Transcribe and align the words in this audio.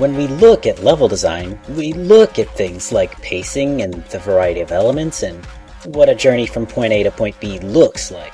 When 0.00 0.16
we 0.16 0.28
look 0.28 0.66
at 0.66 0.82
level 0.82 1.08
design, 1.08 1.60
we 1.76 1.92
look 1.92 2.38
at 2.38 2.48
things 2.56 2.90
like 2.90 3.20
pacing 3.20 3.82
and 3.82 4.02
the 4.06 4.18
variety 4.18 4.62
of 4.62 4.72
elements 4.72 5.22
and 5.22 5.44
what 5.84 6.08
a 6.08 6.14
journey 6.14 6.46
from 6.46 6.64
point 6.64 6.94
A 6.94 7.02
to 7.02 7.10
point 7.10 7.38
B 7.38 7.58
looks 7.58 8.10
like. 8.10 8.32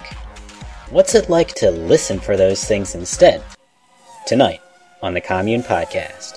What's 0.90 1.16
it 1.16 1.28
like 1.28 1.54
to 1.54 1.72
listen 1.72 2.20
for 2.20 2.36
those 2.36 2.64
things 2.64 2.94
instead? 2.94 3.42
Tonight 4.28 4.60
on 5.02 5.12
the 5.12 5.20
Commune 5.20 5.64
Podcast. 5.64 6.36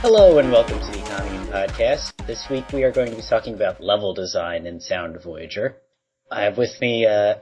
Hello 0.00 0.38
and 0.38 0.50
welcome 0.50 0.80
to 0.80 0.92
the 0.92 1.04
Commune 1.10 1.46
Podcast. 1.48 2.26
This 2.26 2.48
week 2.48 2.64
we 2.72 2.84
are 2.84 2.90
going 2.90 3.10
to 3.10 3.16
be 3.16 3.22
talking 3.28 3.52
about 3.52 3.82
level 3.82 4.14
design 4.14 4.66
in 4.66 4.80
Sound 4.80 5.22
Voyager. 5.22 5.76
I 6.30 6.44
have 6.44 6.56
with 6.56 6.80
me 6.80 7.04
uh, 7.04 7.34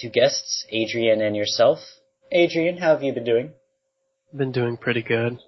two 0.00 0.08
guests, 0.08 0.64
Adrian 0.70 1.20
and 1.20 1.34
yourself. 1.34 1.80
Adrian, 2.34 2.78
how 2.78 2.94
have 2.94 3.02
you 3.02 3.12
been 3.12 3.24
doing? 3.24 3.52
Been 4.34 4.52
doing 4.52 4.78
pretty 4.78 5.02
good. 5.02 5.38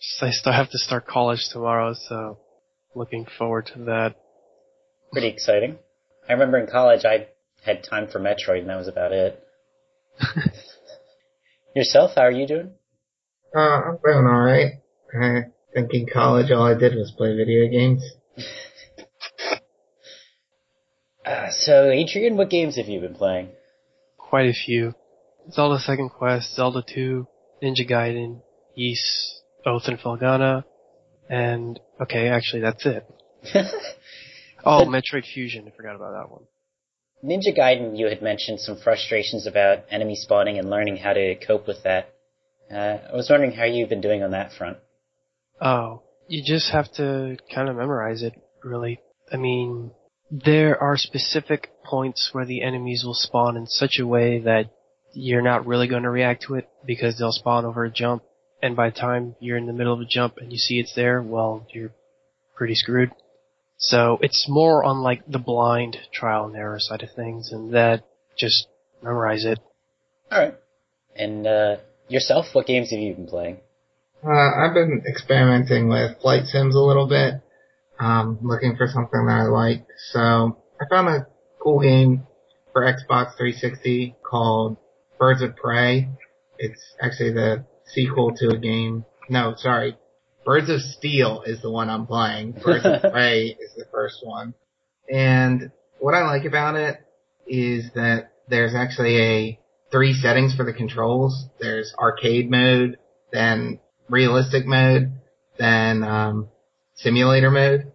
Just, 0.00 0.22
I 0.22 0.30
still 0.30 0.52
have 0.52 0.68
to 0.70 0.78
start 0.78 1.06
college 1.06 1.48
tomorrow, 1.52 1.94
so 1.94 2.38
looking 2.96 3.24
forward 3.38 3.66
to 3.74 3.84
that. 3.84 4.16
Pretty 5.12 5.28
exciting. 5.28 5.78
I 6.28 6.32
remember 6.32 6.58
in 6.58 6.66
college 6.66 7.04
I 7.04 7.28
had 7.64 7.84
time 7.84 8.08
for 8.08 8.18
Metroid 8.18 8.60
and 8.60 8.68
that 8.68 8.76
was 8.76 8.88
about 8.88 9.12
it. 9.12 9.40
Yourself, 11.76 12.12
how 12.16 12.22
are 12.22 12.32
you 12.32 12.48
doing? 12.48 12.72
Uh, 13.54 13.60
I'm 13.60 13.98
doing 14.04 14.26
alright. 14.26 14.72
I 15.22 15.42
think 15.72 15.94
in 15.94 16.06
college 16.12 16.50
all 16.50 16.66
I 16.66 16.74
did 16.74 16.96
was 16.96 17.12
play 17.16 17.36
video 17.36 17.68
games. 17.70 18.02
Uh, 21.26 21.48
so, 21.50 21.88
Adrian, 21.88 22.36
what 22.36 22.50
games 22.50 22.76
have 22.76 22.86
you 22.86 23.00
been 23.00 23.14
playing? 23.14 23.48
Quite 24.18 24.44
a 24.44 24.52
few. 24.52 24.94
Zelda 25.50 25.78
Second 25.78 26.10
Quest, 26.10 26.54
Zelda 26.54 26.82
2, 26.94 27.26
Ninja 27.62 27.88
Gaiden, 27.88 28.40
Ys, 28.76 29.40
Oath 29.66 29.84
and 29.86 29.98
Felghana, 29.98 30.64
and, 31.28 31.80
okay, 32.00 32.28
actually 32.28 32.62
that's 32.62 32.84
it. 32.86 33.06
oh, 34.64 34.84
Metroid 34.86 35.24
Fusion, 35.32 35.66
I 35.66 35.76
forgot 35.76 35.96
about 35.96 36.12
that 36.12 36.30
one. 36.30 36.42
Ninja 37.24 37.56
Gaiden, 37.56 37.98
you 37.98 38.06
had 38.06 38.22
mentioned 38.22 38.60
some 38.60 38.78
frustrations 38.82 39.46
about 39.46 39.84
enemy 39.90 40.14
spawning 40.14 40.58
and 40.58 40.68
learning 40.68 40.98
how 40.98 41.14
to 41.14 41.34
cope 41.36 41.66
with 41.66 41.82
that. 41.84 42.10
Uh, 42.70 42.98
I 43.12 43.16
was 43.16 43.28
wondering 43.30 43.52
how 43.52 43.64
you've 43.64 43.88
been 43.88 44.00
doing 44.00 44.22
on 44.22 44.32
that 44.32 44.52
front. 44.52 44.78
Oh, 45.60 46.02
you 46.28 46.42
just 46.44 46.70
have 46.72 46.90
to 46.94 47.36
kind 47.54 47.68
of 47.68 47.76
memorize 47.76 48.22
it, 48.22 48.34
really. 48.62 49.00
I 49.32 49.36
mean, 49.36 49.92
there 50.30 50.80
are 50.82 50.96
specific 50.96 51.70
points 51.84 52.30
where 52.32 52.44
the 52.44 52.62
enemies 52.62 53.02
will 53.04 53.14
spawn 53.14 53.56
in 53.56 53.66
such 53.66 53.98
a 54.00 54.06
way 54.06 54.40
that 54.40 54.70
you're 55.14 55.42
not 55.42 55.66
really 55.66 55.88
going 55.88 56.02
to 56.02 56.10
react 56.10 56.44
to 56.44 56.54
it 56.54 56.68
because 56.84 57.18
they'll 57.18 57.32
spawn 57.32 57.64
over 57.64 57.84
a 57.84 57.90
jump, 57.90 58.22
and 58.62 58.76
by 58.76 58.90
the 58.90 58.96
time 58.96 59.36
you're 59.40 59.56
in 59.56 59.66
the 59.66 59.72
middle 59.72 59.92
of 59.92 60.00
a 60.00 60.04
jump 60.04 60.38
and 60.38 60.52
you 60.52 60.58
see 60.58 60.78
it's 60.78 60.94
there, 60.94 61.22
well, 61.22 61.66
you're 61.72 61.92
pretty 62.54 62.74
screwed. 62.74 63.10
So 63.78 64.18
it's 64.22 64.46
more 64.48 64.84
on 64.84 65.02
like 65.02 65.26
the 65.26 65.38
blind 65.38 65.96
trial 66.12 66.46
and 66.46 66.56
error 66.56 66.78
side 66.78 67.02
of 67.02 67.10
things, 67.12 67.50
and 67.52 67.74
that 67.74 68.04
just 68.36 68.66
memorize 69.02 69.44
it. 69.44 69.58
All 70.30 70.38
right. 70.38 70.54
And 71.16 71.46
uh, 71.46 71.76
yourself, 72.08 72.46
what 72.52 72.66
games 72.66 72.90
have 72.90 73.00
you 73.00 73.14
been 73.14 73.26
playing? 73.26 73.58
Uh, 74.24 74.30
I've 74.30 74.74
been 74.74 75.02
experimenting 75.06 75.88
with 75.88 76.20
flight 76.22 76.46
sims 76.46 76.74
a 76.74 76.80
little 76.80 77.06
bit, 77.06 77.34
um, 78.00 78.38
looking 78.42 78.76
for 78.76 78.86
something 78.86 79.26
that 79.26 79.32
I 79.32 79.42
like. 79.42 79.86
So 80.12 80.58
I 80.80 80.84
found 80.88 81.08
a 81.08 81.26
cool 81.62 81.80
game 81.80 82.26
for 82.72 82.82
Xbox 82.82 83.36
360 83.36 84.16
called 84.28 84.78
Birds 85.18 85.42
of 85.42 85.56
Prey. 85.56 86.08
It's 86.58 86.80
actually 87.00 87.32
the 87.32 87.64
sequel 87.86 88.34
to 88.36 88.50
a 88.50 88.58
game. 88.58 89.04
No, 89.28 89.54
sorry. 89.56 89.96
Birds 90.44 90.68
of 90.68 90.80
Steel 90.80 91.42
is 91.46 91.62
the 91.62 91.70
one 91.70 91.88
I'm 91.88 92.06
playing. 92.06 92.52
Birds 92.64 92.84
of 92.84 93.12
Prey 93.12 93.56
is 93.58 93.74
the 93.76 93.86
first 93.90 94.18
one. 94.22 94.54
And 95.10 95.70
what 95.98 96.14
I 96.14 96.24
like 96.24 96.44
about 96.44 96.76
it 96.76 96.98
is 97.46 97.90
that 97.94 98.32
there's 98.48 98.74
actually 98.74 99.20
a 99.20 99.60
three 99.90 100.12
settings 100.12 100.54
for 100.54 100.64
the 100.64 100.72
controls. 100.72 101.46
There's 101.60 101.94
arcade 101.98 102.50
mode, 102.50 102.98
then 103.32 103.80
realistic 104.08 104.66
mode, 104.66 105.12
then 105.58 106.02
um, 106.02 106.48
simulator 106.94 107.50
mode. 107.50 107.92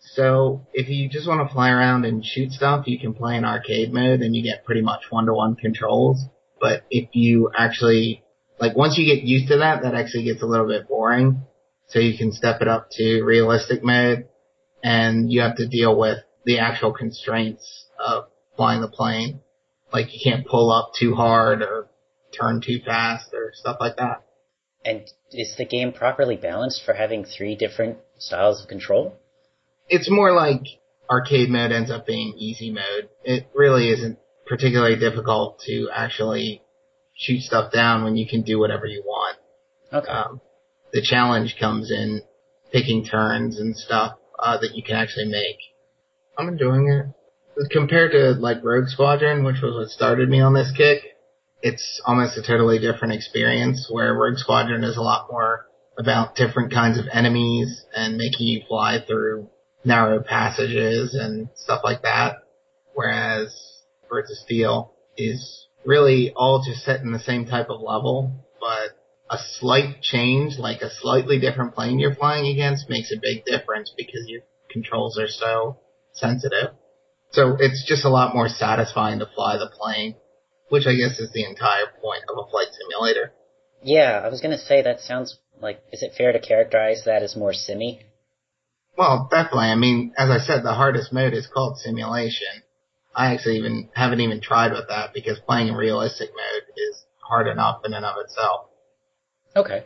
So 0.00 0.66
if 0.72 0.88
you 0.88 1.08
just 1.08 1.28
want 1.28 1.46
to 1.46 1.52
fly 1.52 1.70
around 1.70 2.04
and 2.04 2.24
shoot 2.24 2.52
stuff, 2.52 2.86
you 2.86 2.98
can 2.98 3.14
play 3.14 3.36
in 3.36 3.44
arcade 3.44 3.92
mode 3.92 4.20
and 4.20 4.34
you 4.34 4.42
get 4.42 4.64
pretty 4.64 4.82
much 4.82 5.02
one 5.10 5.26
to 5.26 5.32
one 5.32 5.54
controls. 5.54 6.24
But 6.62 6.84
if 6.90 7.08
you 7.12 7.50
actually, 7.58 8.22
like 8.60 8.76
once 8.76 8.96
you 8.96 9.04
get 9.04 9.24
used 9.24 9.48
to 9.48 9.58
that, 9.58 9.82
that 9.82 9.96
actually 9.96 10.24
gets 10.24 10.42
a 10.42 10.46
little 10.46 10.68
bit 10.68 10.86
boring. 10.86 11.42
So 11.88 11.98
you 11.98 12.16
can 12.16 12.30
step 12.30 12.62
it 12.62 12.68
up 12.68 12.88
to 12.92 13.22
realistic 13.24 13.82
mode 13.82 14.28
and 14.82 15.30
you 15.30 15.40
have 15.40 15.56
to 15.56 15.66
deal 15.66 15.98
with 15.98 16.18
the 16.44 16.60
actual 16.60 16.92
constraints 16.92 17.86
of 17.98 18.26
flying 18.56 18.80
the 18.80 18.88
plane. 18.88 19.40
Like 19.92 20.14
you 20.14 20.20
can't 20.22 20.46
pull 20.46 20.70
up 20.70 20.92
too 20.98 21.16
hard 21.16 21.62
or 21.62 21.88
turn 22.32 22.62
too 22.64 22.78
fast 22.84 23.34
or 23.34 23.50
stuff 23.54 23.78
like 23.80 23.96
that. 23.96 24.22
And 24.84 25.02
is 25.32 25.56
the 25.58 25.64
game 25.64 25.92
properly 25.92 26.36
balanced 26.36 26.82
for 26.84 26.94
having 26.94 27.24
three 27.24 27.56
different 27.56 27.98
styles 28.18 28.62
of 28.62 28.68
control? 28.68 29.16
It's 29.88 30.08
more 30.08 30.32
like 30.32 30.62
arcade 31.10 31.50
mode 31.50 31.72
ends 31.72 31.90
up 31.90 32.06
being 32.06 32.34
easy 32.38 32.70
mode. 32.70 33.08
It 33.24 33.48
really 33.52 33.90
isn't 33.90 34.18
particularly 34.46 34.96
difficult 34.96 35.60
to 35.66 35.88
actually 35.92 36.62
shoot 37.16 37.40
stuff 37.40 37.72
down 37.72 38.04
when 38.04 38.16
you 38.16 38.26
can 38.26 38.42
do 38.42 38.58
whatever 38.58 38.86
you 38.86 39.02
want. 39.04 39.38
Okay. 39.92 40.10
Um, 40.10 40.40
the 40.92 41.02
challenge 41.02 41.56
comes 41.58 41.90
in 41.90 42.22
picking 42.72 43.04
turns 43.04 43.58
and 43.58 43.76
stuff 43.76 44.16
uh, 44.38 44.58
that 44.58 44.74
you 44.74 44.82
can 44.82 44.96
actually 44.96 45.26
make. 45.26 45.58
I'm 46.36 46.48
enjoying 46.48 46.88
it. 46.88 47.70
Compared 47.70 48.12
to 48.12 48.32
like 48.40 48.64
Rogue 48.64 48.88
Squadron, 48.88 49.44
which 49.44 49.60
was 49.62 49.74
what 49.74 49.88
started 49.88 50.28
me 50.28 50.40
on 50.40 50.54
this 50.54 50.72
kick, 50.74 51.02
it's 51.60 52.00
almost 52.06 52.36
a 52.38 52.42
totally 52.42 52.78
different 52.78 53.14
experience 53.14 53.88
where 53.90 54.14
Rogue 54.14 54.38
Squadron 54.38 54.84
is 54.84 54.96
a 54.96 55.02
lot 55.02 55.28
more 55.30 55.66
about 55.98 56.34
different 56.34 56.72
kinds 56.72 56.98
of 56.98 57.04
enemies 57.12 57.84
and 57.94 58.16
making 58.16 58.46
you 58.46 58.62
fly 58.66 58.98
through 59.06 59.48
narrow 59.84 60.22
passages 60.22 61.14
and 61.14 61.48
stuff 61.54 61.82
like 61.84 62.02
that. 62.02 62.36
Whereas 62.94 63.54
Of 64.18 64.26
Steel 64.44 64.92
is 65.16 65.66
really 65.84 66.32
all 66.36 66.62
just 66.62 66.84
set 66.84 67.00
in 67.00 67.12
the 67.12 67.18
same 67.18 67.46
type 67.46 67.70
of 67.70 67.80
level, 67.80 68.30
but 68.60 68.90
a 69.30 69.38
slight 69.58 70.02
change, 70.02 70.58
like 70.58 70.82
a 70.82 70.90
slightly 70.90 71.40
different 71.40 71.74
plane 71.74 71.98
you're 71.98 72.14
flying 72.14 72.46
against 72.46 72.90
makes 72.90 73.10
a 73.10 73.20
big 73.20 73.44
difference 73.44 73.92
because 73.96 74.28
your 74.28 74.42
controls 74.70 75.18
are 75.18 75.28
so 75.28 75.78
sensitive. 76.12 76.70
So 77.30 77.56
it's 77.58 77.84
just 77.86 78.04
a 78.04 78.10
lot 78.10 78.34
more 78.34 78.48
satisfying 78.48 79.18
to 79.20 79.26
fly 79.34 79.56
the 79.56 79.70
plane, 79.70 80.16
which 80.68 80.86
I 80.86 80.94
guess 80.94 81.18
is 81.18 81.32
the 81.32 81.44
entire 81.44 81.86
point 82.02 82.24
of 82.28 82.36
a 82.36 82.50
flight 82.50 82.68
simulator. 82.72 83.32
Yeah, 83.82 84.20
I 84.22 84.28
was 84.28 84.40
gonna 84.42 84.58
say 84.58 84.82
that 84.82 85.00
sounds 85.00 85.38
like, 85.60 85.82
is 85.92 86.02
it 86.02 86.12
fair 86.16 86.32
to 86.32 86.38
characterize 86.38 87.04
that 87.06 87.22
as 87.22 87.34
more 87.34 87.54
simmy? 87.54 88.02
Well, 88.96 89.28
definitely. 89.30 89.68
I 89.68 89.76
mean, 89.76 90.12
as 90.18 90.28
I 90.28 90.38
said, 90.38 90.62
the 90.62 90.74
hardest 90.74 91.12
mode 91.12 91.32
is 91.32 91.46
called 91.46 91.78
simulation. 91.78 92.62
I 93.14 93.34
actually 93.34 93.58
even 93.58 93.90
haven't 93.94 94.20
even 94.20 94.40
tried 94.40 94.72
with 94.72 94.88
that 94.88 95.12
because 95.12 95.38
playing 95.40 95.68
in 95.68 95.74
realistic 95.74 96.30
mode 96.30 96.62
is 96.76 97.04
hard 97.20 97.46
enough 97.48 97.82
in 97.84 97.92
and 97.92 98.04
of 98.04 98.16
itself. 98.18 98.66
Okay. 99.54 99.84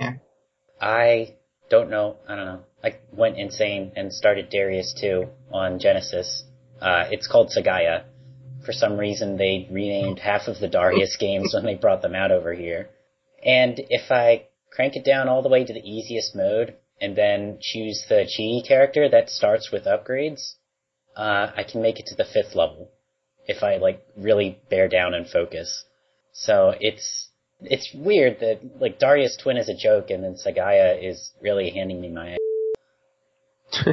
Yeah. 0.00 0.14
I 0.80 1.36
don't 1.70 1.90
know. 1.90 2.16
I 2.28 2.36
don't 2.36 2.46
know. 2.46 2.60
I 2.82 2.96
went 3.12 3.38
insane 3.38 3.92
and 3.96 4.12
started 4.12 4.50
Darius 4.50 4.94
2 5.00 5.28
on 5.52 5.78
Genesis. 5.78 6.44
Uh, 6.80 7.04
it's 7.10 7.26
called 7.26 7.50
Sagaia. 7.50 8.04
For 8.64 8.72
some 8.72 8.96
reason, 8.96 9.36
they 9.36 9.68
renamed 9.70 10.18
half 10.18 10.48
of 10.48 10.58
the 10.58 10.68
Darius 10.68 11.16
games 11.20 11.52
when 11.54 11.64
they 11.64 11.74
brought 11.74 12.02
them 12.02 12.14
out 12.14 12.30
over 12.30 12.52
here. 12.54 12.90
And 13.44 13.78
if 13.90 14.10
I 14.10 14.46
crank 14.70 14.96
it 14.96 15.04
down 15.04 15.28
all 15.28 15.42
the 15.42 15.48
way 15.48 15.64
to 15.64 15.72
the 15.72 15.86
easiest 15.88 16.34
mode 16.34 16.76
and 17.00 17.14
then 17.16 17.58
choose 17.60 18.04
the 18.08 18.24
Chi 18.24 18.66
character 18.66 19.08
that 19.08 19.28
starts 19.28 19.70
with 19.70 19.84
upgrades, 19.84 20.54
uh, 21.16 21.50
I 21.56 21.64
can 21.64 21.82
make 21.82 22.00
it 22.00 22.06
to 22.06 22.14
the 22.14 22.24
fifth 22.24 22.54
level 22.54 22.90
if 23.46 23.62
I 23.62 23.76
like 23.76 24.04
really 24.16 24.58
bear 24.70 24.88
down 24.88 25.14
and 25.14 25.28
focus. 25.28 25.84
So 26.32 26.74
it's 26.80 27.28
it's 27.60 27.92
weird 27.94 28.40
that 28.40 28.60
like 28.80 28.98
Darius 28.98 29.36
Twin 29.36 29.56
is 29.56 29.68
a 29.68 29.76
joke 29.76 30.10
and 30.10 30.22
then 30.22 30.34
Sagaia 30.34 30.98
is 31.02 31.32
really 31.40 31.70
handing 31.70 32.00
me 32.00 32.08
my. 32.10 32.36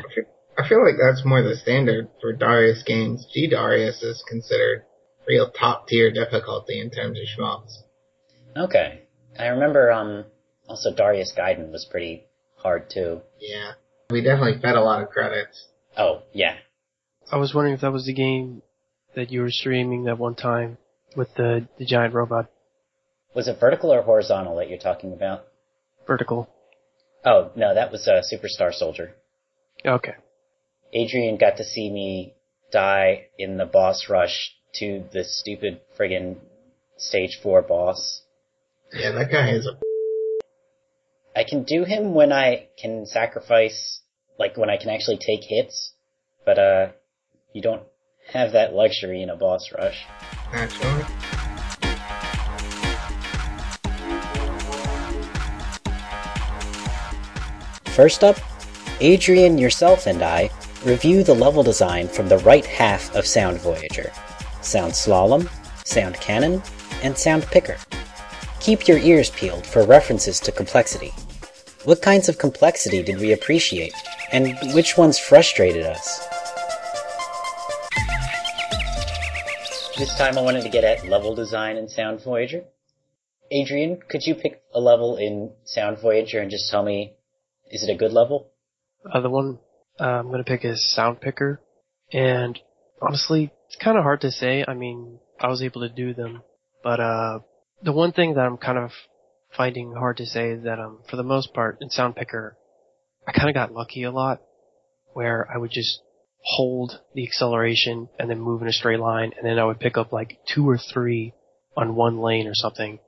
I 0.58 0.68
feel 0.68 0.84
like 0.84 0.96
that's 1.02 1.26
more 1.26 1.42
the 1.42 1.56
standard 1.56 2.10
for 2.20 2.34
Darius 2.34 2.84
games. 2.84 3.26
G 3.34 3.48
Darius 3.48 4.04
is 4.04 4.24
considered 4.28 4.84
real 5.28 5.50
top 5.50 5.88
tier 5.88 6.12
difficulty 6.12 6.80
in 6.80 6.90
terms 6.90 7.18
of 7.18 7.26
shmups. 7.26 7.78
Okay, 8.56 9.02
I 9.40 9.48
remember 9.48 9.92
um 9.92 10.26
also 10.68 10.94
Darius 10.94 11.34
Gaiden 11.38 11.72
was 11.72 11.86
pretty 11.86 12.26
hard 12.58 12.90
too. 12.90 13.22
Yeah, 13.40 13.74
we 14.10 14.22
definitely 14.22 14.62
fed 14.62 14.76
a 14.76 14.82
lot 14.82 15.02
of 15.02 15.10
credits. 15.10 15.68
Oh 15.98 16.24
yeah, 16.34 16.56
I 17.32 17.38
was 17.38 17.54
wondering 17.54 17.76
if 17.76 17.82
that 17.82 17.94
was 17.94 18.06
the 18.06 18.14
game 18.14 18.62
that 19.16 19.32
you 19.32 19.42
were 19.42 19.52
streaming 19.52 20.04
that 20.04 20.18
one 20.18 20.36
time 20.36 20.78
with 21.16 21.34
the 21.36 21.68
the 21.78 21.86
giant 21.86 22.14
robot. 22.14 22.48
Was 23.34 23.48
it 23.48 23.60
vertical 23.60 23.94
or 23.94 24.02
horizontal 24.02 24.58
that 24.58 24.70
you're 24.70 24.78
talking 24.78 25.14
about? 25.14 25.46
Vertical. 26.06 26.50
Oh, 27.24 27.52
no, 27.56 27.74
that 27.74 27.92
was 27.92 28.08
uh, 28.08 28.22
Superstar 28.32 28.74
Soldier. 28.74 29.14
Okay. 29.86 30.16
Adrian 30.92 31.38
got 31.38 31.58
to 31.58 31.64
see 31.64 31.90
me 31.90 32.34
die 32.72 33.28
in 33.38 33.58
the 33.58 33.66
boss 33.66 34.10
rush 34.10 34.52
to 34.76 35.06
the 35.14 35.24
stupid 35.24 35.80
friggin' 35.98 36.38
stage 36.98 37.40
four 37.42 37.62
boss. 37.62 38.24
Yeah, 38.94 39.12
that 39.12 39.32
guy 39.32 39.52
is 39.52 39.66
a. 39.66 39.80
I 41.34 41.46
can 41.48 41.64
do 41.64 41.86
him 41.86 42.14
when 42.14 42.34
I 42.34 42.68
can 42.78 43.06
sacrifice, 43.06 44.02
like 44.38 44.58
when 44.58 44.70
I 44.70 44.76
can 44.76 44.90
actually 44.90 45.18
take 45.18 45.44
hits, 45.44 45.94
but 46.46 46.60
uh, 46.60 46.88
you 47.54 47.62
don't 47.62 47.84
have 48.32 48.54
that 48.54 48.74
luxury 48.74 49.22
in 49.22 49.30
a 49.30 49.36
boss 49.36 49.72
rush. 49.78 50.06
Actually. 50.54 51.04
First 57.86 58.24
up, 58.24 58.38
Adrian, 59.02 59.58
yourself, 59.58 60.08
and 60.08 60.24
I 60.24 60.50
review 60.86 61.24
the 61.24 61.36
level 61.36 61.62
design 61.62 62.08
from 62.08 62.30
the 62.30 62.38
right 62.40 62.66
half 62.66 63.14
of 63.16 63.28
Sound 63.28 63.60
Voyager 63.60 64.12
Sound 64.62 64.94
Slalom, 64.94 65.50
Sound 65.86 66.16
Cannon, 66.16 66.62
and 67.04 67.18
Sound 67.18 67.44
Picker. 67.48 67.78
Keep 68.60 68.88
your 68.88 69.00
ears 69.00 69.32
peeled 69.32 69.66
for 69.66 69.84
references 69.84 70.40
to 70.40 70.52
complexity. 70.52 71.12
What 71.84 72.02
kinds 72.02 72.30
of 72.30 72.38
complexity 72.38 73.02
did 73.02 73.20
we 73.20 73.34
appreciate, 73.34 73.94
and 74.32 74.56
which 74.74 74.98
ones 74.98 75.18
frustrated 75.18 75.86
us? 75.86 76.31
This 79.98 80.16
time 80.18 80.38
I 80.38 80.42
wanted 80.42 80.64
to 80.64 80.70
get 80.70 80.84
at 80.84 81.06
level 81.06 81.36
design 81.36 81.76
in 81.76 81.90
Sound 81.90 82.24
Voyager. 82.24 82.64
Adrian, 83.52 84.00
could 84.10 84.22
you 84.26 84.36
pick 84.36 84.62
a 84.74 84.80
level 84.80 85.18
in 85.18 85.52
Sound 85.66 85.98
Voyager 86.02 86.40
and 86.40 86.50
just 86.50 86.72
tell 86.72 86.82
me, 86.82 87.14
is 87.70 87.84
it 87.84 87.92
a 87.92 87.98
good 87.98 88.14
level? 88.14 88.48
Uh, 89.12 89.20
the 89.20 89.30
one 89.30 89.60
uh, 90.00 90.06
I'm 90.06 90.28
going 90.28 90.44
to 90.44 90.50
pick 90.50 90.64
is 90.64 90.94
Sound 90.94 91.20
Picker. 91.20 91.62
And 92.14 92.58
honestly, 93.02 93.52
it's 93.68 93.76
kind 93.84 93.98
of 93.98 94.04
hard 94.04 94.22
to 94.22 94.32
say. 94.32 94.64
I 94.66 94.74
mean, 94.74 95.20
I 95.40 95.50
was 95.50 95.62
able 95.62 95.82
to 95.82 95.90
do 95.90 96.14
them. 96.14 96.42
But 96.84 97.00
uh, 97.00 97.40
the 97.84 97.92
one 97.92 98.14
thing 98.14 98.36
that 98.36 98.46
I'm 98.46 98.58
kind 98.58 98.78
of 98.78 98.92
finding 99.56 99.94
hard 99.94 100.18
to 100.18 100.26
say 100.26 100.52
is 100.52 100.64
that 100.64 100.80
um, 100.80 101.00
for 101.10 101.18
the 101.18 101.24
most 101.24 101.54
part, 101.54 101.80
in 101.82 101.90
Sound 101.90 102.16
Picker, 102.16 102.58
I 103.28 103.34
kind 103.34 103.50
of 103.50 103.56
got 103.56 103.74
lucky 103.74 104.04
a 104.04 104.12
lot 104.12 104.42
where 105.14 105.48
I 105.54 105.58
would 105.58 105.72
just 105.72 106.02
hold 106.44 107.00
the 107.14 107.26
acceleration 107.26 108.10
and 108.18 108.30
then 108.30 108.40
move 108.40 108.62
in 108.62 108.68
a 108.68 108.74
straight 108.74 109.00
line 109.00 109.32
and 109.38 109.46
then 109.46 109.60
I 109.60 109.66
would 109.66 109.80
pick 109.80 109.98
up 109.98 110.12
like 110.12 110.40
two 110.54 110.68
or 110.68 110.78
three 110.78 111.34
on 111.78 111.96
one 111.96 112.20
lane 112.20 112.48
or 112.48 112.56
something. 112.56 113.00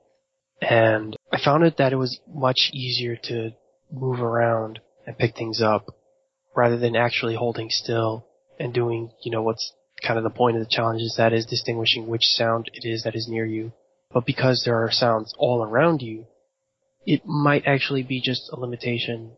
And 0.60 1.16
I 1.32 1.38
found 1.44 1.64
it 1.64 1.76
that 1.78 1.92
it 1.92 1.96
was 1.96 2.20
much 2.32 2.70
easier 2.72 3.16
to 3.24 3.50
move 3.92 4.20
around 4.20 4.80
and 5.06 5.18
pick 5.18 5.36
things 5.36 5.60
up 5.60 5.94
rather 6.56 6.78
than 6.78 6.96
actually 6.96 7.34
holding 7.34 7.68
still 7.70 8.26
and 8.58 8.72
doing, 8.72 9.10
you 9.22 9.32
know, 9.32 9.42
what's 9.42 9.72
kind 10.06 10.18
of 10.18 10.24
the 10.24 10.30
point 10.30 10.56
of 10.56 10.62
the 10.62 10.70
challenge 10.70 11.02
is 11.02 11.14
that 11.16 11.32
is 11.32 11.46
distinguishing 11.46 12.06
which 12.06 12.22
sound 12.22 12.70
it 12.72 12.86
is 12.86 13.02
that 13.02 13.16
is 13.16 13.28
near 13.28 13.44
you. 13.44 13.72
But 14.12 14.26
because 14.26 14.62
there 14.64 14.84
are 14.84 14.92
sounds 14.92 15.34
all 15.38 15.62
around 15.62 16.00
you, 16.00 16.26
it 17.04 17.26
might 17.26 17.66
actually 17.66 18.02
be 18.02 18.20
just 18.20 18.48
a 18.52 18.58
limitation 18.58 19.32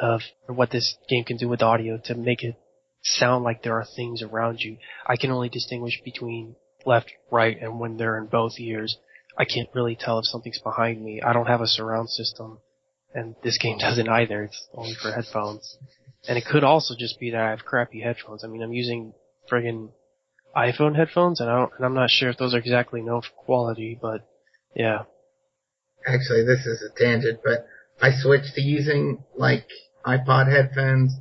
of 0.00 0.20
what 0.46 0.70
this 0.70 0.96
game 1.08 1.24
can 1.24 1.36
do 1.36 1.48
with 1.48 1.62
audio 1.62 1.98
to 2.04 2.14
make 2.14 2.42
it 2.42 2.56
sound 3.06 3.44
like 3.44 3.62
there 3.62 3.78
are 3.78 3.86
things 3.96 4.22
around 4.22 4.60
you. 4.60 4.78
I 5.06 5.16
can 5.16 5.30
only 5.30 5.48
distinguish 5.48 6.00
between 6.04 6.56
left, 6.84 7.12
right, 7.30 7.56
and 7.60 7.78
when 7.78 7.96
they're 7.96 8.18
in 8.18 8.26
both 8.26 8.58
ears. 8.58 8.96
I 9.38 9.44
can't 9.44 9.68
really 9.74 9.96
tell 9.96 10.18
if 10.18 10.24
something's 10.26 10.60
behind 10.60 11.04
me. 11.04 11.20
I 11.22 11.32
don't 11.32 11.46
have 11.46 11.60
a 11.60 11.66
surround 11.66 12.08
system, 12.10 12.58
and 13.14 13.34
this 13.42 13.58
game 13.58 13.78
doesn't 13.80 14.08
either. 14.08 14.44
It's 14.44 14.68
only 14.74 14.94
for 15.00 15.12
headphones. 15.12 15.76
And 16.28 16.36
it 16.36 16.44
could 16.44 16.64
also 16.64 16.94
just 16.98 17.20
be 17.20 17.30
that 17.30 17.40
I 17.40 17.50
have 17.50 17.64
crappy 17.64 18.00
headphones. 18.00 18.42
I 18.42 18.48
mean, 18.48 18.62
I'm 18.62 18.72
using 18.72 19.12
friggin' 19.50 19.90
iPhone 20.56 20.96
headphones, 20.96 21.40
and 21.40 21.50
I 21.50 21.56
don't, 21.56 21.72
and 21.76 21.84
I'm 21.84 21.94
not 21.94 22.10
sure 22.10 22.30
if 22.30 22.38
those 22.38 22.54
are 22.54 22.58
exactly 22.58 23.02
known 23.02 23.22
for 23.22 23.44
quality, 23.44 23.98
but 24.00 24.26
yeah. 24.74 25.02
Actually, 26.06 26.44
this 26.44 26.66
is 26.66 26.82
a 26.82 26.98
tangent, 26.98 27.40
but 27.44 27.66
I 28.00 28.10
switched 28.12 28.54
to 28.54 28.60
using 28.62 29.24
like 29.36 29.66
iPod 30.04 30.50
headphones 30.50 31.12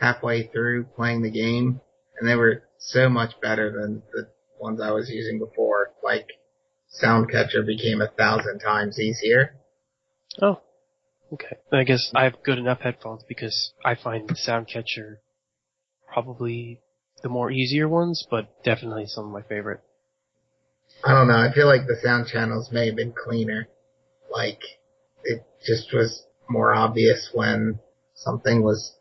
halfway 0.00 0.46
through 0.48 0.84
playing 0.96 1.22
the 1.22 1.30
game, 1.30 1.80
and 2.18 2.28
they 2.28 2.34
were 2.34 2.62
so 2.78 3.08
much 3.08 3.40
better 3.40 3.70
than 3.70 4.02
the 4.12 4.28
ones 4.60 4.80
I 4.80 4.90
was 4.90 5.10
using 5.10 5.38
before. 5.38 5.92
Like, 6.02 6.28
Soundcatcher 7.02 7.66
became 7.66 8.00
a 8.00 8.08
thousand 8.08 8.60
times 8.60 9.00
easier. 9.00 9.56
Oh, 10.40 10.60
okay. 11.32 11.56
I 11.72 11.84
guess 11.84 12.10
I 12.14 12.24
have 12.24 12.42
good 12.44 12.58
enough 12.58 12.80
headphones 12.80 13.22
because 13.28 13.72
I 13.84 13.94
find 13.94 14.28
Soundcatcher 14.30 15.16
probably 16.12 16.80
the 17.22 17.28
more 17.28 17.50
easier 17.50 17.88
ones, 17.88 18.26
but 18.30 18.62
definitely 18.62 19.06
some 19.06 19.26
of 19.26 19.32
my 19.32 19.42
favorite. 19.42 19.80
I 21.04 21.12
don't 21.12 21.28
know. 21.28 21.36
I 21.36 21.52
feel 21.52 21.66
like 21.66 21.86
the 21.86 21.96
sound 22.02 22.28
channels 22.28 22.70
may 22.70 22.86
have 22.86 22.96
been 22.96 23.12
cleaner. 23.12 23.68
Like, 24.30 24.60
it 25.24 25.44
just 25.66 25.92
was 25.92 26.24
more 26.48 26.74
obvious 26.74 27.30
when 27.32 27.80
something 28.14 28.62
was 28.62 28.96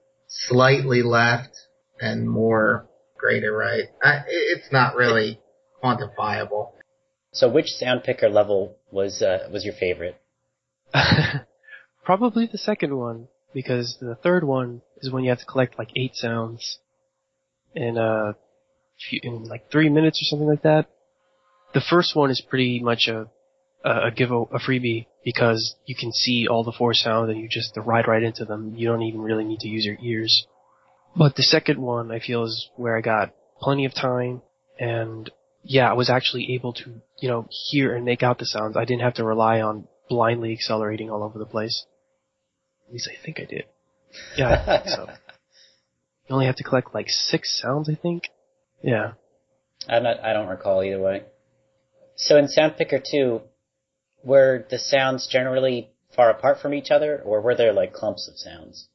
slightly 0.47 1.01
left 1.01 1.55
and 1.99 2.29
more 2.29 2.87
greater 3.17 3.55
right. 3.55 3.85
I, 4.01 4.23
it's 4.27 4.71
not 4.71 4.95
really 4.95 5.39
quantifiable. 5.83 6.71
So 7.31 7.49
which 7.49 7.67
sound 7.67 8.03
picker 8.03 8.29
level 8.29 8.77
was 8.91 9.21
uh, 9.21 9.49
was 9.51 9.65
your 9.65 9.73
favorite? 9.73 10.19
Probably 12.05 12.47
the 12.51 12.57
second 12.57 12.95
one 12.95 13.27
because 13.53 13.97
the 13.99 14.15
third 14.15 14.43
one 14.43 14.81
is 14.97 15.11
when 15.11 15.23
you 15.23 15.29
have 15.29 15.39
to 15.39 15.45
collect 15.45 15.79
like 15.79 15.89
eight 15.95 16.15
sounds 16.15 16.79
in 17.75 17.97
uh 17.97 18.33
few, 19.09 19.19
in 19.23 19.45
like 19.45 19.71
three 19.71 19.89
minutes 19.89 20.21
or 20.21 20.25
something 20.25 20.47
like 20.47 20.63
that. 20.63 20.87
The 21.73 21.81
first 21.81 22.15
one 22.15 22.29
is 22.29 22.41
pretty 22.41 22.81
much 22.81 23.07
a 23.07 23.27
a, 23.83 24.07
a 24.07 24.11
give 24.11 24.31
a, 24.31 24.41
a 24.41 24.59
freebie 24.59 25.07
because 25.23 25.75
you 25.85 25.95
can 25.95 26.11
see 26.11 26.47
all 26.47 26.63
the 26.63 26.73
four 26.77 26.93
sounds 26.93 27.29
and 27.29 27.39
you 27.39 27.47
just 27.49 27.77
ride 27.77 28.07
right 28.07 28.23
into 28.23 28.45
them. 28.45 28.73
You 28.75 28.87
don't 28.87 29.03
even 29.03 29.21
really 29.21 29.43
need 29.43 29.59
to 29.59 29.67
use 29.67 29.85
your 29.85 29.97
ears. 30.01 30.45
But 31.15 31.35
the 31.35 31.43
second 31.43 31.79
one 31.79 32.11
I 32.11 32.19
feel 32.19 32.43
is 32.43 32.69
where 32.75 32.97
I 32.97 33.01
got 33.01 33.33
plenty 33.59 33.85
of 33.85 33.93
time 33.93 34.41
and 34.79 35.29
yeah, 35.63 35.89
I 35.89 35.93
was 35.93 36.09
actually 36.09 36.53
able 36.55 36.73
to, 36.73 37.01
you 37.19 37.29
know, 37.29 37.47
hear 37.49 37.95
and 37.95 38.03
make 38.03 38.21
out 38.21 38.37
the 38.37 38.45
sounds. 38.45 38.75
I 38.75 38.85
didn't 38.85 39.03
have 39.03 39.13
to 39.15 39.23
rely 39.23 39.61
on 39.61 39.87
blindly 40.09 40.51
accelerating 40.51 41.09
all 41.09 41.23
over 41.23 41.39
the 41.39 41.45
place. 41.45 41.85
At 42.87 42.93
least 42.93 43.09
I 43.11 43.23
think 43.23 43.39
I 43.39 43.45
did. 43.45 43.63
Yeah, 44.37 44.49
I 44.49 44.77
think 44.77 44.89
so. 44.89 45.09
You 46.27 46.35
only 46.35 46.45
have 46.45 46.55
to 46.55 46.63
collect 46.63 46.93
like 46.93 47.09
six 47.09 47.59
sounds, 47.61 47.89
I 47.89 47.95
think. 47.95 48.29
Yeah. 48.81 49.13
I'm 49.89 50.03
not. 50.03 50.23
I 50.23 50.31
don't 50.31 50.47
recall 50.47 50.81
either 50.81 51.01
way. 51.01 51.23
So 52.15 52.37
in 52.37 52.47
Sound 52.47 52.77
Picker 52.77 52.99
2, 52.99 53.41
were 54.23 54.65
the 54.69 54.79
sounds 54.79 55.27
generally 55.27 55.89
far 56.15 56.29
apart 56.29 56.59
from 56.61 56.73
each 56.73 56.91
other, 56.91 57.21
or 57.23 57.41
were 57.41 57.55
there 57.55 57.73
like 57.73 57.93
clumps 57.93 58.27
of 58.27 58.37
sounds? 58.37 58.87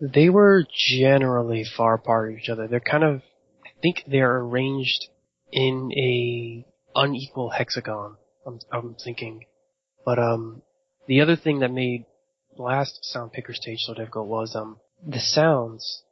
They 0.00 0.28
were 0.28 0.64
generally 0.74 1.64
far 1.64 1.94
apart 1.94 2.28
from 2.28 2.38
each 2.38 2.48
other. 2.48 2.68
They're 2.68 2.80
kind 2.80 3.04
of, 3.04 3.22
I 3.64 3.70
think 3.80 4.04
they're 4.06 4.38
arranged 4.38 5.06
in 5.52 5.90
a 5.96 6.66
unequal 6.94 7.50
hexagon. 7.50 8.16
I'm, 8.46 8.58
I'm 8.72 8.96
thinking, 9.02 9.44
but 10.04 10.18
um, 10.18 10.62
the 11.06 11.20
other 11.20 11.36
thing 11.36 11.60
that 11.60 11.70
made 11.70 12.04
last 12.58 12.98
sound 13.02 13.32
picker 13.32 13.52
stage 13.52 13.80
so 13.80 13.94
difficult 13.94 14.28
was 14.28 14.54
um 14.56 14.78
the 15.06 15.20
sounds. 15.20 16.02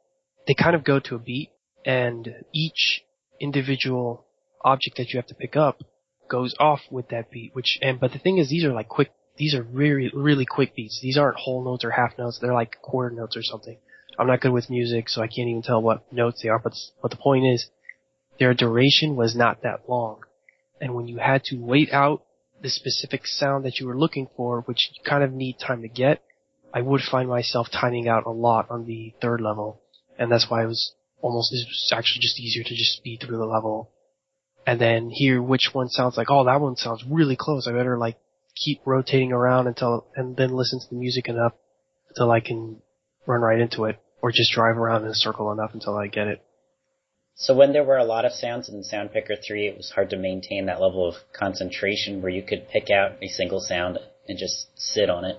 They 0.47 0.53
kind 0.53 0.75
of 0.75 0.83
go 0.83 0.99
to 0.99 1.15
a 1.15 1.19
beat, 1.19 1.49
and 1.85 2.45
each 2.53 3.03
individual 3.39 4.25
object 4.63 4.97
that 4.97 5.09
you 5.09 5.17
have 5.17 5.27
to 5.27 5.35
pick 5.35 5.55
up 5.55 5.81
goes 6.27 6.55
off 6.59 6.81
with 6.89 7.09
that 7.09 7.31
beat. 7.31 7.53
Which 7.53 7.77
and 7.81 7.99
but 7.99 8.11
the 8.11 8.19
thing 8.19 8.37
is, 8.37 8.49
these 8.49 8.65
are 8.65 8.73
like 8.73 8.89
quick. 8.89 9.11
These 9.37 9.55
are 9.55 9.63
really 9.63 10.11
really 10.13 10.45
quick 10.45 10.75
beats. 10.75 10.99
These 11.01 11.17
aren't 11.17 11.37
whole 11.37 11.63
notes 11.63 11.83
or 11.83 11.91
half 11.91 12.17
notes. 12.17 12.39
They're 12.41 12.53
like 12.53 12.81
quarter 12.81 13.13
notes 13.13 13.35
or 13.35 13.43
something. 13.43 13.77
I'm 14.17 14.27
not 14.27 14.41
good 14.41 14.53
with 14.53 14.69
music, 14.69 15.09
so 15.09 15.21
I 15.21 15.27
can't 15.27 15.49
even 15.49 15.61
tell 15.61 15.81
what 15.81 16.11
notes 16.11 16.41
they 16.41 16.49
are. 16.49 16.59
But 16.59 16.73
but 17.01 17.11
the 17.11 17.17
point 17.17 17.45
is, 17.45 17.67
their 18.39 18.53
duration 18.53 19.15
was 19.15 19.35
not 19.35 19.63
that 19.63 19.89
long. 19.89 20.21
And 20.81 20.93
when 20.93 21.07
you 21.07 21.17
had 21.17 21.43
to 21.45 21.57
wait 21.57 21.91
out 21.91 22.23
the 22.61 22.69
specific 22.69 23.25
sound 23.25 23.65
that 23.65 23.79
you 23.79 23.87
were 23.87 23.97
looking 23.97 24.27
for, 24.35 24.61
which 24.61 24.89
you 24.93 25.03
kind 25.03 25.23
of 25.23 25.31
need 25.31 25.57
time 25.59 25.81
to 25.81 25.87
get, 25.87 26.21
I 26.73 26.81
would 26.81 27.01
find 27.01 27.29
myself 27.29 27.67
timing 27.71 28.07
out 28.07 28.25
a 28.25 28.31
lot 28.31 28.67
on 28.69 28.85
the 28.85 29.13
third 29.21 29.41
level. 29.41 29.81
And 30.17 30.31
that's 30.31 30.49
why 30.49 30.63
it 30.63 30.67
was 30.67 30.93
almost, 31.21 31.53
it 31.53 31.65
was 31.67 31.91
actually 31.93 32.21
just 32.21 32.39
easier 32.39 32.63
to 32.63 32.75
just 32.75 32.97
speed 32.97 33.21
through 33.21 33.37
the 33.37 33.45
level. 33.45 33.91
And 34.67 34.81
then 34.81 35.09
hear 35.09 35.41
which 35.41 35.69
one 35.73 35.89
sounds 35.89 36.17
like, 36.17 36.31
oh, 36.31 36.45
that 36.45 36.59
one 36.61 36.75
sounds 36.75 37.03
really 37.07 37.35
close. 37.35 37.67
I 37.67 37.71
better 37.71 37.97
like 37.97 38.17
keep 38.55 38.81
rotating 38.85 39.31
around 39.31 39.67
until, 39.67 40.07
and 40.15 40.35
then 40.35 40.55
listen 40.55 40.79
to 40.79 40.89
the 40.89 40.95
music 40.95 41.27
enough 41.27 41.53
until 42.09 42.31
I 42.31 42.39
can 42.39 42.81
run 43.27 43.41
right 43.41 43.59
into 43.59 43.85
it. 43.85 43.99
Or 44.21 44.31
just 44.31 44.53
drive 44.53 44.77
around 44.77 45.03
in 45.03 45.09
a 45.09 45.15
circle 45.15 45.51
enough 45.51 45.71
until 45.73 45.95
I 45.95 46.07
get 46.07 46.27
it. 46.27 46.41
So 47.35 47.53
when 47.53 47.73
there 47.73 47.83
were 47.83 47.97
a 47.97 48.05
lot 48.05 48.25
of 48.25 48.31
sounds 48.31 48.69
in 48.69 48.81
Sound 48.83 49.11
Picker 49.11 49.35
3, 49.35 49.67
it 49.67 49.77
was 49.77 49.91
hard 49.91 50.09
to 50.11 50.17
maintain 50.17 50.65
that 50.65 50.81
level 50.81 51.07
of 51.07 51.15
concentration 51.37 52.21
where 52.21 52.31
you 52.31 52.41
could 52.41 52.69
pick 52.69 52.89
out 52.89 53.21
a 53.21 53.27
single 53.27 53.59
sound 53.59 53.99
and 54.27 54.39
just 54.39 54.67
sit 54.75 55.09
on 55.09 55.25
it. 55.25 55.37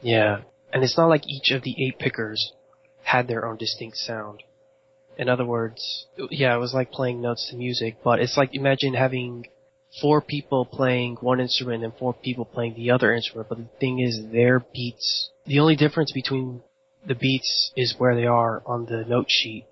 Yeah. 0.00 0.40
And 0.72 0.82
it's 0.82 0.96
not 0.96 1.08
like 1.08 1.28
each 1.28 1.50
of 1.50 1.62
the 1.62 1.76
eight 1.78 1.98
pickers 1.98 2.52
had 3.02 3.28
their 3.28 3.46
own 3.46 3.58
distinct 3.58 3.98
sound. 3.98 4.42
In 5.16 5.28
other 5.28 5.44
words, 5.44 6.06
yeah, 6.30 6.54
it 6.54 6.58
was 6.58 6.74
like 6.74 6.90
playing 6.90 7.20
notes 7.20 7.48
to 7.50 7.56
music, 7.56 7.98
but 8.02 8.20
it's 8.20 8.36
like 8.36 8.54
imagine 8.54 8.94
having 8.94 9.46
four 10.00 10.20
people 10.20 10.64
playing 10.64 11.16
one 11.20 11.40
instrument 11.40 11.84
and 11.84 11.92
four 11.94 12.14
people 12.14 12.44
playing 12.44 12.74
the 12.74 12.90
other 12.90 13.12
instrument, 13.12 13.48
but 13.48 13.58
the 13.58 13.68
thing 13.78 14.00
is 14.00 14.20
their 14.32 14.64
beats, 14.74 15.30
the 15.46 15.60
only 15.60 15.76
difference 15.76 16.12
between 16.12 16.62
the 17.06 17.14
beats 17.14 17.72
is 17.76 17.94
where 17.98 18.14
they 18.14 18.26
are 18.26 18.62
on 18.66 18.86
the 18.86 19.04
note 19.04 19.26
sheet, 19.28 19.66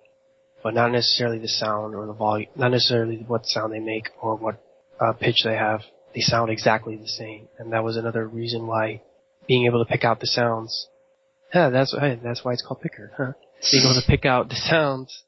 but 0.62 0.75
not 0.75 0.92
necessarily 0.92 1.38
the 1.38 1.49
sound 1.49 1.94
or 1.94 2.06
the 2.06 2.12
volume, 2.12 2.50
not 2.54 2.70
necessarily 2.70 3.25
what 3.26 3.46
sound 3.46 3.72
they 3.72 3.80
make 3.80 4.11
or 4.20 4.37
what 4.37 4.62
uh, 5.00 5.12
pitch 5.12 5.42
they 5.44 5.56
have. 5.56 5.80
They 6.14 6.20
sound 6.20 6.50
exactly 6.50 6.96
the 6.96 7.08
same, 7.08 7.49
and 7.58 7.72
that 7.72 7.82
was 7.82 7.96
another 7.96 8.28
reason 8.28 8.66
why 8.66 9.02
being 9.49 9.66
able 9.66 9.84
to 9.84 9.90
pick 9.90 10.04
out 10.04 10.20
the 10.20 10.26
sounds. 10.26 10.88
Yeah, 11.54 11.70
that's 11.70 11.96
hey, 11.99 12.20
that's 12.22 12.44
why 12.44 12.52
it's 12.52 12.62
called 12.62 12.82
picker. 12.82 13.12
Huh? 13.16 13.32
Being 13.70 13.84
able 13.84 14.00
to 14.00 14.06
pick 14.06 14.25
out 14.25 14.49
the 14.49 14.56
sounds 14.56 15.25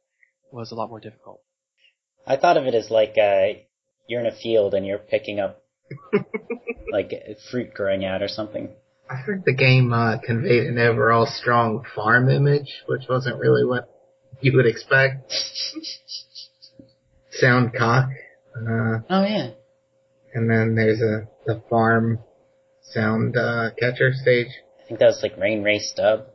was 0.55 0.73
a 0.73 0.75
lot 0.75 0.89
more 0.91 1.01
difficult. 1.01 1.41
I 2.27 2.37
thought 2.37 2.57
of 2.57 2.67
it 2.67 2.75
as 2.75 2.91
like 2.91 3.15
uh, 3.21 3.59
you're 4.09 4.21
in 4.21 4.27
a 4.27 4.35
field 4.37 4.75
and 4.75 4.87
you're 4.87 4.99
picking 4.99 5.41
up 5.41 5.63
like 6.93 7.13
fruit 7.51 7.75
growing 7.75 8.05
out 8.05 8.23
or 8.23 8.29
something. 8.29 8.71
I 9.11 9.17
think 9.27 9.45
the 9.45 9.55
game 9.55 9.93
uh, 9.93 10.17
conveyed 10.25 10.65
an 10.67 10.79
overall 10.79 11.27
strong 11.27 11.85
farm 11.95 12.31
image, 12.31 12.83
which 12.87 13.03
wasn't 13.09 13.39
really 13.39 13.65
what 13.65 13.89
you 14.41 14.57
would 14.57 14.67
expect. 14.67 15.31
Sound 17.31 17.75
cock. 17.77 18.09
Uh, 18.57 19.01
Oh 19.11 19.25
yeah. 19.25 19.51
and 20.35 20.49
then 20.49 20.75
there's 20.77 21.01
a 21.01 21.27
the 21.47 21.61
farm 21.69 22.21
sound 22.93 23.37
uh, 23.37 23.71
catcher 23.79 24.13
stage. 24.15 24.47
I 24.83 24.87
think 24.89 25.01
that 25.01 25.07
was 25.07 25.21
like 25.23 25.37
Rain 25.37 25.63
Race 25.63 25.93
Dub. 25.97 26.27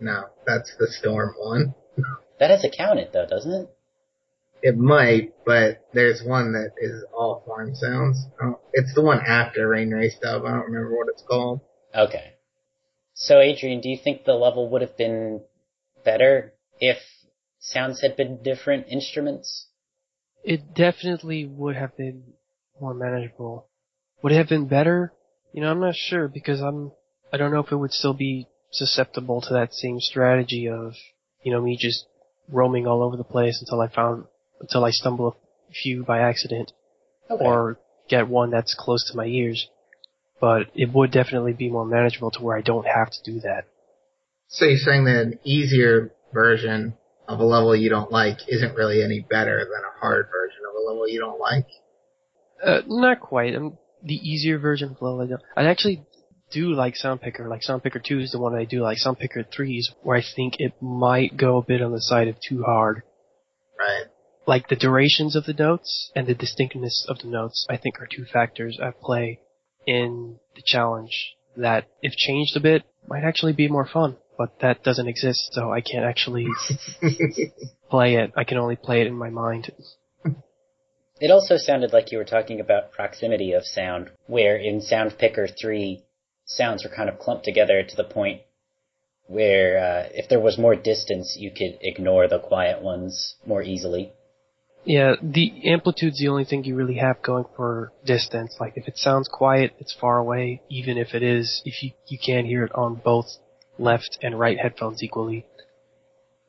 No, 0.00 0.24
that's 0.46 0.74
the 0.78 0.88
storm 0.88 1.34
one. 1.38 1.74
That 2.40 2.50
has 2.50 2.64
a 2.64 2.70
counted 2.70 3.10
though, 3.12 3.26
doesn't 3.26 3.52
it? 3.52 3.68
It 4.62 4.76
might, 4.76 5.32
but 5.46 5.86
there's 5.92 6.22
one 6.22 6.52
that 6.52 6.72
is 6.78 7.04
all 7.14 7.44
farm 7.46 7.74
sounds. 7.74 8.26
Oh, 8.42 8.58
it's 8.72 8.94
the 8.94 9.02
one 9.02 9.20
after 9.26 9.68
Rain 9.68 9.90
Race 9.90 10.16
Dub. 10.20 10.44
I 10.44 10.50
don't 10.50 10.70
remember 10.70 10.96
what 10.96 11.08
it's 11.08 11.22
called. 11.22 11.60
Okay. 11.94 12.34
So 13.14 13.38
Adrian, 13.40 13.80
do 13.80 13.88
you 13.88 13.98
think 14.02 14.24
the 14.24 14.34
level 14.34 14.70
would 14.70 14.82
have 14.82 14.96
been 14.96 15.42
better 16.04 16.54
if 16.78 16.98
sounds 17.58 18.00
had 18.00 18.16
been 18.16 18.42
different 18.42 18.86
instruments? 18.88 19.66
It 20.42 20.74
definitely 20.74 21.46
would 21.46 21.76
have 21.76 21.96
been 21.96 22.22
more 22.80 22.94
manageable. 22.94 23.68
Would 24.22 24.32
it 24.32 24.36
have 24.36 24.48
been 24.48 24.66
better? 24.66 25.12
You 25.52 25.62
know, 25.62 25.70
I'm 25.70 25.80
not 25.80 25.96
sure 25.96 26.28
because 26.28 26.60
I'm, 26.60 26.92
I 27.32 27.36
don't 27.36 27.52
know 27.52 27.60
if 27.60 27.72
it 27.72 27.76
would 27.76 27.92
still 27.92 28.14
be 28.14 28.46
susceptible 28.70 29.42
to 29.42 29.54
that 29.54 29.74
same 29.74 30.00
strategy 30.00 30.68
of, 30.68 30.94
you 31.42 31.52
know, 31.52 31.60
me 31.60 31.76
just 31.78 32.06
roaming 32.50 32.86
all 32.86 33.02
over 33.02 33.16
the 33.16 33.24
place 33.24 33.60
until 33.60 33.80
I 33.80 33.88
found, 33.88 34.24
until 34.60 34.84
I 34.84 34.90
stumble 34.90 35.28
a 35.28 35.72
few 35.72 36.04
by 36.04 36.20
accident 36.20 36.72
Okay. 37.30 37.44
or 37.44 37.78
get 38.08 38.28
one 38.28 38.50
that's 38.50 38.74
close 38.78 39.08
to 39.10 39.16
my 39.16 39.26
ears. 39.26 39.68
But 40.40 40.68
it 40.74 40.92
would 40.92 41.10
definitely 41.12 41.52
be 41.52 41.68
more 41.68 41.84
manageable 41.84 42.30
to 42.32 42.42
where 42.42 42.56
I 42.56 42.62
don't 42.62 42.86
have 42.86 43.10
to 43.10 43.22
do 43.32 43.40
that. 43.40 43.64
So 44.48 44.64
you're 44.64 44.78
saying 44.78 45.04
that 45.04 45.22
an 45.22 45.38
easier 45.44 46.12
version 46.32 46.94
of 47.28 47.38
a 47.38 47.44
level 47.44 47.76
you 47.76 47.88
don't 47.90 48.10
like 48.10 48.38
isn't 48.48 48.74
really 48.74 49.02
any 49.02 49.20
better 49.20 49.58
than 49.58 49.82
a 49.84 50.00
hard 50.00 50.26
version 50.32 50.60
of 50.68 50.74
a 50.74 50.88
level 50.88 51.08
you 51.08 51.20
don't 51.20 51.38
like? 51.38 51.66
Uh, 52.64 52.80
not 52.86 53.20
quite. 53.20 53.54
Um, 53.54 53.78
the 54.02 54.14
easier 54.14 54.58
version 54.58 54.90
of 54.90 55.00
a 55.00 55.04
level 55.04 55.20
I 55.20 55.26
don't, 55.26 55.42
I 55.56 55.70
actually 55.70 56.04
do 56.50 56.74
like 56.74 56.96
Sound 56.96 57.20
Picker. 57.20 57.48
Like 57.48 57.62
Sound 57.62 57.82
Picker 57.82 58.00
2 58.04 58.20
is 58.20 58.32
the 58.32 58.40
one 58.40 58.54
I 58.54 58.64
do 58.64 58.82
like. 58.82 58.98
Sound 58.98 59.18
Picker 59.18 59.44
3 59.44 59.76
is 59.76 59.92
where 60.02 60.16
I 60.16 60.22
think 60.22 60.56
it 60.58 60.74
might 60.80 61.36
go 61.36 61.58
a 61.58 61.64
bit 61.64 61.82
on 61.82 61.92
the 61.92 62.00
side 62.00 62.28
of 62.28 62.36
too 62.40 62.62
hard. 62.62 63.02
Right. 63.78 64.06
Like 64.46 64.68
the 64.68 64.76
durations 64.76 65.36
of 65.36 65.44
the 65.44 65.52
notes 65.52 66.10
and 66.14 66.26
the 66.26 66.34
distinctness 66.34 67.06
of 67.08 67.18
the 67.18 67.28
notes, 67.28 67.66
I 67.70 67.76
think 67.76 68.00
are 68.00 68.08
two 68.10 68.24
factors 68.24 68.78
at 68.82 69.00
play 69.00 69.40
in 69.86 70.38
the 70.56 70.62
challenge 70.64 71.34
that, 71.56 71.86
if 72.02 72.14
changed 72.14 72.56
a 72.56 72.60
bit, 72.60 72.84
might 73.08 73.24
actually 73.24 73.52
be 73.52 73.68
more 73.68 73.86
fun. 73.86 74.16
But 74.38 74.60
that 74.60 74.82
doesn't 74.82 75.08
exist, 75.08 75.50
so 75.52 75.70
I 75.70 75.82
can't 75.82 76.04
actually 76.04 76.46
play 77.90 78.16
it. 78.16 78.32
I 78.36 78.44
can 78.44 78.56
only 78.56 78.76
play 78.76 79.02
it 79.02 79.06
in 79.06 79.14
my 79.14 79.28
mind. 79.28 79.70
It 81.20 81.30
also 81.30 81.58
sounded 81.58 81.92
like 81.92 82.10
you 82.10 82.16
were 82.16 82.24
talking 82.24 82.60
about 82.60 82.92
proximity 82.92 83.52
of 83.52 83.66
sound, 83.66 84.10
where 84.26 84.56
in 84.56 84.80
Sound 84.80 85.18
Picker 85.18 85.46
3, 85.46 86.02
sounds 86.50 86.84
were 86.84 86.90
kind 86.90 87.08
of 87.08 87.18
clumped 87.18 87.44
together 87.44 87.82
to 87.82 87.96
the 87.96 88.04
point 88.04 88.42
where 89.26 89.78
uh, 89.78 90.08
if 90.12 90.28
there 90.28 90.40
was 90.40 90.58
more 90.58 90.74
distance, 90.74 91.36
you 91.38 91.50
could 91.50 91.78
ignore 91.80 92.26
the 92.26 92.38
quiet 92.38 92.82
ones 92.82 93.36
more 93.46 93.62
easily. 93.62 94.12
Yeah, 94.84 95.14
the 95.22 95.70
amplitude's 95.70 96.18
the 96.18 96.28
only 96.28 96.44
thing 96.44 96.64
you 96.64 96.74
really 96.74 96.96
have 96.96 97.22
going 97.22 97.44
for 97.54 97.92
distance. 98.04 98.56
Like 98.58 98.72
if 98.76 98.88
it 98.88 98.96
sounds 98.96 99.28
quiet, 99.30 99.74
it's 99.78 99.94
far 100.00 100.18
away. 100.18 100.62
Even 100.68 100.96
if 100.96 101.14
it 101.14 101.22
is, 101.22 101.62
if 101.64 101.82
you 101.82 101.90
you 102.08 102.18
can 102.18 102.46
hear 102.46 102.64
it 102.64 102.72
on 102.74 103.00
both 103.04 103.26
left 103.78 104.18
and 104.22 104.38
right 104.38 104.58
headphones 104.58 105.02
equally. 105.02 105.46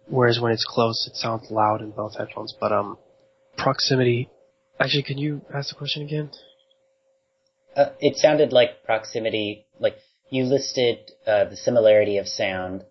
Whereas 0.07 0.39
when 0.39 0.51
it's 0.51 0.65
close, 0.65 1.07
it 1.07 1.15
sounds 1.15 1.51
loud 1.51 1.81
in 1.81 1.91
both 1.91 2.17
headphones. 2.17 2.55
But 2.59 2.71
um, 2.71 2.97
proximity. 3.57 4.29
Actually, 4.79 5.03
can 5.03 5.17
you 5.17 5.41
ask 5.53 5.69
the 5.69 5.75
question 5.75 6.01
again? 6.03 6.31
Uh, 7.75 7.89
it 7.99 8.17
sounded 8.17 8.51
like 8.51 8.83
proximity, 8.83 9.65
like 9.79 9.95
you 10.29 10.43
listed 10.43 11.11
uh, 11.25 11.45
the 11.45 11.55
similarity 11.57 12.17
of 12.17 12.27
sound 12.27 12.83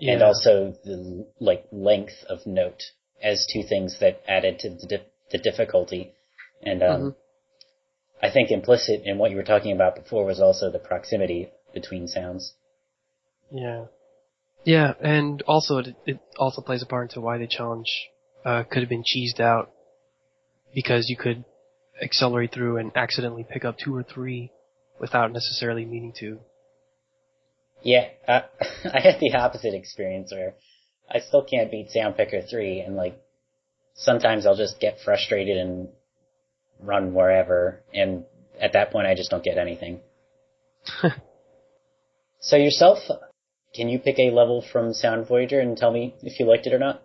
and 0.00 0.22
also 0.22 0.74
the 0.84 1.26
like 1.40 1.64
length 1.70 2.24
of 2.28 2.44
note 2.46 2.82
as 3.22 3.46
two 3.52 3.62
things 3.62 3.98
that 4.00 4.20
added 4.26 4.58
to 4.58 4.70
the, 4.70 4.86
di- 4.86 5.06
the 5.30 5.38
difficulty. 5.38 6.12
And 6.62 6.82
um, 6.82 7.00
Mhm. 7.00 7.14
I 8.22 8.30
think 8.30 8.50
implicit 8.50 9.02
in 9.04 9.18
what 9.18 9.30
you 9.30 9.36
were 9.36 9.42
talking 9.42 9.72
about 9.72 9.96
before 9.96 10.24
was 10.24 10.40
also 10.40 10.70
the 10.70 10.78
proximity 10.78 11.50
between 11.74 12.08
sounds. 12.08 12.54
Yeah. 13.50 13.86
Yeah, 14.64 14.94
and 15.00 15.42
also 15.42 15.78
it, 15.78 15.96
it 16.06 16.20
also 16.36 16.62
plays 16.62 16.82
a 16.82 16.86
part 16.86 17.10
into 17.10 17.20
why 17.20 17.38
the 17.38 17.48
challenge 17.48 17.90
uh, 18.44 18.62
could 18.64 18.82
have 18.82 18.88
been 18.88 19.02
cheesed 19.02 19.40
out 19.40 19.70
because 20.74 21.08
you 21.08 21.16
could 21.16 21.44
accelerate 22.00 22.52
through 22.52 22.78
and 22.78 22.92
accidentally 22.96 23.44
pick 23.48 23.64
up 23.64 23.76
two 23.78 23.94
or 23.94 24.02
three 24.02 24.50
without 25.00 25.32
necessarily 25.32 25.84
meaning 25.84 26.12
to. 26.20 26.38
Yeah, 27.82 28.08
uh, 28.26 28.42
I 28.84 29.00
had 29.00 29.20
the 29.20 29.34
opposite 29.34 29.74
experience 29.74 30.32
where 30.32 30.54
I 31.10 31.20
still 31.20 31.44
can't 31.44 31.70
beat 31.70 31.90
Sound 31.90 32.16
Picker 32.16 32.42
3 32.42 32.80
and 32.80 32.96
like 32.96 33.20
sometimes 33.94 34.46
I'll 34.46 34.56
just 34.56 34.80
get 34.80 34.98
frustrated 35.04 35.56
and 35.58 35.88
run 36.80 37.14
wherever 37.14 37.82
and 37.92 38.24
at 38.60 38.72
that 38.72 38.92
point 38.92 39.06
I 39.06 39.14
just 39.14 39.30
don't 39.30 39.44
get 39.44 39.58
anything. 39.58 40.00
so 42.40 42.56
yourself, 42.56 42.98
can 43.74 43.88
you 43.88 43.98
pick 43.98 44.18
a 44.18 44.30
level 44.30 44.64
from 44.72 44.92
Sound 44.94 45.26
Voyager 45.26 45.60
and 45.60 45.76
tell 45.76 45.92
me 45.92 46.14
if 46.22 46.38
you 46.38 46.46
liked 46.46 46.66
it 46.66 46.72
or 46.72 46.78
not? 46.78 47.02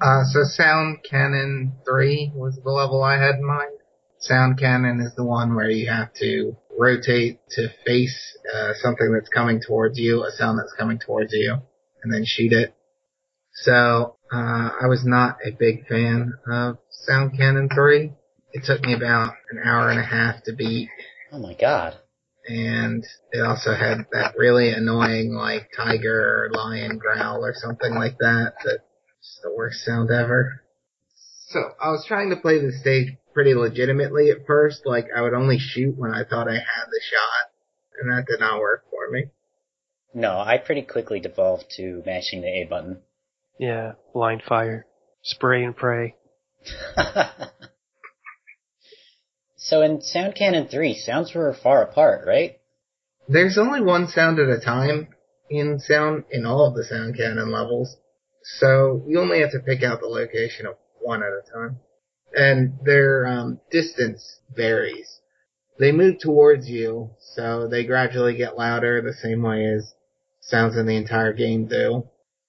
Uh, 0.00 0.24
so 0.24 0.40
Sound 0.44 0.98
Cannon 1.08 1.72
3 1.86 2.32
was 2.34 2.58
the 2.62 2.70
level 2.70 3.02
I 3.02 3.16
had 3.18 3.36
in 3.36 3.44
mind. 3.44 3.76
Sound 4.18 4.58
Cannon 4.58 5.00
is 5.00 5.14
the 5.14 5.24
one 5.24 5.54
where 5.54 5.70
you 5.70 5.88
have 5.90 6.12
to 6.14 6.56
rotate 6.78 7.40
to 7.50 7.68
face 7.86 8.36
uh, 8.54 8.72
something 8.74 9.12
that's 9.12 9.28
coming 9.28 9.60
towards 9.66 9.98
you, 9.98 10.24
a 10.24 10.30
sound 10.30 10.58
that's 10.58 10.74
coming 10.78 10.98
towards 10.98 11.32
you, 11.32 11.56
and 12.02 12.12
then 12.12 12.24
shoot 12.24 12.52
it. 12.52 12.74
So, 13.54 14.16
uh, 14.32 14.70
I 14.80 14.86
was 14.86 15.04
not 15.04 15.38
a 15.44 15.50
big 15.50 15.86
fan 15.86 16.34
of 16.50 16.78
Sound 16.90 17.36
Cannon 17.36 17.68
3. 17.74 18.12
It 18.52 18.64
took 18.64 18.82
me 18.82 18.94
about 18.94 19.34
an 19.50 19.60
hour 19.64 19.90
and 19.90 19.98
a 20.00 20.04
half 20.04 20.42
to 20.44 20.52
beat, 20.54 20.88
Oh 21.32 21.38
my 21.38 21.54
god. 21.54 21.96
and 22.48 23.04
it 23.32 23.40
also 23.40 23.74
had 23.74 24.06
that 24.12 24.34
really 24.36 24.70
annoying, 24.70 25.32
like, 25.34 25.68
tiger 25.76 26.46
or 26.46 26.50
lion 26.52 26.98
growl 26.98 27.44
or 27.44 27.54
something 27.54 27.94
like 27.94 28.16
that 28.18 28.54
that, 28.64 28.80
that's 29.20 29.40
the 29.42 29.52
worst 29.54 29.84
sound 29.84 30.10
ever. 30.10 30.62
So, 31.48 31.60
I 31.82 31.90
was 31.90 32.06
trying 32.06 32.30
to 32.30 32.36
play 32.36 32.58
the 32.58 32.72
stage 32.72 33.16
pretty 33.34 33.54
legitimately 33.54 34.30
at 34.30 34.46
first, 34.46 34.86
like, 34.86 35.08
I 35.14 35.20
would 35.20 35.34
only 35.34 35.58
shoot 35.58 35.98
when 35.98 36.12
I 36.12 36.24
thought 36.24 36.48
I 36.48 36.54
had 36.54 36.86
the 36.86 37.00
shot, 37.02 37.50
and 38.00 38.10
that 38.10 38.26
did 38.26 38.40
not 38.40 38.60
work 38.60 38.84
for 38.90 39.10
me. 39.10 39.26
No, 40.14 40.38
I 40.38 40.56
pretty 40.58 40.82
quickly 40.82 41.20
devolved 41.20 41.66
to 41.76 42.02
mashing 42.06 42.40
the 42.40 42.48
A 42.48 42.64
button. 42.64 43.02
Yeah, 43.58 43.92
blind 44.14 44.42
fire, 44.42 44.86
spray 45.22 45.64
and 45.64 45.76
pray. 45.76 46.14
so 49.56 49.82
in 49.82 50.00
Sound 50.00 50.34
Cannon 50.34 50.68
3, 50.68 50.94
sounds 50.94 51.34
were 51.34 51.54
far 51.62 51.82
apart, 51.82 52.26
right? 52.26 52.58
There's 53.28 53.58
only 53.58 53.82
one 53.82 54.08
sound 54.08 54.38
at 54.38 54.48
a 54.48 54.60
time 54.60 55.08
in 55.50 55.78
sound, 55.78 56.24
in 56.30 56.46
all 56.46 56.66
of 56.66 56.74
the 56.74 56.84
sound 56.84 57.16
cannon 57.16 57.50
levels. 57.52 57.96
So 58.58 59.04
you 59.06 59.20
only 59.20 59.40
have 59.40 59.52
to 59.52 59.60
pick 59.60 59.82
out 59.82 60.00
the 60.00 60.06
location 60.06 60.66
of 60.66 60.76
one 61.00 61.22
at 61.22 61.28
a 61.28 61.42
time. 61.52 61.78
And 62.32 62.78
their 62.84 63.26
um, 63.26 63.60
distance 63.70 64.40
varies. 64.54 65.20
They 65.78 65.92
move 65.92 66.18
towards 66.20 66.68
you, 66.68 67.10
so 67.34 67.66
they 67.68 67.84
gradually 67.84 68.36
get 68.36 68.58
louder 68.58 69.00
the 69.00 69.14
same 69.14 69.42
way 69.42 69.66
as 69.66 69.94
sounds 70.40 70.76
in 70.76 70.86
the 70.86 70.96
entire 70.96 71.32
game 71.32 71.66
do. 71.66 72.08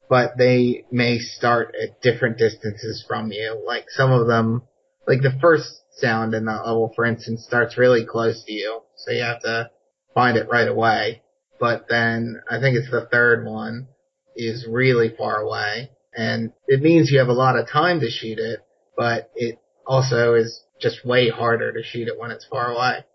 But 0.09 0.37
they 0.37 0.85
may 0.91 1.19
start 1.19 1.73
at 1.81 2.01
different 2.01 2.37
distances 2.37 3.05
from 3.07 3.31
you. 3.31 3.63
Like 3.65 3.85
some 3.89 4.11
of 4.11 4.27
them, 4.27 4.63
like 5.07 5.21
the 5.21 5.37
first 5.41 5.81
sound 5.97 6.33
in 6.33 6.45
that 6.45 6.65
level, 6.65 6.91
for 6.95 7.05
instance, 7.05 7.45
starts 7.45 7.77
really 7.77 8.05
close 8.05 8.43
to 8.43 8.51
you, 8.51 8.81
so 8.97 9.11
you 9.11 9.23
have 9.23 9.41
to 9.41 9.71
find 10.13 10.37
it 10.37 10.49
right 10.49 10.67
away. 10.67 11.21
But 11.59 11.85
then 11.87 12.41
I 12.49 12.59
think 12.59 12.75
it's 12.75 12.91
the 12.91 13.07
third 13.09 13.45
one 13.45 13.87
is 14.35 14.67
really 14.67 15.13
far 15.17 15.41
away, 15.41 15.91
and 16.15 16.51
it 16.67 16.81
means 16.81 17.11
you 17.11 17.19
have 17.19 17.27
a 17.27 17.33
lot 17.33 17.57
of 17.57 17.69
time 17.69 17.99
to 17.99 18.09
shoot 18.09 18.39
it, 18.39 18.59
but 18.97 19.31
it 19.35 19.59
also 19.85 20.33
is 20.33 20.63
just 20.79 21.05
way 21.05 21.29
harder 21.29 21.71
to 21.71 21.83
shoot 21.83 22.07
it 22.07 22.19
when 22.19 22.31
it's 22.31 22.45
far 22.45 22.71
away. 22.71 23.05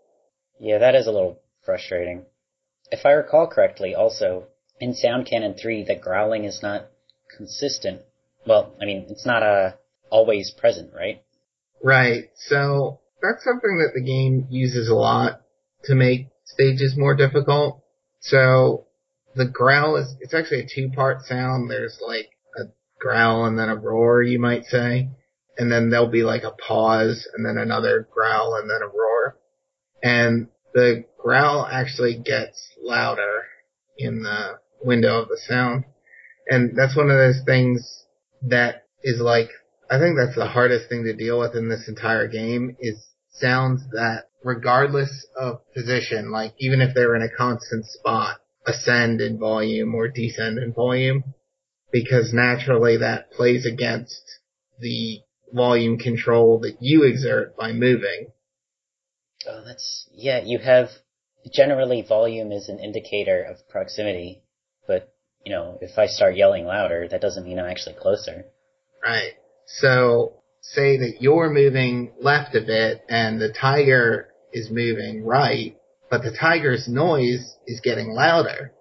Yeah, 0.59 0.79
that 0.79 0.95
is 0.95 1.07
a 1.07 1.11
little 1.11 1.39
frustrating. 1.65 2.25
If 2.91 3.05
I 3.05 3.11
recall 3.11 3.47
correctly, 3.47 3.93
also, 3.93 4.47
in 4.79 4.93
Sound 4.93 5.27
Cannon 5.27 5.55
3, 5.55 5.83
the 5.83 5.95
growling 5.95 6.45
is 6.45 6.61
not 6.61 6.87
consistent. 7.35 8.01
Well, 8.45 8.73
I 8.81 8.85
mean, 8.85 9.07
it's 9.09 9.25
not 9.25 9.43
uh, 9.43 9.73
always 10.09 10.51
present, 10.51 10.91
right? 10.93 11.21
Right. 11.83 12.29
So 12.35 13.01
that's 13.21 13.43
something 13.43 13.77
that 13.79 13.91
the 13.93 14.03
game 14.03 14.47
uses 14.49 14.89
a 14.89 14.95
lot 14.95 15.41
to 15.85 15.95
make 15.95 16.27
stages 16.45 16.95
more 16.97 17.15
difficult. 17.15 17.83
So 18.21 18.86
the 19.37 19.47
growl 19.47 19.95
is, 19.97 20.15
it's 20.19 20.33
actually 20.33 20.61
a 20.61 20.67
two 20.67 20.89
part 20.93 21.25
sound. 21.25 21.69
There's 21.69 21.99
like 22.05 22.29
a 22.57 22.63
growl 22.99 23.45
and 23.45 23.57
then 23.57 23.69
a 23.69 23.75
roar, 23.75 24.21
you 24.21 24.39
might 24.39 24.65
say. 24.65 25.09
And 25.57 25.71
then 25.71 25.89
there'll 25.89 26.07
be 26.07 26.23
like 26.23 26.43
a 26.43 26.51
pause 26.51 27.27
and 27.33 27.45
then 27.45 27.57
another 27.57 28.07
growl 28.11 28.55
and 28.55 28.69
then 28.69 28.81
a 28.81 28.87
roar. 28.87 29.37
And 30.03 30.47
the 30.73 31.05
growl 31.17 31.65
actually 31.65 32.19
gets 32.19 32.67
louder 32.83 33.43
in 33.97 34.23
the 34.23 34.59
window 34.83 35.21
of 35.21 35.29
the 35.29 35.39
sound. 35.47 35.85
And 36.47 36.77
that's 36.77 36.95
one 36.95 37.09
of 37.09 37.17
those 37.17 37.41
things 37.45 38.05
that 38.43 38.83
is 39.03 39.19
like, 39.19 39.49
I 39.89 39.99
think 39.99 40.17
that's 40.17 40.35
the 40.35 40.47
hardest 40.47 40.89
thing 40.89 41.03
to 41.05 41.15
deal 41.15 41.39
with 41.39 41.55
in 41.55 41.69
this 41.69 41.87
entire 41.87 42.27
game 42.27 42.75
is 42.79 43.03
sounds 43.31 43.81
that 43.91 44.25
regardless 44.43 45.27
of 45.39 45.61
position, 45.73 46.31
like 46.31 46.53
even 46.59 46.81
if 46.81 46.93
they're 46.93 47.15
in 47.15 47.21
a 47.21 47.35
constant 47.35 47.85
spot, 47.85 48.37
ascend 48.67 49.21
in 49.21 49.39
volume 49.39 49.95
or 49.95 50.07
descend 50.07 50.59
in 50.59 50.73
volume, 50.73 51.23
because 51.91 52.33
naturally 52.33 52.97
that 52.97 53.31
plays 53.31 53.65
against 53.65 54.21
the 54.79 55.21
volume 55.53 55.97
control 55.97 56.59
that 56.59 56.77
you 56.81 57.03
exert 57.03 57.55
by 57.57 57.71
moving. 57.71 58.27
Oh, 59.47 59.63
that's, 59.65 60.09
yeah, 60.11 60.41
you 60.43 60.59
have, 60.59 60.89
generally 61.53 62.01
volume 62.07 62.51
is 62.51 62.67
an 62.67 62.79
indicator 62.79 63.43
of 63.43 63.67
proximity, 63.69 64.43
but, 64.87 65.13
you 65.45 65.53
know, 65.53 65.77
if 65.81 65.97
I 65.97 66.07
start 66.07 66.35
yelling 66.35 66.65
louder, 66.65 67.07
that 67.09 67.21
doesn't 67.21 67.45
mean 67.45 67.59
I'm 67.59 67.69
actually 67.69 67.95
closer. 67.95 68.45
Right. 69.03 69.33
So, 69.67 70.33
say 70.61 70.97
that 70.97 71.21
you're 71.21 71.49
moving 71.49 72.11
left 72.19 72.55
a 72.55 72.61
bit 72.61 73.01
and 73.07 73.39
the 73.39 73.53
tiger 73.53 74.27
is 74.51 74.69
moving 74.69 75.23
right, 75.23 75.76
but 76.09 76.23
the 76.23 76.35
tiger's 76.39 76.87
noise 76.87 77.55
is 77.65 77.81
getting 77.81 78.11
louder. 78.11 78.71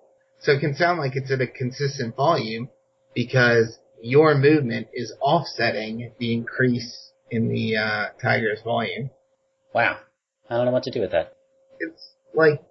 So 0.40 0.52
it 0.52 0.61
can 0.61 0.75
sound 0.75 0.99
like 0.99 1.16
it's 1.16 1.30
at 1.30 1.40
a 1.40 1.47
consistent 1.47 2.14
volume 2.14 2.68
because 3.14 3.78
your 4.02 4.37
movement 4.37 4.88
is 4.92 5.12
offsetting 5.21 6.12
the 6.18 6.35
increase 6.35 7.12
in 7.30 7.49
the 7.49 7.76
uh, 7.76 8.06
tiger's 8.23 8.61
volume. 8.62 9.11
Wow. 9.75 9.99
I 10.49 10.56
don't 10.56 10.66
know 10.66 10.73
what 10.73 10.85
to 10.85 10.90
do 10.90 11.00
with 11.00 11.12
that. 11.12 11.33
It's 11.80 12.11
like 12.35 12.62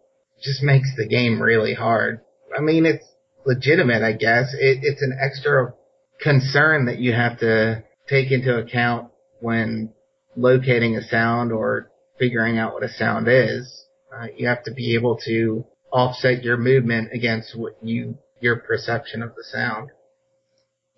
just 0.42 0.64
makes 0.64 0.90
the 0.96 1.08
game 1.08 1.42
really 1.42 1.74
hard. 1.74 2.22
I 2.56 2.62
mean, 2.62 2.86
it's 2.86 3.06
legitimate, 3.46 4.04
I 4.04 4.14
guess. 4.14 4.54
It, 4.54 4.80
it's 4.82 5.02
an 5.02 5.18
extra 5.22 5.74
concern 6.22 6.86
that 6.86 7.00
you 7.00 7.14
have 7.14 7.40
to 7.40 7.84
take 8.08 8.32
into 8.32 8.58
account 8.58 9.12
when 9.40 9.94
locating 10.36 10.96
a 10.96 11.04
sound 11.04 11.52
or 11.52 11.92
figuring 12.18 12.58
out 12.58 12.74
what 12.74 12.84
a 12.84 12.90
sound 12.90 13.28
is. 13.28 13.85
Uh, 14.16 14.28
you 14.38 14.48
have 14.48 14.64
to 14.64 14.72
be 14.72 14.96
able 14.96 15.18
to 15.26 15.66
offset 15.92 16.44
your 16.44 16.58
movement 16.58 17.10
against 17.14 17.58
what 17.58 17.74
you 17.82 18.18
your 18.42 18.58
perception 18.58 19.22
of 19.22 19.36
the 19.36 19.44
sound. 19.44 19.90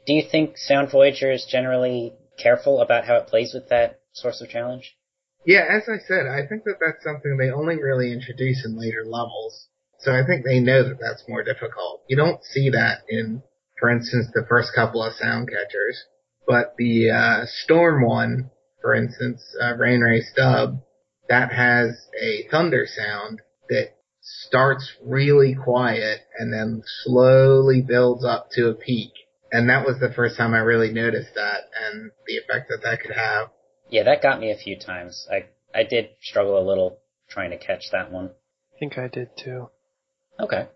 Do 0.06 0.14
you 0.14 0.24
think 0.30 0.58
Sound 0.58 0.92
Voyager 0.92 1.32
is 1.32 1.46
generally 1.50 2.14
careful 2.38 2.82
about 2.82 3.06
how 3.06 3.16
it 3.18 3.28
plays 3.28 3.54
with 3.54 3.70
that 3.70 4.00
source 4.14 4.42
of 4.42 4.50
challenge? 4.50 4.96
Yeah, 5.46 5.66
as 5.70 5.84
I 5.88 5.98
said, 6.08 6.28
I 6.28 6.48
think 6.48 6.64
that 6.66 6.78
that's 6.80 7.04
something 7.04 7.38
they 7.38 7.52
only 7.52 7.82
really 7.82 8.12
introduce 8.12 8.66
in 8.66 8.80
later 8.80 9.04
levels. 9.06 9.68
So 10.00 10.12
I 10.12 10.26
think 10.26 10.46
they 10.46 10.60
know 10.60 10.84
that 10.84 11.00
that's 11.00 11.24
more 11.28 11.44
difficult. 11.44 12.04
You 12.08 12.18
don't 12.18 12.44
see 12.44 12.70
that 12.70 13.00
in, 13.10 13.42
for 13.80 13.90
instance, 13.90 14.28
the 14.34 14.46
first 14.48 14.72
couple 14.76 15.04
of 15.04 15.14
sound 15.14 15.50
catchers. 15.50 16.04
But 16.48 16.76
the 16.78 17.12
uh, 17.12 17.46
Storm 17.64 18.06
one, 18.06 18.52
for 18.82 18.94
instance, 18.94 19.44
uh, 19.62 19.76
Rain-Ray 19.76 20.22
Stub, 20.22 20.82
that 21.30 21.52
has 21.52 22.08
a 22.20 22.48
thunder 22.50 22.86
sound 22.88 23.42
that 23.70 23.96
starts 24.22 24.94
really 25.04 25.56
quiet 25.56 26.22
and 26.38 26.52
then 26.52 26.84
slowly 27.04 27.82
builds 27.82 28.26
up 28.26 28.50
to 28.52 28.70
a 28.70 28.74
peak. 28.74 29.12
And 29.52 29.70
that 29.70 29.86
was 29.86 30.00
the 30.00 30.14
first 30.14 30.38
time 30.38 30.54
I 30.54 30.60
really 30.60 30.92
noticed 30.92 31.34
that 31.36 31.70
and 31.86 32.12
the 32.26 32.38
effect 32.38 32.70
that 32.70 32.82
that 32.84 33.02
could 33.02 33.16
have. 33.16 33.50
Yeah, 33.90 34.04
that 34.04 34.22
got 34.22 34.40
me 34.40 34.52
a 34.52 34.58
few 34.58 34.78
times. 34.78 35.28
I 35.32 35.46
I 35.74 35.84
did 35.84 36.10
struggle 36.22 36.62
a 36.62 36.68
little 36.68 37.00
trying 37.30 37.52
to 37.52 37.58
catch 37.58 37.86
that 37.92 38.12
one. 38.12 38.32
I 38.76 38.80
think 38.80 38.98
I 38.98 39.08
did 39.08 39.30
too. 39.38 39.70
Okay. 40.40 40.68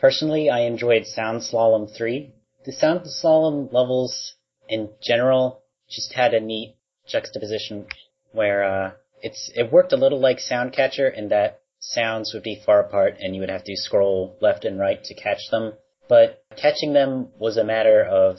Personally, 0.00 0.48
I 0.50 0.60
enjoyed 0.60 1.06
Sound 1.06 1.42
Slalom 1.42 1.94
3. 1.96 2.32
The 2.64 2.72
Sound 2.72 3.00
Slalom 3.06 3.72
levels 3.72 4.34
in 4.68 4.90
general 5.02 5.62
just 5.88 6.12
had 6.12 6.34
a 6.34 6.40
neat 6.40 6.76
juxtaposition 7.08 7.86
where 8.32 8.62
uh, 8.62 8.90
it's 9.22 9.50
it 9.54 9.72
worked 9.72 9.92
a 9.92 9.96
little 9.96 10.20
like 10.20 10.38
Soundcatcher 10.38 11.12
in 11.12 11.28
that 11.28 11.60
sounds 11.80 12.32
would 12.34 12.42
be 12.42 12.60
far 12.64 12.80
apart 12.80 13.16
and 13.20 13.34
you 13.34 13.40
would 13.40 13.50
have 13.50 13.64
to 13.64 13.76
scroll 13.76 14.36
left 14.40 14.64
and 14.64 14.78
right 14.78 15.02
to 15.04 15.14
catch 15.14 15.50
them. 15.50 15.72
But 16.08 16.42
catching 16.56 16.92
them 16.92 17.28
was 17.38 17.56
a 17.56 17.64
matter 17.64 18.02
of 18.02 18.38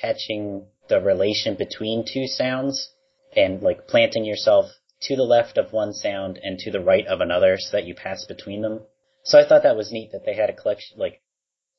catching 0.00 0.66
the 0.88 1.00
relation 1.00 1.54
between 1.54 2.04
two 2.10 2.26
sounds 2.26 2.90
and 3.36 3.62
like 3.62 3.86
planting 3.86 4.24
yourself 4.24 4.66
to 5.02 5.16
the 5.16 5.22
left 5.22 5.58
of 5.58 5.72
one 5.72 5.92
sound 5.92 6.38
and 6.42 6.58
to 6.58 6.70
the 6.70 6.80
right 6.80 7.06
of 7.06 7.20
another 7.20 7.56
so 7.58 7.76
that 7.76 7.84
you 7.84 7.94
pass 7.94 8.24
between 8.24 8.62
them. 8.62 8.80
So 9.24 9.38
I 9.38 9.46
thought 9.46 9.62
that 9.62 9.76
was 9.76 9.92
neat 9.92 10.12
that 10.12 10.24
they 10.24 10.34
had 10.34 10.50
a 10.50 10.54
collection, 10.54 10.98
like 10.98 11.20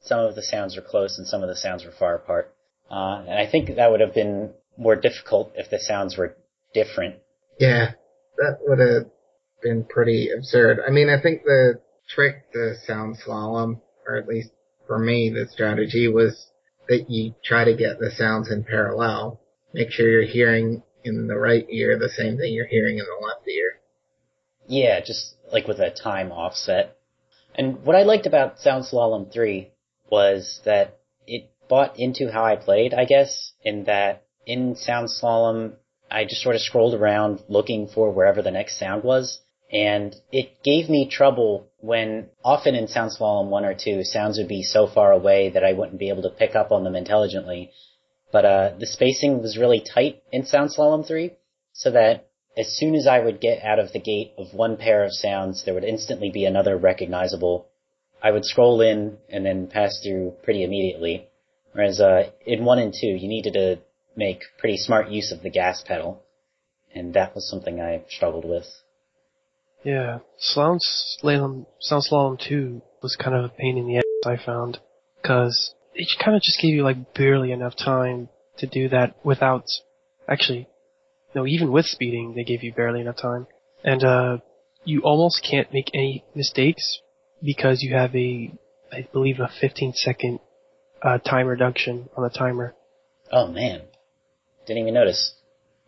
some 0.01 0.19
of 0.19 0.35
the 0.35 0.43
sounds 0.43 0.75
were 0.75 0.81
close 0.81 1.17
and 1.17 1.27
some 1.27 1.43
of 1.43 1.49
the 1.49 1.55
sounds 1.55 1.85
were 1.85 1.91
far 1.91 2.15
apart. 2.15 2.53
Uh, 2.89 3.23
and 3.27 3.39
I 3.39 3.49
think 3.49 3.75
that 3.75 3.91
would 3.91 4.01
have 4.01 4.13
been 4.13 4.53
more 4.77 4.95
difficult 4.95 5.53
if 5.55 5.69
the 5.69 5.79
sounds 5.79 6.17
were 6.17 6.37
different. 6.73 7.15
Yeah, 7.59 7.91
that 8.37 8.59
would 8.61 8.79
have 8.79 9.11
been 9.61 9.85
pretty 9.85 10.29
absurd. 10.35 10.79
I 10.85 10.91
mean, 10.91 11.09
I 11.09 11.21
think 11.21 11.43
the 11.43 11.79
trick 12.09 12.51
to 12.53 12.75
sound 12.85 13.17
slalom, 13.25 13.81
or 14.07 14.17
at 14.17 14.27
least 14.27 14.49
for 14.87 14.99
me, 14.99 15.29
the 15.29 15.47
strategy 15.47 16.07
was 16.07 16.47
that 16.89 17.09
you 17.09 17.33
try 17.43 17.63
to 17.63 17.75
get 17.75 17.99
the 17.99 18.11
sounds 18.11 18.51
in 18.51 18.63
parallel. 18.63 19.39
Make 19.73 19.91
sure 19.91 20.07
you're 20.07 20.23
hearing 20.23 20.83
in 21.03 21.27
the 21.27 21.37
right 21.37 21.65
ear 21.69 21.97
the 21.97 22.09
same 22.09 22.37
thing 22.37 22.53
you're 22.53 22.67
hearing 22.67 22.97
in 22.97 23.05
the 23.05 23.25
left 23.25 23.47
ear. 23.47 23.79
Yeah, 24.67 24.99
just 25.01 25.35
like 25.51 25.67
with 25.67 25.79
a 25.79 25.91
time 25.91 26.31
offset. 26.31 26.97
And 27.55 27.83
what 27.83 27.95
I 27.95 28.03
liked 28.03 28.25
about 28.25 28.59
Sound 28.59 28.85
Slalom 28.85 29.31
3 29.31 29.69
was 30.09 30.61
that 30.65 30.99
it 31.27 31.51
bought 31.69 31.99
into 31.99 32.31
how 32.31 32.43
I 32.43 32.55
played, 32.55 32.93
I 32.93 33.05
guess, 33.05 33.53
in 33.63 33.85
that 33.85 34.25
in 34.45 34.75
Sound 34.75 35.09
Slalom, 35.09 35.75
I 36.09 36.25
just 36.25 36.41
sort 36.41 36.55
of 36.55 36.61
scrolled 36.61 36.93
around 36.93 37.41
looking 37.47 37.87
for 37.87 38.11
wherever 38.11 38.41
the 38.41 38.51
next 38.51 38.79
sound 38.79 39.03
was. 39.03 39.39
And 39.71 40.15
it 40.31 40.61
gave 40.63 40.87
me 40.87 41.09
trouble 41.09 41.67
when 41.79 42.29
often 42.45 42.75
in 42.75 42.87
Sound 42.87 43.11
Slalom 43.11 43.49
1 43.49 43.65
or 43.65 43.73
2, 43.73 44.03
sounds 44.03 44.37
would 44.37 44.47
be 44.47 44.61
so 44.61 44.85
far 44.85 45.11
away 45.11 45.49
that 45.49 45.63
I 45.63 45.73
wouldn't 45.73 45.97
be 45.99 46.09
able 46.09 46.21
to 46.23 46.29
pick 46.29 46.55
up 46.55 46.71
on 46.71 46.83
them 46.83 46.95
intelligently. 46.95 47.71
But 48.31 48.45
uh, 48.45 48.71
the 48.79 48.85
spacing 48.85 49.41
was 49.41 49.57
really 49.57 49.81
tight 49.81 50.21
in 50.31 50.45
Sound 50.45 50.69
Slalom 50.69 51.05
3, 51.05 51.31
so 51.73 51.89
that 51.91 52.27
as 52.55 52.67
soon 52.77 52.93
as 52.93 53.07
I 53.07 53.19
would 53.19 53.41
get 53.41 53.63
out 53.63 53.79
of 53.79 53.91
the 53.93 53.99
gate 53.99 54.33
of 54.37 54.53
one 54.53 54.77
pair 54.77 55.03
of 55.03 55.11
sounds, 55.11 55.65
there 55.65 55.73
would 55.73 55.83
instantly 55.83 56.29
be 56.29 56.45
another 56.45 56.77
recognizable. 56.77 57.67
I 58.21 58.31
would 58.31 58.45
scroll 58.45 58.79
in 58.81 59.17
and 59.29 59.43
then 59.43 59.67
pass 59.67 59.99
through 60.03 60.35
pretty 60.43 60.63
immediately. 60.63 61.29
Whereas 61.71 61.99
uh, 61.99 62.29
in 62.45 62.63
1 62.63 62.79
and 62.79 62.93
2, 62.93 63.07
you 63.07 63.27
needed 63.27 63.53
to 63.53 63.79
make 64.15 64.43
pretty 64.59 64.77
smart 64.77 65.09
use 65.09 65.31
of 65.31 65.41
the 65.41 65.49
gas 65.49 65.83
pedal. 65.85 66.23
And 66.93 67.13
that 67.13 67.33
was 67.33 67.49
something 67.49 67.79
I 67.81 68.03
struggled 68.07 68.45
with. 68.45 68.67
Yeah, 69.83 70.19
Slalom, 70.39 70.79
Slalom, 71.21 71.65
Sound 71.79 72.03
Slalom 72.09 72.39
2 72.47 72.81
was 73.01 73.15
kind 73.15 73.35
of 73.35 73.45
a 73.45 73.49
pain 73.49 73.77
in 73.77 73.87
the 73.87 73.97
ass, 73.97 74.03
I 74.25 74.37
found. 74.43 74.79
Cause 75.25 75.73
it 75.93 76.07
kind 76.23 76.35
of 76.35 76.41
just 76.41 76.61
gave 76.61 76.73
you 76.73 76.83
like 76.83 77.13
barely 77.13 77.51
enough 77.51 77.75
time 77.75 78.29
to 78.57 78.67
do 78.67 78.89
that 78.89 79.15
without, 79.23 79.65
actually, 80.27 80.67
No, 81.35 81.47
even 81.47 81.71
with 81.71 81.85
speeding, 81.85 82.35
they 82.35 82.43
gave 82.43 82.63
you 82.63 82.71
barely 82.73 83.01
enough 83.01 83.17
time. 83.17 83.47
And, 83.83 84.03
uh, 84.03 84.37
you 84.85 85.01
almost 85.01 85.45
can't 85.49 85.73
make 85.73 85.89
any 85.93 86.23
mistakes 86.35 86.99
because 87.41 87.81
you 87.81 87.95
have 87.95 88.15
a, 88.15 88.53
I 88.91 89.07
believe 89.11 89.39
a 89.39 89.49
15 89.59 89.93
second, 89.95 90.39
uh, 91.01 91.17
time 91.17 91.47
reduction 91.47 92.09
on 92.15 92.23
the 92.23 92.29
timer. 92.29 92.75
Oh 93.31 93.47
man, 93.47 93.81
didn't 94.65 94.81
even 94.83 94.93
notice. 94.93 95.35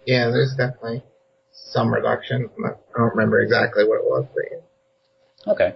Yeah, 0.05 0.27
there's 0.27 0.55
definitely 0.57 1.03
some 1.51 1.93
reduction. 1.93 2.49
I 2.63 2.69
don't 2.97 3.15
remember 3.15 3.39
exactly 3.39 3.83
what 3.85 3.99
it 3.99 4.05
was, 4.05 4.25
but. 4.33 5.53
Okay. 5.53 5.75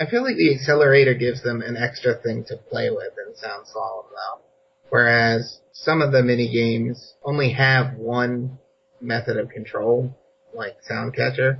I 0.00 0.06
feel 0.06 0.22
like 0.22 0.36
the 0.36 0.54
accelerator 0.54 1.14
gives 1.14 1.42
them 1.42 1.60
an 1.60 1.76
extra 1.76 2.14
thing 2.14 2.44
to 2.48 2.56
play 2.56 2.90
with 2.90 3.12
in 3.26 3.34
Sound 3.34 3.66
Slalom 3.66 4.04
though. 4.10 4.42
Whereas 4.90 5.60
some 5.72 6.00
of 6.00 6.12
the 6.12 6.22
mini 6.22 6.50
games 6.52 7.14
only 7.22 7.52
have 7.52 7.94
one 7.94 8.58
method 9.00 9.36
of 9.36 9.50
control, 9.50 10.16
like 10.54 10.76
Sound 10.82 11.14
Catcher. 11.14 11.58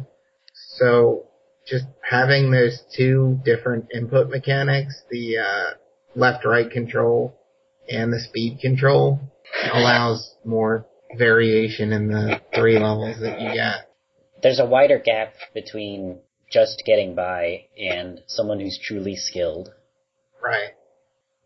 So 0.76 1.26
just 1.66 1.84
having 2.08 2.50
those 2.50 2.82
two 2.96 3.40
different 3.44 3.86
input 3.92 4.30
mechanics, 4.30 5.02
the 5.10 5.38
uh, 5.38 5.74
left-right 6.14 6.70
control 6.70 7.34
and 7.88 8.12
the 8.12 8.20
speed 8.20 8.60
control, 8.60 9.20
allows 9.72 10.34
more 10.44 10.86
variation 11.16 11.92
in 11.92 12.08
the 12.08 12.40
three 12.54 12.78
levels 12.78 13.20
that 13.20 13.40
you 13.40 13.52
get. 13.52 13.90
There's 14.42 14.60
a 14.60 14.66
wider 14.66 14.98
gap 14.98 15.32
between 15.54 16.20
just 16.50 16.82
getting 16.86 17.14
by 17.14 17.66
and 17.78 18.20
someone 18.26 18.60
who's 18.60 18.78
truly 18.82 19.16
skilled. 19.16 19.70
Right. 20.42 20.70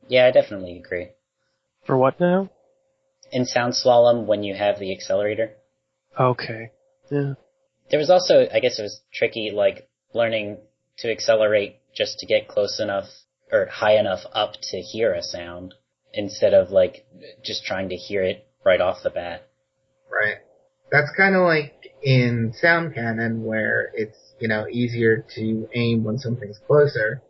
Yeah, 0.09 0.27
I 0.27 0.31
definitely 0.31 0.79
agree. 0.79 1.09
For 1.87 1.97
what 1.97 2.21
now? 2.21 2.51
In 3.33 3.47
Sound 3.47 3.73
Slalom, 3.75 4.27
when 4.27 4.43
you 4.43 4.55
have 4.55 4.79
the 4.79 4.93
accelerator, 4.93 5.53
Okay. 6.19 6.71
Yeah. 7.11 7.35
there 7.91 7.99
was 7.99 8.11
also, 8.11 8.47
I 8.53 8.61
guess 8.61 8.79
it 8.79 8.83
was 8.83 9.01
tricky, 9.12 9.51
like 9.51 9.88
learning 10.12 10.59
to 10.99 11.11
accelerate 11.11 11.77
just 11.95 12.19
to 12.19 12.27
get 12.27 12.49
close 12.49 12.79
enough 12.79 13.07
or 13.51 13.67
high 13.67 13.99
enough 13.99 14.21
up 14.33 14.53
to 14.71 14.79
hear 14.81 15.12
a 15.15 15.23
sound 15.23 15.75
instead 16.14 16.55
of 16.55 16.70
like 16.70 17.05
just 17.42 17.64
trying 17.64 17.88
to 17.90 17.96
hear 17.96 18.22
it 18.22 18.46
right 18.64 18.81
off 18.81 19.03
the 19.03 19.11
bat. 19.11 19.48
Right. 20.11 20.37
That's 20.90 21.11
kind 21.16 21.35
of 21.35 21.42
like 21.42 21.75
in 22.03 22.53
Sound 22.61 22.94
Cannon 22.94 23.44
where 23.44 23.90
it's, 23.94 24.18
you 24.40 24.48
know, 24.48 24.66
easier 24.70 25.25
to 25.35 25.68
aim 25.75 26.05
when 26.05 26.18
something's 26.18 26.61
closer. 26.66 27.22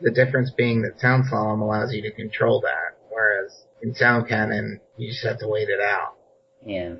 The 0.00 0.10
difference 0.10 0.50
being 0.56 0.82
that 0.82 1.00
Sound 1.00 1.24
Slalom 1.30 1.60
allows 1.60 1.92
you 1.92 2.02
to 2.02 2.12
control 2.12 2.60
that, 2.62 2.98
whereas 3.10 3.52
in 3.82 3.94
Sound 3.94 4.28
Cannon, 4.28 4.80
you 4.96 5.10
just 5.10 5.24
have 5.24 5.38
to 5.40 5.48
wait 5.48 5.68
it 5.68 5.80
out. 5.80 6.14
Yeah. 6.64 6.94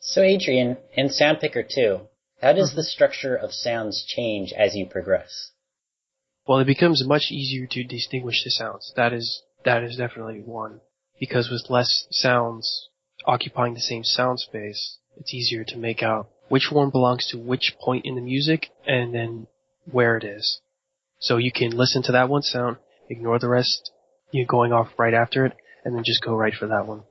So 0.00 0.22
Adrian, 0.22 0.76
in 0.94 1.08
Sound 1.08 1.40
Picker 1.40 1.64
2, 1.68 2.00
how 2.40 2.52
does 2.52 2.70
mm-hmm. 2.70 2.76
the 2.76 2.84
structure 2.84 3.34
of 3.34 3.52
sounds 3.52 4.04
change 4.06 4.52
as 4.52 4.74
you 4.74 4.86
progress? 4.86 5.50
Well, 6.46 6.60
it 6.60 6.66
becomes 6.66 7.04
much 7.04 7.30
easier 7.30 7.66
to 7.70 7.82
distinguish 7.82 8.44
the 8.44 8.50
sounds. 8.50 8.92
That 8.96 9.12
is, 9.12 9.42
that 9.66 9.82
is 9.82 9.96
definitely 9.96 10.40
one. 10.40 10.80
Because 11.20 11.50
with 11.50 11.68
less 11.68 12.06
sounds 12.10 12.88
occupying 13.26 13.74
the 13.74 13.80
same 13.80 14.04
sound 14.04 14.40
space, 14.40 14.98
it's 15.18 15.34
easier 15.34 15.64
to 15.64 15.76
make 15.76 16.02
out 16.02 16.28
which 16.48 16.70
one 16.70 16.90
belongs 16.90 17.26
to 17.30 17.38
which 17.38 17.74
point 17.80 18.06
in 18.06 18.14
the 18.14 18.20
music 18.20 18.68
and 18.86 19.14
then 19.14 19.46
where 19.90 20.16
it 20.16 20.24
is. 20.24 20.60
So 21.18 21.36
you 21.36 21.50
can 21.52 21.70
listen 21.70 22.02
to 22.04 22.12
that 22.12 22.28
one 22.28 22.42
sound, 22.42 22.76
ignore 23.10 23.38
the 23.38 23.48
rest, 23.48 23.90
you 24.30 24.42
know, 24.42 24.46
going 24.46 24.72
off 24.72 24.88
right 24.98 25.14
after 25.14 25.44
it, 25.46 25.52
and 25.84 25.94
then 25.94 26.04
just 26.04 26.22
go 26.22 26.34
right 26.34 26.54
for 26.54 26.68
that 26.68 26.86
one. 26.86 27.02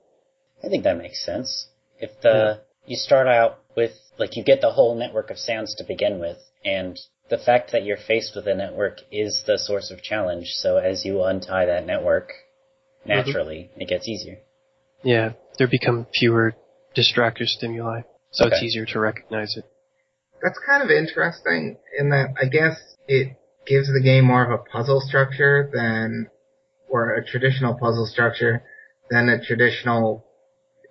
I 0.63 0.69
think 0.69 0.83
that 0.83 0.97
makes 0.97 1.25
sense. 1.25 1.67
If 1.99 2.21
the 2.21 2.61
you 2.85 2.95
start 2.95 3.27
out 3.27 3.59
with 3.75 3.93
like 4.17 4.37
you 4.37 4.43
get 4.43 4.61
the 4.61 4.71
whole 4.71 4.95
network 4.95 5.29
of 5.31 5.37
sounds 5.37 5.75
to 5.75 5.83
begin 5.83 6.19
with, 6.19 6.37
and 6.63 6.99
the 7.29 7.37
fact 7.37 7.71
that 7.71 7.83
you're 7.83 7.97
faced 7.97 8.35
with 8.35 8.47
a 8.47 8.55
network 8.55 8.99
is 9.11 9.43
the 9.47 9.57
source 9.57 9.91
of 9.91 10.01
challenge. 10.01 10.47
So 10.53 10.77
as 10.77 11.03
you 11.03 11.23
untie 11.23 11.65
that 11.65 11.85
network, 11.85 12.31
Mm-hmm. 13.07 13.27
naturally 13.27 13.69
it 13.77 13.87
gets 13.87 14.07
easier. 14.07 14.39
Yeah, 15.03 15.33
there 15.57 15.67
become 15.67 16.07
fewer 16.13 16.55
distractor 16.97 17.45
stimuli, 17.45 18.01
so 18.31 18.47
it's 18.47 18.63
easier 18.63 18.85
to 18.85 18.99
recognize 18.99 19.55
it. 19.55 19.65
That's 20.41 20.59
kind 20.65 20.81
of 20.81 20.89
interesting 20.89 21.77
in 21.97 22.09
that 22.09 22.33
I 22.41 22.45
guess 22.45 22.77
it 23.07 23.37
gives 23.67 23.87
the 23.87 24.01
game 24.01 24.25
more 24.25 24.43
of 24.43 24.51
a 24.51 24.63
puzzle 24.63 25.01
structure 25.01 25.69
than, 25.71 26.29
or 26.89 27.13
a 27.13 27.25
traditional 27.25 27.75
puzzle 27.75 28.07
structure 28.07 28.63
than 29.09 29.29
a 29.29 29.43
traditional 29.43 30.25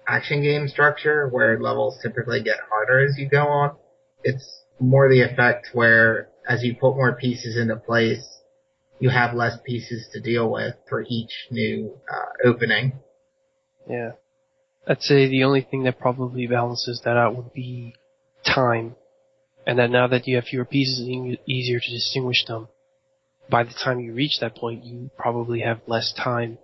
action 0.06 0.42
game 0.42 0.68
structure 0.68 1.28
where 1.28 1.58
levels 1.60 1.98
typically 2.02 2.42
get 2.42 2.58
harder 2.68 3.04
as 3.04 3.18
you 3.18 3.28
go 3.28 3.46
on. 3.46 3.76
It's 4.22 4.62
more 4.78 5.08
the 5.08 5.22
effect 5.22 5.70
where 5.72 6.28
as 6.48 6.62
you 6.62 6.76
put 6.76 6.94
more 6.94 7.14
pieces 7.14 7.56
into 7.56 7.76
place, 7.76 8.24
you 8.98 9.10
have 9.10 9.34
less 9.34 9.58
pieces 9.64 10.08
to 10.12 10.20
deal 10.20 10.50
with 10.50 10.74
for 10.88 11.04
each 11.08 11.32
new 11.50 11.98
uh, 12.10 12.48
opening. 12.48 12.92
Yeah. 13.88 14.12
I'd 14.86 15.02
say 15.02 15.28
the 15.28 15.44
only 15.44 15.62
thing 15.62 15.84
that 15.84 15.98
probably 15.98 16.46
balances 16.46 17.00
that 17.04 17.16
out 17.16 17.36
would 17.36 17.52
be 17.52 17.94
time. 18.44 18.96
And 19.66 19.78
that 19.78 19.90
now 19.90 20.06
that 20.08 20.26
you 20.26 20.36
have 20.36 20.44
fewer 20.44 20.64
pieces, 20.64 21.06
it's 21.08 21.42
easier 21.46 21.80
to 21.80 21.90
distinguish 21.90 22.44
them. 22.46 22.68
By 23.48 23.64
the 23.64 23.72
time 23.72 24.00
you 24.00 24.12
reach 24.12 24.38
that 24.40 24.56
point, 24.56 24.84
you 24.84 25.10
probably 25.16 25.60
have 25.60 25.80
less 25.86 26.12
time 26.12 26.58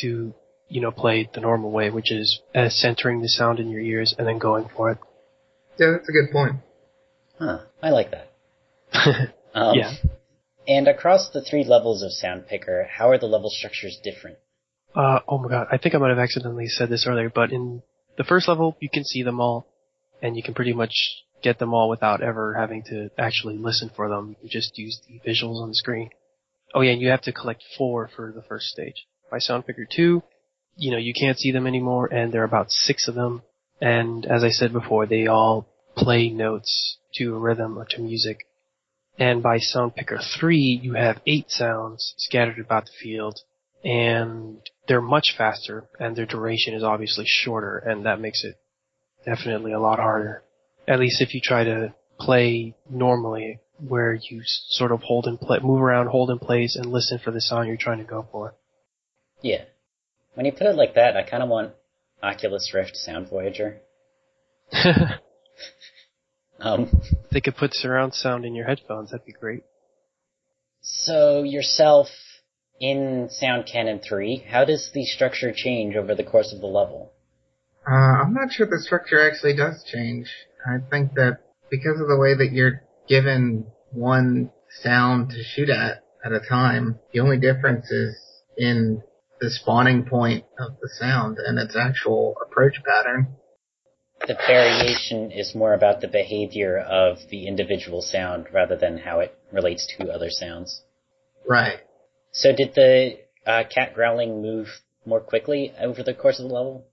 to, 0.00 0.34
you 0.68 0.80
know, 0.80 0.90
play 0.90 1.28
the 1.32 1.40
normal 1.40 1.70
way, 1.70 1.90
which 1.90 2.10
is 2.10 2.40
uh, 2.54 2.68
centering 2.68 3.20
the 3.20 3.28
sound 3.28 3.60
in 3.60 3.70
your 3.70 3.80
ears 3.80 4.14
and 4.18 4.26
then 4.26 4.38
going 4.38 4.68
for 4.76 4.90
it. 4.90 4.98
Yeah, 5.78 5.92
that's 5.92 6.08
a 6.08 6.12
good 6.12 6.32
point. 6.32 6.56
Huh. 7.38 7.60
I 7.82 7.90
like 7.90 8.10
that. 8.10 8.30
Um, 9.52 9.74
yeah. 9.74 9.94
And 10.70 10.86
across 10.86 11.28
the 11.30 11.42
three 11.42 11.64
levels 11.64 12.00
of 12.04 12.12
Sound 12.12 12.46
Picker, 12.46 12.88
how 12.88 13.10
are 13.10 13.18
the 13.18 13.26
level 13.26 13.50
structures 13.50 13.98
different? 14.04 14.38
Uh, 14.94 15.18
oh 15.26 15.38
my 15.38 15.48
god, 15.48 15.66
I 15.72 15.78
think 15.78 15.96
I 15.96 15.98
might 15.98 16.10
have 16.10 16.18
accidentally 16.20 16.68
said 16.68 16.88
this 16.88 17.08
earlier, 17.08 17.28
but 17.28 17.50
in 17.50 17.82
the 18.16 18.22
first 18.22 18.46
level, 18.46 18.76
you 18.78 18.88
can 18.88 19.02
see 19.02 19.24
them 19.24 19.40
all, 19.40 19.66
and 20.22 20.36
you 20.36 20.44
can 20.44 20.54
pretty 20.54 20.72
much 20.72 20.94
get 21.42 21.58
them 21.58 21.74
all 21.74 21.88
without 21.88 22.22
ever 22.22 22.54
having 22.54 22.84
to 22.84 23.10
actually 23.18 23.58
listen 23.58 23.90
for 23.96 24.08
them. 24.08 24.36
You 24.42 24.48
just 24.48 24.78
use 24.78 25.00
the 25.08 25.18
visuals 25.28 25.60
on 25.60 25.70
the 25.70 25.74
screen. 25.74 26.10
Oh 26.72 26.82
yeah, 26.82 26.92
and 26.92 27.02
you 27.02 27.08
have 27.08 27.22
to 27.22 27.32
collect 27.32 27.64
four 27.76 28.08
for 28.14 28.30
the 28.32 28.42
first 28.42 28.66
stage. 28.66 29.06
By 29.28 29.40
Sound 29.40 29.66
Picker 29.66 29.88
2, 29.90 30.22
you 30.76 30.90
know, 30.92 30.98
you 30.98 31.14
can't 31.20 31.36
see 31.36 31.50
them 31.50 31.66
anymore, 31.66 32.06
and 32.06 32.32
there 32.32 32.42
are 32.42 32.52
about 32.52 32.70
six 32.70 33.08
of 33.08 33.16
them, 33.16 33.42
and 33.80 34.24
as 34.24 34.44
I 34.44 34.50
said 34.50 34.72
before, 34.72 35.06
they 35.06 35.26
all 35.26 35.66
play 35.96 36.28
notes 36.28 36.98
to 37.14 37.34
a 37.34 37.38
rhythm 37.40 37.76
or 37.76 37.86
to 37.86 38.00
music. 38.00 38.46
And 39.18 39.42
by 39.42 39.58
Sound 39.58 39.94
Picker 39.94 40.18
3, 40.40 40.80
you 40.82 40.94
have 40.94 41.20
eight 41.26 41.50
sounds 41.50 42.14
scattered 42.16 42.58
about 42.58 42.86
the 42.86 42.92
field, 43.02 43.38
and 43.84 44.58
they're 44.88 45.00
much 45.00 45.34
faster, 45.36 45.88
and 45.98 46.16
their 46.16 46.26
duration 46.26 46.74
is 46.74 46.82
obviously 46.82 47.24
shorter, 47.26 47.78
and 47.78 48.06
that 48.06 48.20
makes 48.20 48.44
it 48.44 48.56
definitely 49.24 49.72
a 49.72 49.80
lot 49.80 49.98
harder. 49.98 50.42
At 50.88 51.00
least 51.00 51.20
if 51.20 51.34
you 51.34 51.40
try 51.42 51.64
to 51.64 51.94
play 52.18 52.74
normally, 52.88 53.60
where 53.78 54.14
you 54.14 54.42
sort 54.44 54.92
of 54.92 55.02
hold 55.02 55.26
and 55.26 55.40
play, 55.40 55.58
move 55.62 55.80
around, 55.80 56.08
hold 56.08 56.30
in 56.30 56.38
place, 56.38 56.76
and 56.76 56.86
listen 56.86 57.18
for 57.18 57.30
the 57.30 57.40
sound 57.40 57.68
you're 57.68 57.76
trying 57.76 57.98
to 57.98 58.04
go 58.04 58.26
for. 58.30 58.54
Yeah. 59.42 59.64
When 60.34 60.46
you 60.46 60.52
put 60.52 60.66
it 60.66 60.76
like 60.76 60.94
that, 60.94 61.16
I 61.16 61.22
kind 61.22 61.42
of 61.42 61.48
want 61.48 61.72
Oculus 62.22 62.72
Rift 62.74 62.96
Sound 62.96 63.28
Voyager. 63.28 63.80
Um, 66.60 67.02
they 67.32 67.40
could 67.40 67.56
put 67.56 67.74
surround 67.74 68.14
sound 68.14 68.44
in 68.44 68.54
your 68.54 68.66
headphones, 68.66 69.10
that'd 69.10 69.26
be 69.26 69.32
great. 69.32 69.62
so 70.82 71.42
yourself 71.42 72.08
in 72.80 73.28
Sound 73.30 73.66
Cannon 73.70 74.00
3, 74.00 74.46
how 74.50 74.64
does 74.64 74.90
the 74.94 75.04
structure 75.04 75.52
change 75.54 75.96
over 75.96 76.14
the 76.14 76.24
course 76.24 76.52
of 76.52 76.60
the 76.60 76.66
level? 76.66 77.12
Uh, 77.86 77.94
I'm 77.94 78.34
not 78.34 78.52
sure 78.52 78.66
the 78.66 78.78
structure 78.78 79.20
actually 79.20 79.56
does 79.56 79.84
change. 79.84 80.30
I 80.66 80.78
think 80.90 81.14
that 81.14 81.40
because 81.70 82.00
of 82.00 82.08
the 82.08 82.18
way 82.18 82.34
that 82.34 82.52
you're 82.52 82.82
given 83.08 83.66
one 83.92 84.50
sound 84.82 85.30
to 85.30 85.42
shoot 85.42 85.68
at 85.70 86.04
at 86.24 86.32
a 86.32 86.40
time, 86.40 86.98
the 87.12 87.20
only 87.20 87.38
difference 87.38 87.90
is 87.90 88.16
in 88.56 89.02
the 89.40 89.50
spawning 89.50 90.04
point 90.04 90.44
of 90.58 90.76
the 90.80 90.90
sound 90.98 91.38
and 91.38 91.58
its 91.58 91.74
actual 91.76 92.34
approach 92.46 92.74
pattern. 92.84 93.36
The 94.26 94.36
variation 94.46 95.30
is 95.30 95.54
more 95.54 95.72
about 95.72 96.00
the 96.00 96.08
behavior 96.08 96.78
of 96.78 97.18
the 97.30 97.46
individual 97.46 98.02
sound 98.02 98.48
rather 98.52 98.76
than 98.76 98.98
how 98.98 99.20
it 99.20 99.34
relates 99.50 99.86
to 99.96 100.10
other 100.10 100.30
sounds. 100.30 100.82
Right. 101.48 101.80
So 102.32 102.54
did 102.54 102.74
the 102.74 103.18
uh, 103.46 103.64
cat 103.74 103.94
growling 103.94 104.42
move 104.42 104.68
more 105.06 105.20
quickly 105.20 105.72
over 105.80 106.02
the 106.02 106.14
course 106.14 106.38
of 106.38 106.48
the 106.48 106.54
level? 106.54 106.86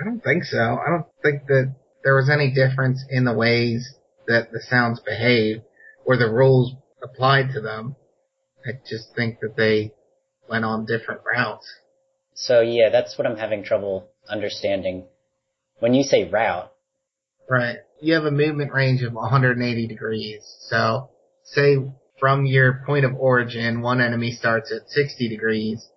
I 0.00 0.04
don't 0.04 0.20
think 0.20 0.44
so. 0.44 0.58
I 0.58 0.90
don't 0.90 1.06
think 1.22 1.46
that 1.46 1.74
there 2.04 2.16
was 2.16 2.30
any 2.30 2.52
difference 2.52 3.04
in 3.08 3.24
the 3.24 3.34
ways 3.34 3.94
that 4.26 4.50
the 4.52 4.60
sounds 4.60 5.00
behave 5.00 5.62
or 6.04 6.16
the 6.16 6.30
rules 6.30 6.74
applied 7.02 7.52
to 7.54 7.60
them. 7.60 7.96
I 8.66 8.72
just 8.88 9.14
think 9.14 9.40
that 9.40 9.56
they 9.56 9.92
went 10.48 10.64
on 10.64 10.86
different 10.86 11.22
routes. 11.24 11.66
So 12.34 12.60
yeah, 12.60 12.90
that's 12.90 13.16
what 13.16 13.26
I'm 13.26 13.36
having 13.36 13.64
trouble 13.64 14.08
understanding. 14.28 15.06
When 15.80 15.94
you 15.94 16.02
say 16.02 16.28
route, 16.28 16.72
Right. 17.48 17.78
You 18.00 18.14
have 18.14 18.24
a 18.24 18.30
movement 18.30 18.72
range 18.72 19.02
of 19.02 19.14
180 19.14 19.86
degrees. 19.86 20.42
So, 20.68 21.10
say 21.44 21.76
from 22.20 22.44
your 22.46 22.82
point 22.84 23.04
of 23.04 23.16
origin, 23.16 23.80
one 23.80 24.00
enemy 24.00 24.32
starts 24.32 24.70
at 24.72 24.90
60 24.90 25.28
degrees 25.28 25.88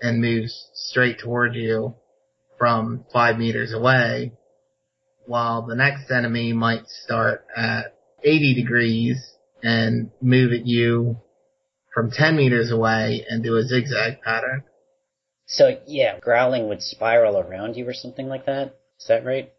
and 0.00 0.20
moves 0.20 0.70
straight 0.74 1.18
toward 1.18 1.54
you 1.54 1.94
from 2.58 3.04
five 3.12 3.38
meters 3.38 3.72
away, 3.72 4.32
while 5.26 5.66
the 5.66 5.74
next 5.74 6.10
enemy 6.10 6.52
might 6.52 6.86
start 6.88 7.44
at 7.54 7.94
80 8.22 8.54
degrees 8.54 9.34
and 9.62 10.10
move 10.20 10.52
at 10.52 10.66
you 10.66 11.18
from 11.92 12.10
10 12.10 12.36
meters 12.36 12.70
away 12.70 13.24
and 13.28 13.42
do 13.42 13.56
a 13.56 13.62
zigzag 13.62 14.22
pattern. 14.22 14.64
So 15.46 15.78
yeah, 15.86 16.18
growling 16.18 16.68
would 16.68 16.82
spiral 16.82 17.38
around 17.38 17.76
you 17.76 17.86
or 17.86 17.94
something 17.94 18.28
like 18.28 18.46
that. 18.46 18.74
Is 19.04 19.08
that 19.08 19.26
right? 19.26 19.52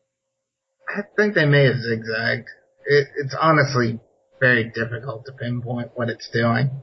I 0.90 1.02
think 1.16 1.36
they 1.36 1.46
may 1.46 1.66
have 1.66 1.78
zigzagged. 1.78 2.48
It, 2.88 3.08
it's 3.18 3.36
honestly 3.40 4.00
very 4.40 4.72
difficult 4.74 5.28
to 5.28 5.34
pinpoint 5.34 5.92
what 5.94 6.10
it's 6.10 6.28
doing. 6.34 6.82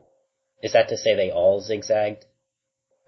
Is 0.63 0.75
that 0.75 0.89
to 0.91 0.97
say 0.97 1.17
they 1.17 1.33
all 1.33 1.61
zigzagged? 1.61 2.25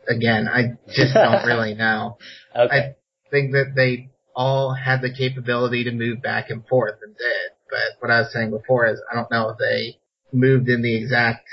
Again, 0.08 0.48
I 0.48 0.72
just 0.92 1.14
don't 1.14 1.46
really 1.46 1.74
know. 1.74 2.18
Okay. 2.56 2.76
I 2.76 2.96
think 3.30 3.52
that 3.52 3.74
they 3.76 4.10
all 4.34 4.74
had 4.74 5.02
the 5.02 5.14
capability 5.14 5.84
to 5.84 5.92
move 5.92 6.20
back 6.20 6.50
and 6.50 6.66
forth 6.66 6.98
and 7.00 7.16
did. 7.16 7.50
But 7.70 8.00
what 8.00 8.10
I 8.10 8.22
was 8.22 8.32
saying 8.32 8.50
before 8.50 8.88
is 8.88 9.00
I 9.08 9.14
don't 9.14 9.30
know 9.30 9.50
if 9.50 9.58
they 9.58 10.00
moved 10.32 10.68
in 10.68 10.82
the 10.82 10.96
exact 10.96 11.46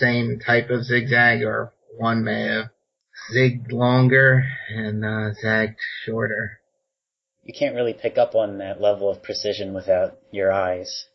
same 0.00 0.40
type 0.44 0.70
of 0.70 0.82
zigzag 0.82 1.44
or 1.44 1.72
one 1.96 2.24
may 2.24 2.42
have 2.48 2.70
zigged 3.32 3.70
longer 3.70 4.42
and 4.68 5.04
uh, 5.04 5.32
zagged 5.40 5.78
shorter. 6.04 6.58
You 7.46 7.54
can't 7.56 7.76
really 7.76 7.94
pick 7.94 8.18
up 8.18 8.34
on 8.34 8.58
that 8.58 8.80
level 8.80 9.08
of 9.08 9.22
precision 9.22 9.72
without 9.72 10.18
your 10.32 10.52
eyes. 10.52 11.06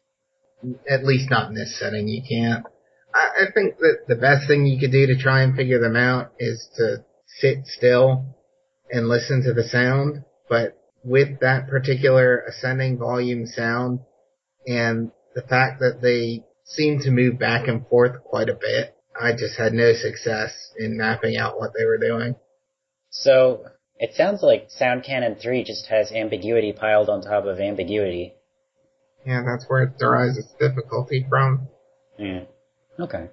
At 0.90 1.04
least 1.04 1.30
not 1.30 1.50
in 1.50 1.56
this 1.56 1.78
setting, 1.78 2.08
you 2.08 2.22
can't. 2.28 2.66
I, 3.14 3.44
I 3.44 3.52
think 3.54 3.78
that 3.80 4.06
the 4.08 4.16
best 4.16 4.48
thing 4.48 4.66
you 4.66 4.80
could 4.80 4.94
do 4.94 5.08
to 5.08 5.22
try 5.22 5.42
and 5.42 5.56
figure 5.56 5.80
them 5.80 5.98
out 5.98 6.32
is 6.40 6.70
to 6.78 7.04
sit 7.26 7.66
still 7.66 8.38
and 8.90 9.10
listen 9.10 9.44
to 9.44 9.54
the 9.54 9.68
sound. 9.68 10.24
But 10.48 10.78
with 11.04 11.42
that 11.42 11.68
particular 11.68 12.46
ascending 12.48 12.98
volume 12.98 13.46
sound 13.46 14.00
and 14.66 15.12
the 15.36 15.42
fact 15.42 15.82
that 15.82 16.00
they 16.02 16.46
seem 16.64 17.00
to 17.00 17.12
move 17.12 17.40
back 17.40 17.68
and 17.68 17.86
forth 17.88 18.24
quite 18.24 18.48
a 18.48 18.54
bit, 18.54 18.96
I 19.20 19.34
just 19.34 19.58
had 19.58 19.74
no 19.74 19.92
success 19.92 20.54
in 20.78 20.98
mapping 20.98 21.36
out 21.36 21.60
what 21.60 21.72
they 21.78 21.84
were 21.84 21.98
doing. 21.98 22.36
So 23.10 23.66
it 24.02 24.16
sounds 24.16 24.42
like 24.42 24.72
Sound 24.72 25.04
Cannon 25.04 25.36
3 25.36 25.64
just 25.64 25.86
has 25.86 26.12
ambiguity 26.12 26.74
piled 26.74 27.08
on 27.08 27.22
top 27.22 27.46
of 27.46 27.60
ambiguity. 27.60 28.34
Yeah, 29.24 29.44
that's 29.46 29.66
where 29.68 29.84
it 29.84 30.00
derives 30.00 30.40
its 30.40 30.52
difficulty 30.60 31.24
from. 31.30 31.68
Yeah. 32.18 32.46
Okay. 33.00 33.30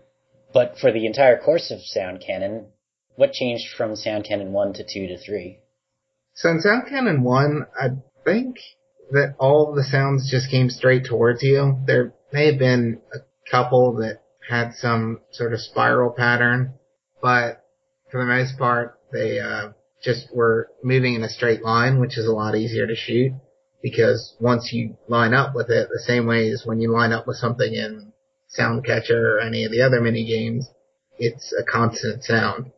But 0.53 0.79
for 0.79 0.93
the 0.93 1.07
entire 1.07 1.39
course 1.39 1.71
of 1.71 1.81
Sound 1.81 2.23
Cannon, 2.25 2.67
what 3.17 3.33
changed 3.33 3.75
from 3.79 3.97
Sound 3.97 4.27
Cannon 4.29 4.53
1 4.53 4.75
to 4.75 4.85
2 4.85 5.07
to 5.07 5.17
3? 5.17 5.59
So 6.35 6.51
in 6.51 6.61
Sound 6.61 6.83
Cannon 6.87 7.23
1, 7.23 7.67
I 7.81 7.89
think 8.27 8.57
that 9.11 9.37
all 9.41 9.75
the 9.75 9.85
sounds 9.85 10.31
just 10.31 10.51
came 10.51 10.69
straight 10.69 11.07
towards 11.07 11.43
you. 11.43 11.79
There 11.87 12.13
may 12.31 12.45
have 12.51 12.59
been 12.59 13.01
a 13.15 13.21
couple 13.51 13.95
that 13.97 14.21
had 14.47 14.75
some 14.75 15.21
sort 15.31 15.55
of 15.55 15.61
spiral 15.63 16.11
pattern, 16.11 16.75
but 17.23 17.65
for 18.11 18.21
the 18.21 18.27
most 18.27 18.59
part, 18.59 18.99
they 19.11 19.41
uh, 19.41 19.71
just 20.03 20.29
were 20.35 20.71
moving 20.83 21.15
in 21.15 21.25
a 21.25 21.29
straight 21.29 21.63
line, 21.63 22.01
which 22.01 22.19
is 22.19 22.27
a 22.27 22.33
lot 22.33 22.55
easier 22.55 22.87
to 22.87 22.95
shoot 22.95 23.33
because 23.83 24.35
once 24.41 24.71
you 24.73 24.97
line 25.09 25.35
up 25.35 25.55
with 25.55 25.71
it, 25.71 25.89
the 25.91 26.03
same 26.05 26.27
way 26.27 26.51
as 26.51 26.63
when 26.65 26.81
you 26.81 26.91
line 26.93 27.13
up 27.13 27.27
with 27.27 27.37
something 27.37 27.73
in 27.73 28.13
Soundcatcher 28.59 29.11
or 29.11 29.41
any 29.41 29.65
of 29.65 29.71
the 29.71 29.83
other 29.83 30.01
mini 30.01 30.27
games, 30.27 30.69
it's 31.19 31.53
a 31.53 31.65
constant 31.65 32.25
sound. 32.25 32.73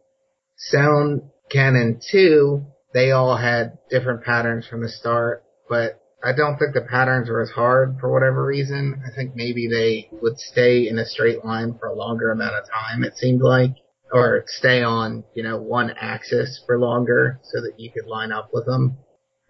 Sound 0.56 1.22
Cannon 1.50 2.00
2, 2.10 2.64
they 2.92 3.10
all 3.12 3.36
had 3.36 3.78
different 3.88 4.24
patterns 4.24 4.66
from 4.66 4.82
the 4.82 4.88
start, 4.88 5.44
but 5.68 6.00
I 6.22 6.32
don't 6.32 6.58
think 6.58 6.74
the 6.74 6.82
patterns 6.82 7.30
were 7.30 7.40
as 7.40 7.50
hard 7.50 7.96
for 7.98 8.12
whatever 8.12 8.44
reason. 8.44 9.02
I 9.06 9.14
think 9.14 9.34
maybe 9.34 9.68
they 9.68 10.10
would 10.20 10.38
stay 10.38 10.86
in 10.86 10.98
a 10.98 11.06
straight 11.06 11.44
line 11.44 11.78
for 11.78 11.88
a 11.88 11.94
longer 11.94 12.30
amount 12.30 12.56
of 12.56 12.64
time, 12.68 13.04
it 13.04 13.16
seemed 13.16 13.40
like. 13.40 13.76
Or 14.12 14.44
stay 14.46 14.82
on, 14.82 15.24
you 15.34 15.42
know, 15.42 15.60
one 15.60 15.90
axis 15.90 16.62
for 16.66 16.78
longer 16.78 17.40
so 17.44 17.60
that 17.60 17.78
you 17.78 17.90
could 17.92 18.06
line 18.06 18.32
up 18.32 18.50
with 18.52 18.66
them. 18.66 18.98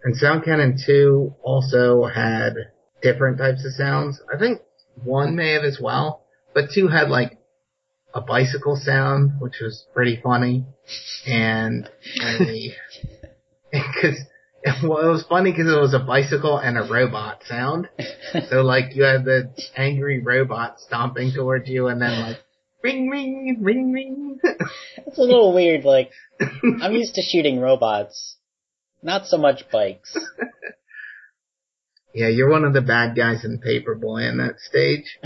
And 0.04 0.16
Sound 0.16 0.44
Cannon 0.44 0.78
2 0.86 1.36
also 1.42 2.04
had 2.04 2.54
different 3.02 3.38
types 3.38 3.64
of 3.64 3.72
sounds. 3.72 4.20
I 4.32 4.38
think 4.38 4.60
one 5.02 5.36
may 5.36 5.52
have 5.52 5.64
as 5.64 5.78
well, 5.80 6.24
but 6.54 6.70
two 6.74 6.88
had 6.88 7.08
like 7.08 7.38
a 8.14 8.20
bicycle 8.20 8.76
sound, 8.76 9.32
which 9.40 9.60
was 9.60 9.86
pretty 9.94 10.20
funny, 10.22 10.66
and 11.26 11.88
a, 12.22 12.74
cause, 14.00 14.18
well, 14.82 15.06
it 15.06 15.10
was 15.10 15.24
funny 15.28 15.52
because 15.52 15.72
it 15.72 15.80
was 15.80 15.94
a 15.94 16.04
bicycle 16.04 16.58
and 16.58 16.76
a 16.76 16.82
robot 16.82 17.42
sound. 17.46 17.88
So 18.48 18.62
like 18.62 18.94
you 18.94 19.04
had 19.04 19.24
the 19.24 19.52
angry 19.76 20.20
robot 20.22 20.80
stomping 20.80 21.32
towards 21.32 21.68
you 21.68 21.86
and 21.88 22.00
then 22.02 22.20
like, 22.20 22.38
ring 22.82 23.08
ring, 23.08 23.58
ring 23.60 23.92
ring. 23.92 24.38
It's 25.06 25.18
a 25.18 25.22
little 25.22 25.54
weird, 25.54 25.84
like, 25.84 26.10
I'm 26.40 26.92
used 26.92 27.14
to 27.14 27.22
shooting 27.22 27.60
robots, 27.60 28.36
not 29.02 29.26
so 29.26 29.38
much 29.38 29.68
bikes. 29.70 30.16
Yeah, 32.14 32.28
you're 32.28 32.50
one 32.50 32.64
of 32.64 32.72
the 32.72 32.80
bad 32.80 33.16
guys 33.16 33.44
in 33.44 33.60
Paperboy 33.60 34.28
in 34.28 34.38
that 34.38 34.58
stage. 34.58 35.18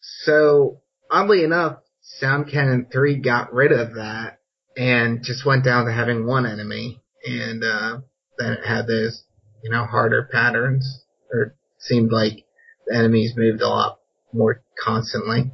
so, 0.00 0.80
oddly 1.10 1.44
enough, 1.44 1.78
Sound 2.00 2.50
Cannon 2.50 2.86
3 2.92 3.16
got 3.20 3.52
rid 3.52 3.72
of 3.72 3.94
that 3.94 4.40
and 4.76 5.22
just 5.22 5.46
went 5.46 5.64
down 5.64 5.86
to 5.86 5.92
having 5.92 6.26
one 6.26 6.46
enemy. 6.46 7.02
And, 7.24 7.62
uh, 7.62 8.00
then 8.38 8.52
it 8.52 8.66
had 8.66 8.86
those, 8.86 9.24
you 9.62 9.70
know, 9.70 9.84
harder 9.84 10.28
patterns. 10.30 11.04
Or 11.32 11.56
seemed 11.78 12.12
like 12.12 12.44
the 12.86 12.96
enemies 12.96 13.34
moved 13.36 13.62
a 13.62 13.68
lot 13.68 13.98
more 14.32 14.62
constantly. 14.82 15.52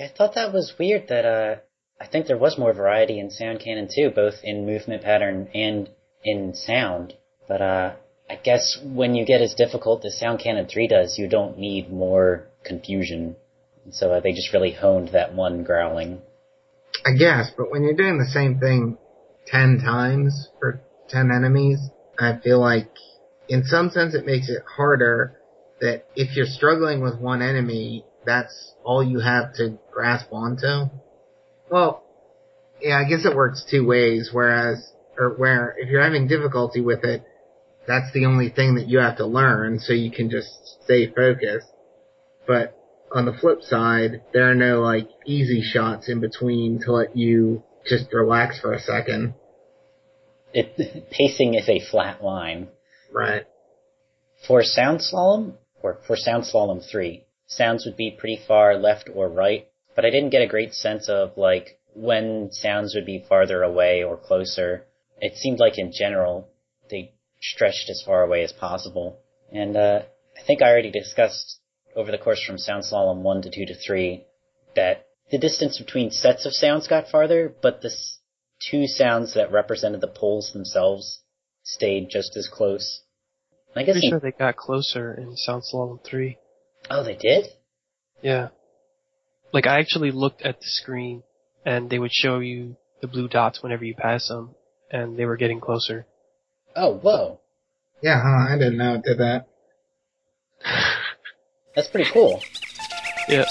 Yeah, 0.00 0.06
I 0.06 0.16
thought 0.16 0.34
that 0.34 0.54
was 0.54 0.72
weird 0.78 1.08
that, 1.08 1.26
uh, 1.26 1.56
I 2.00 2.06
think 2.06 2.26
there 2.26 2.38
was 2.38 2.56
more 2.56 2.72
variety 2.72 3.20
in 3.20 3.30
Sound 3.30 3.60
Cannon 3.60 3.86
2, 3.94 4.10
both 4.10 4.42
in 4.42 4.64
movement 4.64 5.02
pattern 5.02 5.50
and 5.54 5.90
in 6.24 6.54
sound. 6.54 7.12
But, 7.46 7.60
uh, 7.60 7.92
I 8.28 8.36
guess 8.36 8.78
when 8.82 9.14
you 9.14 9.26
get 9.26 9.42
as 9.42 9.54
difficult 9.54 10.04
as 10.06 10.18
Sound 10.18 10.40
Cannon 10.40 10.66
3 10.66 10.88
does, 10.88 11.18
you 11.18 11.28
don't 11.28 11.58
need 11.58 11.92
more 11.92 12.46
confusion. 12.64 13.36
So 13.90 14.10
uh, 14.10 14.20
they 14.20 14.32
just 14.32 14.54
really 14.54 14.72
honed 14.72 15.08
that 15.08 15.34
one 15.34 15.64
growling. 15.64 16.22
I 17.04 17.12
guess, 17.12 17.50
but 17.54 17.70
when 17.70 17.82
you're 17.82 17.94
doing 17.94 18.18
the 18.18 18.30
same 18.30 18.58
thing 18.58 18.96
ten 19.46 19.80
times 19.80 20.48
for 20.58 20.80
ten 21.08 21.30
enemies, 21.30 21.78
I 22.18 22.38
feel 22.42 22.60
like 22.60 22.90
in 23.48 23.64
some 23.64 23.90
sense 23.90 24.14
it 24.14 24.26
makes 24.26 24.48
it 24.48 24.62
harder 24.76 25.36
that 25.80 26.04
if 26.14 26.36
you're 26.36 26.46
struggling 26.46 27.00
with 27.00 27.18
one 27.18 27.42
enemy, 27.42 28.04
that's 28.24 28.74
all 28.84 29.02
you 29.02 29.20
have 29.20 29.54
to 29.54 29.78
grasp 29.92 30.32
onto. 30.32 30.90
Well, 31.70 32.04
yeah, 32.80 32.96
I 32.98 33.08
guess 33.08 33.24
it 33.24 33.36
works 33.36 33.64
two 33.70 33.86
ways, 33.86 34.30
whereas, 34.32 34.92
or 35.18 35.34
where 35.36 35.74
if 35.78 35.88
you're 35.88 36.02
having 36.02 36.26
difficulty 36.26 36.80
with 36.80 37.04
it, 37.04 37.24
that's 37.86 38.12
the 38.12 38.26
only 38.26 38.50
thing 38.50 38.76
that 38.76 38.88
you 38.88 38.98
have 38.98 39.16
to 39.18 39.26
learn 39.26 39.78
so 39.78 39.92
you 39.92 40.10
can 40.10 40.30
just 40.30 40.50
stay 40.84 41.08
focused. 41.08 41.66
But 42.46 42.76
on 43.12 43.26
the 43.26 43.32
flip 43.32 43.62
side, 43.62 44.22
there 44.32 44.50
are 44.50 44.54
no 44.54 44.80
like 44.80 45.08
easy 45.26 45.62
shots 45.62 46.08
in 46.08 46.20
between 46.20 46.80
to 46.84 46.92
let 46.92 47.16
you 47.16 47.62
just 47.86 48.12
relax 48.12 48.60
for 48.60 48.72
a 48.72 48.80
second. 48.80 49.34
It, 50.52 51.10
pacing 51.10 51.54
is 51.54 51.68
a 51.68 51.80
flat 51.90 52.22
line. 52.22 52.68
Right. 53.12 53.44
For 54.46 54.62
Sound 54.62 55.00
Slalom, 55.00 55.54
or 55.82 55.98
for 56.06 56.16
Sound 56.16 56.44
Slalom 56.44 56.88
3, 56.90 57.24
sounds 57.50 57.84
would 57.84 57.96
be 57.96 58.10
pretty 58.10 58.40
far 58.48 58.76
left 58.78 59.10
or 59.14 59.28
right, 59.28 59.66
but 59.94 60.04
I 60.04 60.10
didn't 60.10 60.30
get 60.30 60.42
a 60.42 60.46
great 60.46 60.72
sense 60.72 61.08
of 61.08 61.36
like 61.36 61.78
when 61.94 62.50
sounds 62.52 62.94
would 62.94 63.04
be 63.04 63.24
farther 63.28 63.62
away 63.62 64.02
or 64.02 64.16
closer. 64.16 64.86
It 65.20 65.36
seemed 65.36 65.58
like 65.58 65.76
in 65.78 65.92
general 65.92 66.48
they 66.90 67.12
stretched 67.42 67.90
as 67.90 68.02
far 68.06 68.22
away 68.22 68.42
as 68.42 68.52
possible. 68.52 69.18
And 69.52 69.76
uh, 69.76 70.02
I 70.38 70.46
think 70.46 70.62
I 70.62 70.70
already 70.70 70.90
discussed 70.90 71.58
over 71.96 72.10
the 72.10 72.18
course 72.18 72.42
from 72.42 72.56
Sound 72.58 72.84
Slalom 72.84 73.22
1 73.22 73.42
to 73.42 73.50
2 73.50 73.66
to 73.66 73.74
3 73.74 74.24
that 74.76 75.06
the 75.30 75.38
distance 75.38 75.78
between 75.78 76.10
sets 76.10 76.46
of 76.46 76.52
sounds 76.54 76.86
got 76.86 77.08
farther, 77.08 77.52
but 77.62 77.82
the 77.82 77.88
s- 77.88 78.18
two 78.70 78.86
sounds 78.86 79.34
that 79.34 79.50
represented 79.50 80.00
the 80.00 80.08
poles 80.08 80.52
themselves 80.52 81.20
stayed 81.64 82.08
just 82.10 82.36
as 82.36 82.48
close. 82.48 83.02
I 83.74 83.82
guess 83.82 83.94
Pretty 83.94 84.08
sure 84.08 84.20
they 84.20 84.32
got 84.32 84.56
closer 84.56 85.14
in 85.14 85.36
Sound 85.36 85.64
Slalom 85.64 86.02
3. 86.04 86.36
Oh 86.88 87.02
they 87.02 87.16
did? 87.16 87.46
Yeah. 88.22 88.48
Like 89.52 89.66
I 89.66 89.80
actually 89.80 90.10
looked 90.12 90.42
at 90.42 90.60
the 90.60 90.66
screen 90.66 91.22
and 91.66 91.90
they 91.90 91.98
would 91.98 92.12
show 92.12 92.38
you 92.38 92.76
the 93.00 93.08
blue 93.08 93.28
dots 93.28 93.62
whenever 93.62 93.84
you 93.84 93.94
pass 93.94 94.28
them 94.28 94.54
and 94.90 95.16
they 95.16 95.24
were 95.24 95.36
getting 95.36 95.60
closer. 95.60 96.06
Oh 96.76 96.94
whoa. 96.94 97.40
Yeah, 98.02 98.20
huh, 98.22 98.54
I 98.54 98.56
didn't 98.58 98.78
know 98.78 98.94
it 98.94 99.02
did 99.02 99.18
that. 99.18 99.48
That's 101.74 101.88
pretty 101.88 102.10
cool. 102.10 102.40
Yeah. 103.28 103.44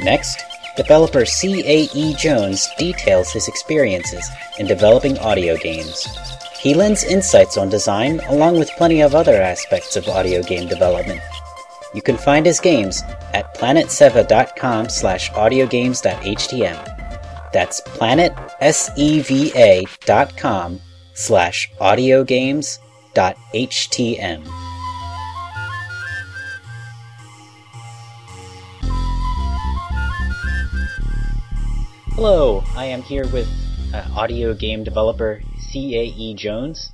Next, 0.00 0.42
developer 0.76 1.24
CAE 1.24 2.16
Jones 2.16 2.68
details 2.78 3.30
his 3.30 3.48
experiences 3.48 4.26
in 4.58 4.66
developing 4.66 5.18
audio 5.18 5.56
games. 5.56 6.06
He 6.60 6.74
lends 6.74 7.04
insights 7.04 7.56
on 7.56 7.70
design 7.70 8.20
along 8.28 8.58
with 8.58 8.68
plenty 8.76 9.00
of 9.00 9.14
other 9.14 9.40
aspects 9.40 9.96
of 9.96 10.06
audio 10.08 10.42
game 10.42 10.68
development. 10.68 11.22
You 11.94 12.02
can 12.02 12.18
find 12.18 12.44
his 12.44 12.60
games 12.60 13.02
at 13.32 13.54
planetseva.com 13.54 14.90
slash 14.90 15.30
audiogames.htm. 15.30 17.52
That's 17.54 17.80
planetseva.com 17.80 20.80
slash 21.14 21.70
audiogames.htm. 21.80 24.44
Hello, 32.12 32.62
I 32.76 32.84
am 32.84 33.00
here 33.00 33.26
with 33.28 33.48
uh, 33.94 34.04
audio 34.14 34.52
game 34.52 34.84
developer 34.84 35.40
CAE 35.72 36.34
Jones. 36.36 36.90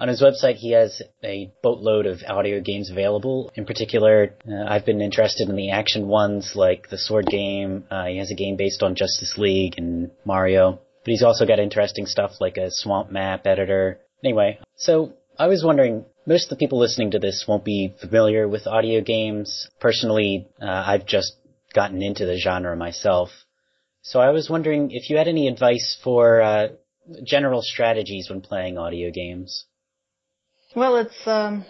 On 0.00 0.08
his 0.08 0.22
website, 0.22 0.54
he 0.54 0.72
has 0.72 1.02
a 1.24 1.52
boatload 1.62 2.06
of 2.06 2.22
audio 2.28 2.60
games 2.60 2.90
available. 2.90 3.50
In 3.56 3.64
particular, 3.64 4.36
uh, 4.48 4.64
I've 4.68 4.86
been 4.86 5.00
interested 5.00 5.48
in 5.48 5.56
the 5.56 5.70
action 5.70 6.06
ones 6.06 6.52
like 6.54 6.88
the 6.88 6.98
Sword 6.98 7.26
game. 7.26 7.84
Uh, 7.90 8.06
he 8.06 8.18
has 8.18 8.30
a 8.30 8.36
game 8.36 8.56
based 8.56 8.82
on 8.82 8.94
Justice 8.94 9.36
League 9.36 9.74
and 9.76 10.12
Mario. 10.24 10.78
But 11.04 11.10
he's 11.10 11.24
also 11.24 11.46
got 11.46 11.58
interesting 11.58 12.06
stuff 12.06 12.32
like 12.40 12.58
a 12.58 12.70
swamp 12.70 13.10
map 13.10 13.46
editor. 13.46 13.98
Anyway, 14.22 14.60
so 14.76 15.14
I 15.36 15.48
was 15.48 15.64
wondering, 15.64 16.04
most 16.26 16.44
of 16.44 16.50
the 16.50 16.62
people 16.62 16.78
listening 16.78 17.12
to 17.12 17.18
this 17.18 17.46
won't 17.48 17.64
be 17.64 17.94
familiar 18.00 18.46
with 18.46 18.68
audio 18.68 19.00
games. 19.00 19.68
Personally, 19.80 20.46
uh, 20.62 20.84
I've 20.86 21.06
just 21.06 21.32
gotten 21.74 22.02
into 22.02 22.24
the 22.24 22.38
genre 22.38 22.76
myself. 22.76 23.30
So 24.02 24.20
I 24.20 24.30
was 24.30 24.48
wondering 24.48 24.90
if 24.92 25.10
you 25.10 25.16
had 25.16 25.28
any 25.28 25.48
advice 25.48 25.98
for 26.02 26.40
uh, 26.40 26.68
general 27.24 27.60
strategies 27.62 28.28
when 28.28 28.40
playing 28.40 28.78
audio 28.78 29.10
games. 29.10 29.66
Well, 30.74 30.96
it's 30.96 31.26
um, 31.26 31.64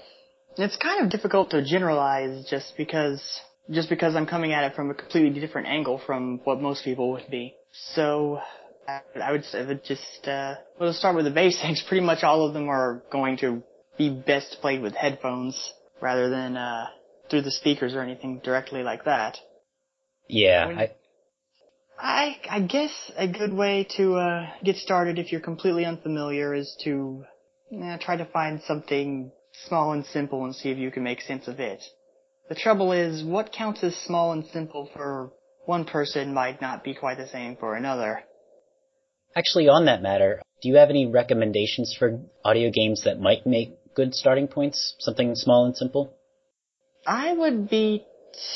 it's 0.56 0.76
kind 0.76 1.04
of 1.04 1.10
difficult 1.10 1.50
to 1.50 1.64
generalize 1.64 2.46
just 2.48 2.74
because 2.76 3.22
just 3.70 3.88
because 3.88 4.16
I'm 4.16 4.26
coming 4.26 4.52
at 4.52 4.64
it 4.64 4.74
from 4.74 4.90
a 4.90 4.94
completely 4.94 5.40
different 5.40 5.68
angle 5.68 6.00
from 6.04 6.40
what 6.44 6.60
most 6.60 6.84
people 6.84 7.12
would 7.12 7.30
be. 7.30 7.54
So 7.94 8.40
I, 8.86 9.00
I 9.20 9.32
would 9.32 9.44
say 9.44 9.64
that 9.64 9.84
just 9.84 10.26
uh, 10.26 10.54
well, 10.78 10.88
let's 10.88 10.98
start 10.98 11.16
with 11.16 11.24
the 11.24 11.30
basics. 11.30 11.82
Pretty 11.88 12.04
much 12.04 12.22
all 12.22 12.46
of 12.46 12.54
them 12.54 12.68
are 12.68 13.02
going 13.10 13.36
to 13.38 13.62
be 13.96 14.10
best 14.10 14.58
played 14.60 14.80
with 14.80 14.94
headphones 14.94 15.72
rather 16.00 16.30
than 16.30 16.56
uh, 16.56 16.86
through 17.30 17.42
the 17.42 17.50
speakers 17.50 17.94
or 17.94 18.00
anything 18.00 18.40
directly 18.42 18.82
like 18.82 19.04
that. 19.04 19.36
Yeah, 20.28 20.66
I, 20.76 20.90
I 21.98 22.36
I 22.48 22.60
guess 22.60 22.92
a 23.16 23.26
good 23.26 23.52
way 23.52 23.86
to 23.96 24.14
uh, 24.16 24.46
get 24.62 24.76
started 24.76 25.18
if 25.18 25.32
you're 25.32 25.40
completely 25.40 25.84
unfamiliar 25.84 26.54
is 26.54 26.76
to 26.84 27.24
eh, 27.72 27.98
try 28.00 28.16
to 28.16 28.24
find 28.24 28.62
something 28.62 29.32
small 29.66 29.92
and 29.92 30.06
simple 30.06 30.44
and 30.44 30.54
see 30.54 30.70
if 30.70 30.78
you 30.78 30.90
can 30.90 31.02
make 31.02 31.20
sense 31.20 31.48
of 31.48 31.58
it. 31.58 31.82
The 32.48 32.54
trouble 32.54 32.92
is, 32.92 33.22
what 33.24 33.52
counts 33.52 33.82
as 33.82 33.96
small 33.96 34.32
and 34.32 34.46
simple 34.46 34.88
for 34.94 35.32
one 35.66 35.84
person 35.84 36.32
might 36.32 36.62
not 36.62 36.82
be 36.82 36.94
quite 36.94 37.18
the 37.18 37.28
same 37.28 37.56
for 37.56 37.74
another. 37.74 38.24
actually 39.36 39.68
on 39.68 39.84
that 39.84 40.00
matter, 40.00 40.40
do 40.62 40.68
you 40.68 40.76
have 40.76 40.90
any 40.90 41.06
recommendations 41.06 41.94
for 41.98 42.20
audio 42.44 42.70
games 42.70 43.02
that 43.04 43.20
might 43.20 43.46
make 43.46 43.76
good 43.94 44.14
starting 44.14 44.48
points? 44.48 44.94
Something 44.98 45.34
small 45.34 45.66
and 45.66 45.76
simple? 45.76 46.14
I 47.06 47.32
would 47.32 47.68
be 47.68 48.06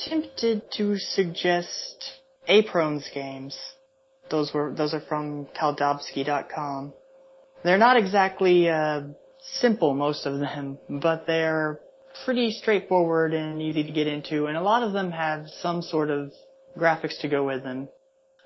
tempted 0.05 0.70
to 0.72 0.96
suggest 0.96 2.21
Aprone's 2.48 3.09
games. 3.14 3.57
Those 4.31 4.52
were 4.52 4.72
those 4.74 4.94
are 4.94 5.00
from 5.00 5.46
Kaldobsky.com. 5.59 6.92
They're 7.64 7.78
not 7.78 7.96
exactly 7.96 8.68
uh, 8.68 9.02
simple, 9.61 9.94
most 9.94 10.26
of 10.26 10.38
them, 10.40 10.78
but 10.88 11.26
they're 11.26 11.81
pretty 12.24 12.50
straightforward 12.52 13.35
and 13.35 13.62
easy 13.62 13.85
to 13.85 13.92
get 13.92 14.07
into, 14.07 14.46
and 14.46 14.57
a 14.57 14.62
lot 14.62 14.83
of 14.83 14.92
them 14.92 15.11
have 15.12 15.48
some 15.61 15.83
sort 15.83 16.11
of 16.11 16.33
graphics 16.76 17.20
to 17.20 17.28
go 17.28 17.44
with 17.44 17.62
them. 17.62 17.88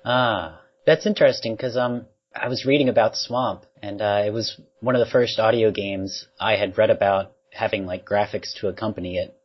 Ah, 0.05 0.61
that's 0.85 1.05
interesting 1.05 1.55
because 1.55 1.75
um, 1.75 2.05
I 2.35 2.47
was 2.47 2.65
reading 2.65 2.89
about 2.89 3.15
Swamp, 3.15 3.65
and 3.81 4.01
uh, 4.01 4.23
it 4.25 4.31
was 4.31 4.59
one 4.79 4.95
of 4.95 5.05
the 5.05 5.11
first 5.11 5.39
audio 5.39 5.71
games 5.71 6.27
I 6.39 6.55
had 6.55 6.77
read 6.77 6.89
about 6.89 7.33
having 7.51 7.85
like 7.85 8.05
graphics 8.05 8.53
to 8.59 8.67
accompany 8.67 9.17
it. 9.17 9.35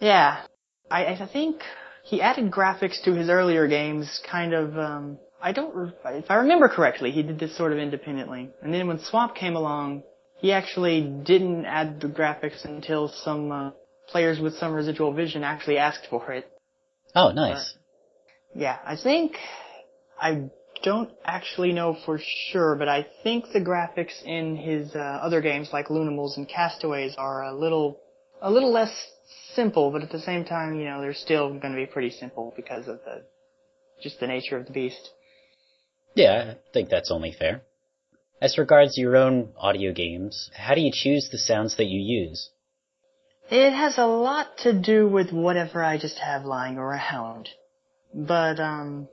Yeah, 0.00 0.42
I, 0.90 1.06
I 1.06 1.28
think 1.30 1.62
he 2.02 2.20
added 2.20 2.50
graphics 2.50 3.02
to 3.04 3.14
his 3.14 3.28
earlier 3.28 3.66
games, 3.66 4.20
kind 4.30 4.54
of. 4.54 4.76
Um, 4.76 5.18
I 5.42 5.52
don't, 5.52 5.74
re- 5.74 5.92
if 6.06 6.30
I 6.30 6.36
remember 6.36 6.68
correctly, 6.68 7.10
he 7.12 7.22
did 7.22 7.38
this 7.38 7.56
sort 7.56 7.72
of 7.72 7.78
independently. 7.78 8.50
And 8.62 8.74
then 8.74 8.86
when 8.88 8.98
Swamp 8.98 9.34
came 9.34 9.56
along, 9.56 10.02
he 10.36 10.52
actually 10.52 11.02
didn't 11.02 11.64
add 11.64 12.00
the 12.00 12.08
graphics 12.08 12.64
until 12.64 13.08
some 13.08 13.50
uh, 13.50 13.70
players 14.08 14.38
with 14.38 14.54
some 14.54 14.72
residual 14.72 15.12
vision 15.12 15.42
actually 15.44 15.78
asked 15.78 16.06
for 16.10 16.32
it. 16.32 16.50
Oh, 17.14 17.30
nice. 17.30 17.74
Yeah, 18.54 18.78
I 18.84 18.96
think 18.96 19.36
I 20.20 20.50
don't 20.82 21.10
actually 21.24 21.72
know 21.72 21.96
for 22.04 22.20
sure, 22.50 22.74
but 22.76 22.88
I 22.88 23.06
think 23.22 23.46
the 23.52 23.60
graphics 23.60 24.22
in 24.24 24.56
his 24.56 24.94
uh, 24.94 24.98
other 24.98 25.40
games 25.40 25.70
like 25.72 25.88
Lunimals 25.88 26.36
and 26.36 26.48
Castaways 26.48 27.14
are 27.16 27.44
a 27.44 27.54
little 27.54 28.00
a 28.40 28.50
little 28.50 28.72
less 28.72 28.90
simple, 29.54 29.90
but 29.90 30.02
at 30.02 30.10
the 30.10 30.20
same 30.20 30.44
time, 30.44 30.74
you 30.78 30.84
know, 30.84 31.00
they're 31.00 31.14
still 31.14 31.48
going 31.50 31.72
to 31.72 31.76
be 31.76 31.86
pretty 31.86 32.10
simple 32.10 32.52
because 32.56 32.88
of 32.88 33.00
the 33.04 33.22
just 34.02 34.20
the 34.20 34.26
nature 34.26 34.56
of 34.56 34.66
the 34.66 34.72
beast. 34.72 35.10
Yeah, 36.14 36.54
I 36.54 36.72
think 36.72 36.88
that's 36.88 37.10
only 37.10 37.32
fair. 37.32 37.62
As 38.40 38.56
regards 38.56 38.96
your 38.96 39.16
own 39.16 39.52
audio 39.56 39.92
games, 39.92 40.50
how 40.54 40.74
do 40.74 40.80
you 40.80 40.90
choose 40.92 41.28
the 41.30 41.38
sounds 41.38 41.76
that 41.76 41.84
you 41.84 42.00
use? 42.00 42.50
It 43.50 43.72
has 43.72 43.98
a 43.98 44.06
lot 44.06 44.58
to 44.58 44.72
do 44.72 45.08
with 45.08 45.32
whatever 45.32 45.84
I 45.84 45.98
just 45.98 46.18
have 46.18 46.44
lying 46.44 46.78
around. 46.78 47.48
But, 48.14 48.58
um, 48.58 49.08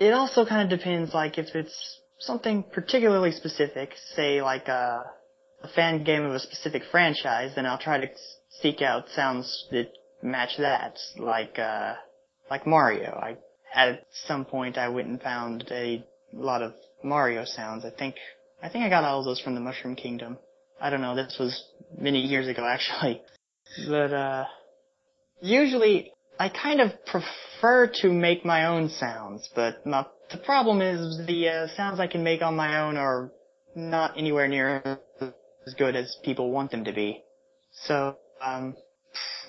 it 0.00 0.12
also 0.12 0.46
kind 0.46 0.72
of 0.72 0.78
depends, 0.78 1.12
like, 1.12 1.38
if 1.38 1.54
it's 1.54 2.00
something 2.18 2.62
particularly 2.62 3.32
specific, 3.32 3.90
say, 4.14 4.42
like, 4.42 4.68
a, 4.68 5.04
a 5.62 5.68
fan 5.68 6.04
game 6.04 6.24
of 6.24 6.32
a 6.32 6.40
specific 6.40 6.84
franchise, 6.90 7.52
then 7.54 7.66
I'll 7.66 7.78
try 7.78 7.98
to 7.98 8.08
seek 8.60 8.82
out 8.82 9.08
sounds 9.14 9.66
that 9.70 9.90
match 10.22 10.56
that, 10.58 10.98
like, 11.18 11.58
uh, 11.58 11.94
like 12.50 12.66
Mario. 12.66 13.10
I, 13.12 13.36
at 13.74 14.06
some 14.26 14.44
point 14.44 14.78
I 14.78 14.88
went 14.88 15.08
and 15.08 15.20
found 15.20 15.66
a 15.70 16.04
lot 16.32 16.62
of 16.62 16.72
Mario 17.02 17.44
sounds. 17.44 17.84
I 17.84 17.90
think, 17.90 18.16
I 18.62 18.68
think 18.68 18.84
I 18.84 18.88
got 18.88 19.04
all 19.04 19.20
of 19.20 19.24
those 19.24 19.40
from 19.40 19.54
the 19.54 19.60
Mushroom 19.60 19.96
Kingdom. 19.96 20.38
I 20.80 20.90
don't 20.90 21.02
know, 21.02 21.14
this 21.14 21.36
was 21.38 21.64
many 21.98 22.20
years 22.20 22.48
ago 22.48 22.64
actually. 22.68 23.22
But, 23.88 24.12
uh, 24.12 24.44
usually 25.40 26.12
I 26.38 26.48
kind 26.48 26.80
of 26.80 26.90
prefer 27.06 27.90
to 28.02 28.12
make 28.12 28.44
my 28.44 28.66
own 28.66 28.88
sounds, 28.88 29.48
but 29.54 29.86
my, 29.86 30.06
the 30.30 30.38
problem 30.38 30.80
is 30.80 31.26
the 31.26 31.48
uh, 31.48 31.66
sounds 31.76 32.00
I 32.00 32.06
can 32.06 32.24
make 32.24 32.42
on 32.42 32.56
my 32.56 32.80
own 32.80 32.96
are 32.96 33.30
not 33.76 34.16
anywhere 34.16 34.48
near 34.48 34.98
as 35.66 35.74
good 35.74 35.96
as 35.96 36.16
people 36.24 36.50
want 36.50 36.70
them 36.70 36.84
to 36.84 36.92
be. 36.92 37.22
So, 37.86 38.16
um, 38.44 38.76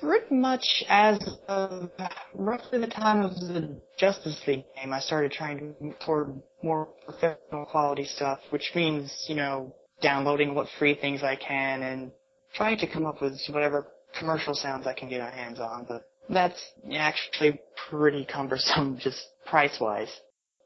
pretty 0.01 0.35
much 0.35 0.83
as 0.89 1.19
of 1.47 1.89
roughly 2.33 2.79
the 2.79 2.87
time 2.87 3.21
of 3.23 3.35
the 3.35 3.81
Justice 3.97 4.39
League 4.47 4.65
game, 4.75 4.93
I 4.93 4.99
started 4.99 5.31
trying 5.31 5.57
to 5.59 5.83
move 5.83 5.95
toward 6.05 6.41
more 6.63 6.89
professional 7.05 7.65
quality 7.65 8.05
stuff, 8.05 8.39
which 8.49 8.71
means, 8.75 9.25
you 9.27 9.35
know, 9.35 9.73
downloading 10.01 10.53
what 10.53 10.67
free 10.77 10.95
things 10.95 11.23
I 11.23 11.35
can 11.35 11.81
and 11.81 12.11
trying 12.53 12.77
to 12.79 12.87
come 12.87 13.05
up 13.05 13.21
with 13.21 13.39
whatever 13.49 13.87
commercial 14.17 14.53
sounds 14.53 14.87
I 14.87 14.93
can 14.93 15.09
get 15.09 15.21
my 15.21 15.31
hands 15.31 15.59
on, 15.59 15.85
but 15.87 16.03
that's 16.29 16.61
actually 16.93 17.59
pretty 17.89 18.25
cumbersome 18.25 18.97
just 19.01 19.21
price-wise. 19.45 20.11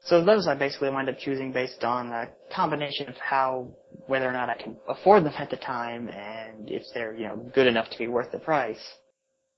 So 0.04 0.24
those 0.24 0.46
I 0.46 0.54
basically 0.54 0.90
wind 0.90 1.08
up 1.08 1.18
choosing 1.18 1.52
based 1.52 1.84
on 1.84 2.08
a 2.08 2.28
combination 2.54 3.08
of 3.08 3.16
how, 3.16 3.68
whether 4.06 4.28
or 4.28 4.32
not 4.32 4.48
I 4.48 4.56
can 4.56 4.76
afford 4.88 5.24
them 5.24 5.34
at 5.36 5.50
the 5.50 5.56
time 5.56 6.08
and 6.08 6.70
if 6.70 6.84
they're, 6.94 7.14
you 7.14 7.24
know, 7.24 7.36
good 7.54 7.66
enough 7.66 7.90
to 7.90 7.98
be 7.98 8.08
worth 8.08 8.32
the 8.32 8.38
price. 8.38 8.80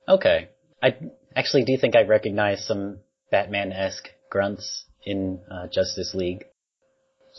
Okay. 0.09 0.49
I 0.83 0.97
actually 1.37 1.65
do 1.65 1.77
think 1.77 1.95
I 1.95 2.03
recognize 2.03 2.67
some 2.67 2.99
Batman-esque 3.31 4.09
grunts 4.31 4.85
in 5.05 5.41
uh, 5.51 5.69
Justice 5.73 6.13
League. 6.13 6.45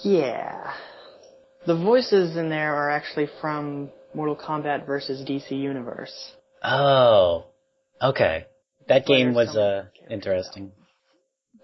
Yeah. 0.03 0.73
The 1.65 1.75
voices 1.75 2.37
in 2.37 2.49
there 2.49 2.73
are 2.73 2.89
actually 2.89 3.27
from 3.41 3.89
Mortal 4.13 4.35
Kombat 4.35 4.85
versus 4.85 5.27
DC 5.27 5.51
Universe. 5.51 6.33
Oh, 6.63 7.47
okay. 8.01 8.45
That 8.87 9.05
game 9.05 9.33
was 9.33 9.55
uh, 9.55 9.85
interesting. 10.09 10.71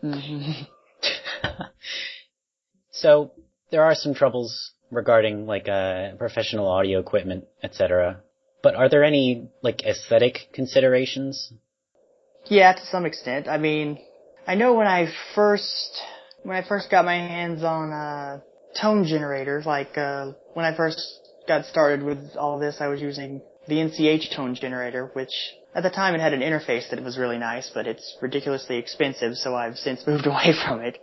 So 3.00 3.32
there 3.72 3.84
are 3.84 3.96
some 3.96 4.14
troubles 4.14 4.72
regarding 4.92 5.46
like 5.46 5.70
uh, 5.70 6.16
professional 6.18 6.68
audio 6.68 7.00
equipment, 7.00 7.46
etc. 7.64 8.22
But 8.62 8.76
are 8.76 8.90
there 8.90 9.06
any 9.06 9.50
like 9.62 9.84
aesthetic 9.86 10.50
considerations? 10.54 11.54
Yeah, 12.46 12.74
to 12.74 12.86
some 12.88 13.06
extent. 13.06 13.48
I 13.48 13.58
mean, 13.58 14.00
I 14.46 14.56
know 14.56 14.74
when 14.74 14.88
I 14.88 15.08
first 15.34 16.02
when 16.44 16.58
I 16.58 16.68
first 16.68 16.92
got 16.92 17.06
my 17.06 17.16
hands 17.16 17.64
on 17.64 17.94
uh, 17.94 18.42
tone 18.82 19.06
generators, 19.06 19.66
like 19.66 19.98
uh, 19.98 20.34
when 20.54 20.66
I 20.66 20.76
first 20.76 21.02
got 21.48 21.66
started 21.66 22.04
with 22.04 22.36
all 22.36 22.60
this, 22.60 22.78
I 22.82 22.88
was 22.88 23.02
using 23.02 23.42
the 23.68 23.76
NCH 23.76 24.36
tone 24.36 24.56
generator, 24.56 25.10
which 25.14 25.32
at 25.74 25.84
the 25.84 25.90
time 25.90 26.16
it 26.16 26.22
had 26.22 26.34
an 26.34 26.42
interface 26.42 26.90
that 26.90 27.02
was 27.02 27.18
really 27.18 27.38
nice, 27.38 27.72
but 27.74 27.88
it's 27.88 28.18
ridiculously 28.22 28.78
expensive, 28.78 29.36
so 29.36 29.56
I've 29.56 29.78
since 29.78 30.02
moved 30.08 30.26
away 30.28 30.54
from 30.68 30.82
it. 30.82 30.98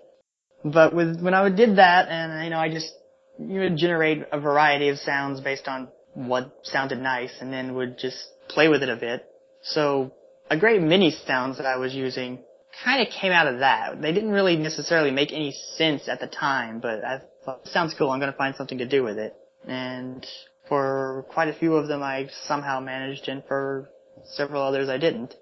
But 0.64 0.94
with 0.94 1.20
when 1.20 1.34
I 1.34 1.48
did 1.48 1.76
that, 1.76 2.08
and 2.08 2.44
you 2.44 2.50
know, 2.50 2.58
I 2.58 2.68
just 2.68 2.92
you 3.38 3.60
would 3.60 3.76
generate 3.76 4.24
a 4.32 4.40
variety 4.40 4.88
of 4.88 4.98
sounds 4.98 5.40
based 5.40 5.68
on 5.68 5.88
what 6.14 6.52
sounded 6.62 7.00
nice, 7.00 7.32
and 7.40 7.52
then 7.52 7.74
would 7.74 7.98
just 7.98 8.18
play 8.48 8.68
with 8.68 8.82
it 8.82 8.88
a 8.88 8.96
bit. 8.96 9.24
So 9.62 10.12
a 10.50 10.56
great 10.56 10.80
many 10.80 11.10
sounds 11.10 11.58
that 11.58 11.66
I 11.66 11.76
was 11.76 11.94
using 11.94 12.38
kind 12.84 13.06
of 13.06 13.12
came 13.12 13.32
out 13.32 13.46
of 13.46 13.60
that. 13.60 14.00
They 14.00 14.12
didn't 14.12 14.30
really 14.30 14.56
necessarily 14.56 15.10
make 15.10 15.32
any 15.32 15.52
sense 15.76 16.08
at 16.08 16.20
the 16.20 16.26
time, 16.26 16.80
but 16.80 17.04
I 17.04 17.20
thought, 17.44 17.66
sounds 17.68 17.94
cool, 17.94 18.10
I'm 18.10 18.20
gonna 18.20 18.32
find 18.32 18.54
something 18.54 18.78
to 18.78 18.86
do 18.86 19.02
with 19.02 19.18
it. 19.18 19.34
And 19.66 20.26
for 20.68 21.26
quite 21.32 21.48
a 21.48 21.54
few 21.54 21.74
of 21.74 21.88
them 21.88 22.02
I 22.02 22.28
somehow 22.44 22.80
managed, 22.80 23.28
and 23.28 23.42
for 23.46 23.88
several 24.24 24.62
others 24.62 24.88
I 24.88 24.98
didn't. 24.98 25.34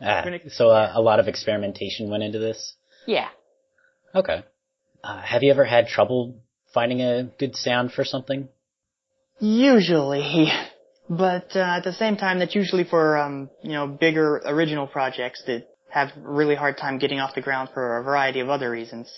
Ah, 0.00 0.24
so 0.48 0.70
uh, 0.70 0.92
a 0.94 1.00
lot 1.00 1.18
of 1.18 1.26
experimentation 1.26 2.08
went 2.08 2.22
into 2.22 2.38
this? 2.38 2.74
Yeah. 3.06 3.28
Okay. 4.14 4.44
Uh, 5.02 5.20
have 5.20 5.42
you 5.42 5.50
ever 5.50 5.64
had 5.64 5.88
trouble 5.88 6.40
finding 6.74 7.00
a 7.00 7.24
good 7.38 7.56
sound 7.56 7.92
for 7.92 8.04
something? 8.04 8.48
Usually. 9.40 10.50
But 11.10 11.56
uh, 11.56 11.60
at 11.60 11.84
the 11.84 11.92
same 11.92 12.16
time, 12.16 12.38
that's 12.38 12.54
usually 12.54 12.84
for 12.84 13.16
um, 13.16 13.48
you 13.62 13.72
know 13.72 13.86
bigger 13.86 14.42
original 14.44 14.86
projects 14.86 15.42
that 15.46 15.66
have 15.88 16.10
really 16.20 16.54
hard 16.54 16.76
time 16.76 16.98
getting 16.98 17.18
off 17.18 17.34
the 17.34 17.40
ground 17.40 17.70
for 17.72 17.96
a 17.96 18.02
variety 18.02 18.40
of 18.40 18.50
other 18.50 18.70
reasons. 18.70 19.10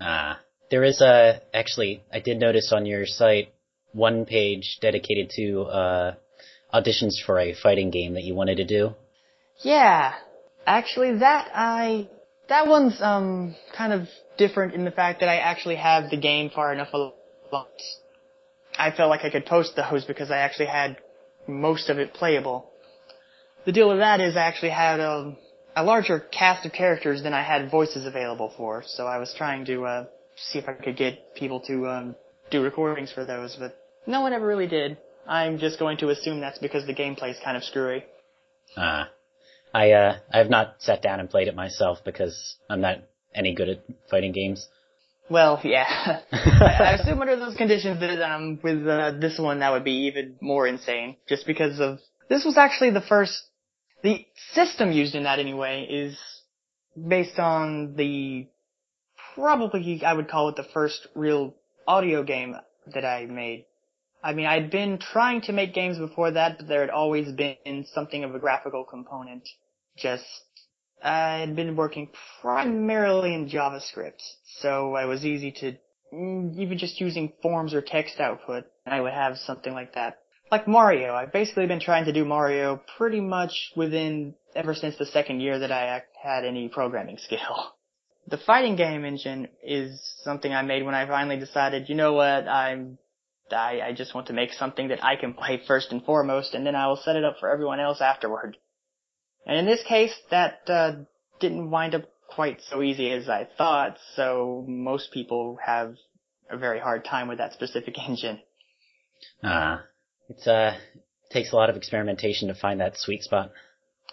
Ah, 0.00 0.40
there 0.70 0.82
is 0.82 1.00
a 1.00 1.40
actually 1.54 2.02
I 2.12 2.18
did 2.18 2.38
notice 2.38 2.72
on 2.72 2.84
your 2.84 3.06
site 3.06 3.52
one 3.92 4.24
page 4.24 4.78
dedicated 4.80 5.30
to 5.36 5.62
uh, 5.62 6.14
auditions 6.74 7.14
for 7.24 7.38
a 7.38 7.54
fighting 7.54 7.90
game 7.90 8.14
that 8.14 8.24
you 8.24 8.34
wanted 8.34 8.56
to 8.56 8.64
do. 8.64 8.94
Yeah, 9.62 10.14
actually, 10.66 11.18
that 11.18 11.48
I 11.54 12.08
that 12.50 12.66
one's 12.66 13.00
um 13.00 13.56
kind 13.76 13.92
of 13.92 14.06
different 14.36 14.74
in 14.74 14.84
the 14.84 14.90
fact 14.90 15.20
that 15.20 15.28
I 15.28 15.36
actually 15.36 15.76
have 15.76 16.10
the 16.10 16.16
game 16.18 16.50
far 16.50 16.72
enough 16.72 16.92
along. 16.92 17.14
I 18.78 18.90
felt 18.90 19.10
like 19.10 19.24
I 19.24 19.30
could 19.30 19.46
post 19.46 19.76
those 19.76 20.04
because 20.04 20.30
I 20.30 20.38
actually 20.38 20.66
had 20.66 20.96
most 21.46 21.88
of 21.90 21.98
it 21.98 22.14
playable. 22.14 22.70
The 23.66 23.72
deal 23.72 23.88
with 23.88 23.98
that 23.98 24.20
is 24.20 24.36
I 24.36 24.42
actually 24.42 24.70
had 24.70 25.00
um, 25.00 25.36
a 25.76 25.84
larger 25.84 26.20
cast 26.20 26.64
of 26.64 26.72
characters 26.72 27.22
than 27.22 27.34
I 27.34 27.42
had 27.42 27.70
voices 27.70 28.06
available 28.06 28.52
for, 28.56 28.82
so 28.86 29.06
I 29.06 29.18
was 29.18 29.34
trying 29.36 29.64
to 29.66 29.84
uh, 29.84 30.04
see 30.36 30.58
if 30.58 30.68
I 30.68 30.72
could 30.72 30.96
get 30.96 31.34
people 31.34 31.60
to 31.66 31.88
um, 31.88 32.16
do 32.50 32.62
recordings 32.62 33.12
for 33.12 33.24
those, 33.24 33.56
but 33.58 33.76
no 34.06 34.22
one 34.22 34.32
ever 34.32 34.46
really 34.46 34.66
did. 34.66 34.96
I'm 35.26 35.58
just 35.58 35.78
going 35.78 35.98
to 35.98 36.08
assume 36.08 36.40
that's 36.40 36.58
because 36.58 36.86
the 36.86 36.94
gameplay's 36.94 37.38
kind 37.44 37.56
of 37.56 37.64
screwy. 37.64 38.04
Ah. 38.76 39.10
I 39.72 39.92
uh 39.92 40.18
I 40.32 40.38
have 40.38 40.50
not 40.50 40.76
sat 40.78 41.02
down 41.02 41.20
and 41.20 41.30
played 41.30 41.48
it 41.48 41.54
myself 41.54 41.98
because 42.04 42.56
I'm 42.68 42.80
not 42.80 42.98
any 43.34 43.54
good 43.54 43.68
at 43.68 43.84
fighting 44.10 44.32
games. 44.32 44.66
Well, 45.28 45.60
yeah. 45.62 46.20
I 46.32 46.98
assume 47.00 47.20
under 47.20 47.36
those 47.36 47.56
conditions 47.56 48.00
that 48.00 48.20
um 48.20 48.58
with 48.62 48.86
uh, 48.86 49.12
this 49.20 49.38
one 49.38 49.60
that 49.60 49.72
would 49.72 49.84
be 49.84 50.06
even 50.06 50.36
more 50.40 50.66
insane, 50.66 51.16
just 51.28 51.46
because 51.46 51.78
of 51.80 52.00
this 52.28 52.44
was 52.44 52.56
actually 52.56 52.90
the 52.90 53.00
first 53.00 53.40
the 54.02 54.26
system 54.52 54.92
used 54.92 55.14
in 55.14 55.24
that 55.24 55.38
anyway 55.38 55.86
is 55.88 56.18
based 56.96 57.38
on 57.38 57.94
the 57.96 58.48
probably 59.34 60.02
I 60.04 60.12
would 60.12 60.28
call 60.28 60.48
it 60.48 60.56
the 60.56 60.66
first 60.74 61.06
real 61.14 61.54
audio 61.86 62.22
game 62.22 62.56
that 62.92 63.04
I 63.04 63.26
made. 63.26 63.66
I 64.22 64.34
mean, 64.34 64.46
I'd 64.46 64.70
been 64.70 64.98
trying 64.98 65.40
to 65.42 65.52
make 65.52 65.74
games 65.74 65.98
before 65.98 66.32
that, 66.32 66.58
but 66.58 66.68
there 66.68 66.82
had 66.82 66.90
always 66.90 67.32
been 67.32 67.86
something 67.92 68.24
of 68.24 68.34
a 68.34 68.38
graphical 68.38 68.84
component. 68.84 69.48
Just, 69.96 70.24
I 71.02 71.38
had 71.38 71.56
been 71.56 71.74
working 71.76 72.10
primarily 72.42 73.34
in 73.34 73.48
JavaScript, 73.48 74.22
so 74.60 74.96
it 74.96 75.06
was 75.06 75.24
easy 75.24 75.52
to, 75.52 75.76
mm, 76.12 76.58
even 76.58 76.76
just 76.76 77.00
using 77.00 77.32
forms 77.42 77.72
or 77.72 77.80
text 77.80 78.20
output, 78.20 78.64
I 78.86 79.00
would 79.00 79.12
have 79.12 79.38
something 79.38 79.72
like 79.72 79.94
that. 79.94 80.18
Like 80.50 80.66
Mario, 80.66 81.14
I've 81.14 81.32
basically 81.32 81.66
been 81.66 81.80
trying 81.80 82.06
to 82.06 82.12
do 82.12 82.24
Mario 82.24 82.82
pretty 82.98 83.20
much 83.20 83.70
within, 83.76 84.34
ever 84.54 84.74
since 84.74 84.96
the 84.96 85.06
second 85.06 85.40
year 85.40 85.60
that 85.60 85.70
I 85.70 86.02
had 86.20 86.44
any 86.44 86.68
programming 86.68 87.18
skill. 87.24 87.72
The 88.26 88.38
fighting 88.38 88.76
game 88.76 89.04
engine 89.04 89.48
is 89.62 90.00
something 90.22 90.52
I 90.52 90.62
made 90.62 90.84
when 90.84 90.94
I 90.94 91.06
finally 91.06 91.38
decided, 91.38 91.88
you 91.88 91.94
know 91.94 92.12
what, 92.12 92.46
I'm 92.48 92.98
I, 93.52 93.80
I 93.88 93.92
just 93.92 94.14
want 94.14 94.28
to 94.28 94.32
make 94.32 94.52
something 94.52 94.88
that 94.88 95.04
I 95.04 95.16
can 95.16 95.34
play 95.34 95.60
first 95.66 95.92
and 95.92 96.04
foremost, 96.04 96.54
and 96.54 96.66
then 96.66 96.74
I 96.74 96.86
will 96.88 96.96
set 96.96 97.16
it 97.16 97.24
up 97.24 97.36
for 97.38 97.50
everyone 97.50 97.80
else 97.80 98.00
afterward. 98.00 98.56
And 99.46 99.58
in 99.58 99.66
this 99.66 99.82
case, 99.82 100.14
that 100.30 100.60
uh, 100.68 100.92
didn't 101.40 101.70
wind 101.70 101.94
up 101.94 102.04
quite 102.28 102.60
so 102.68 102.82
easy 102.82 103.10
as 103.10 103.28
I 103.28 103.48
thought, 103.58 103.98
so 104.14 104.64
most 104.68 105.12
people 105.12 105.58
have 105.64 105.96
a 106.50 106.56
very 106.56 106.80
hard 106.80 107.04
time 107.04 107.28
with 107.28 107.38
that 107.38 107.52
specific 107.52 107.98
engine. 108.08 108.40
Ah, 109.42 109.82
it's 110.28 110.46
uh 110.46 110.78
takes 111.30 111.52
a 111.52 111.56
lot 111.56 111.70
of 111.70 111.76
experimentation 111.76 112.48
to 112.48 112.54
find 112.54 112.80
that 112.80 112.96
sweet 112.96 113.22
spot. 113.22 113.50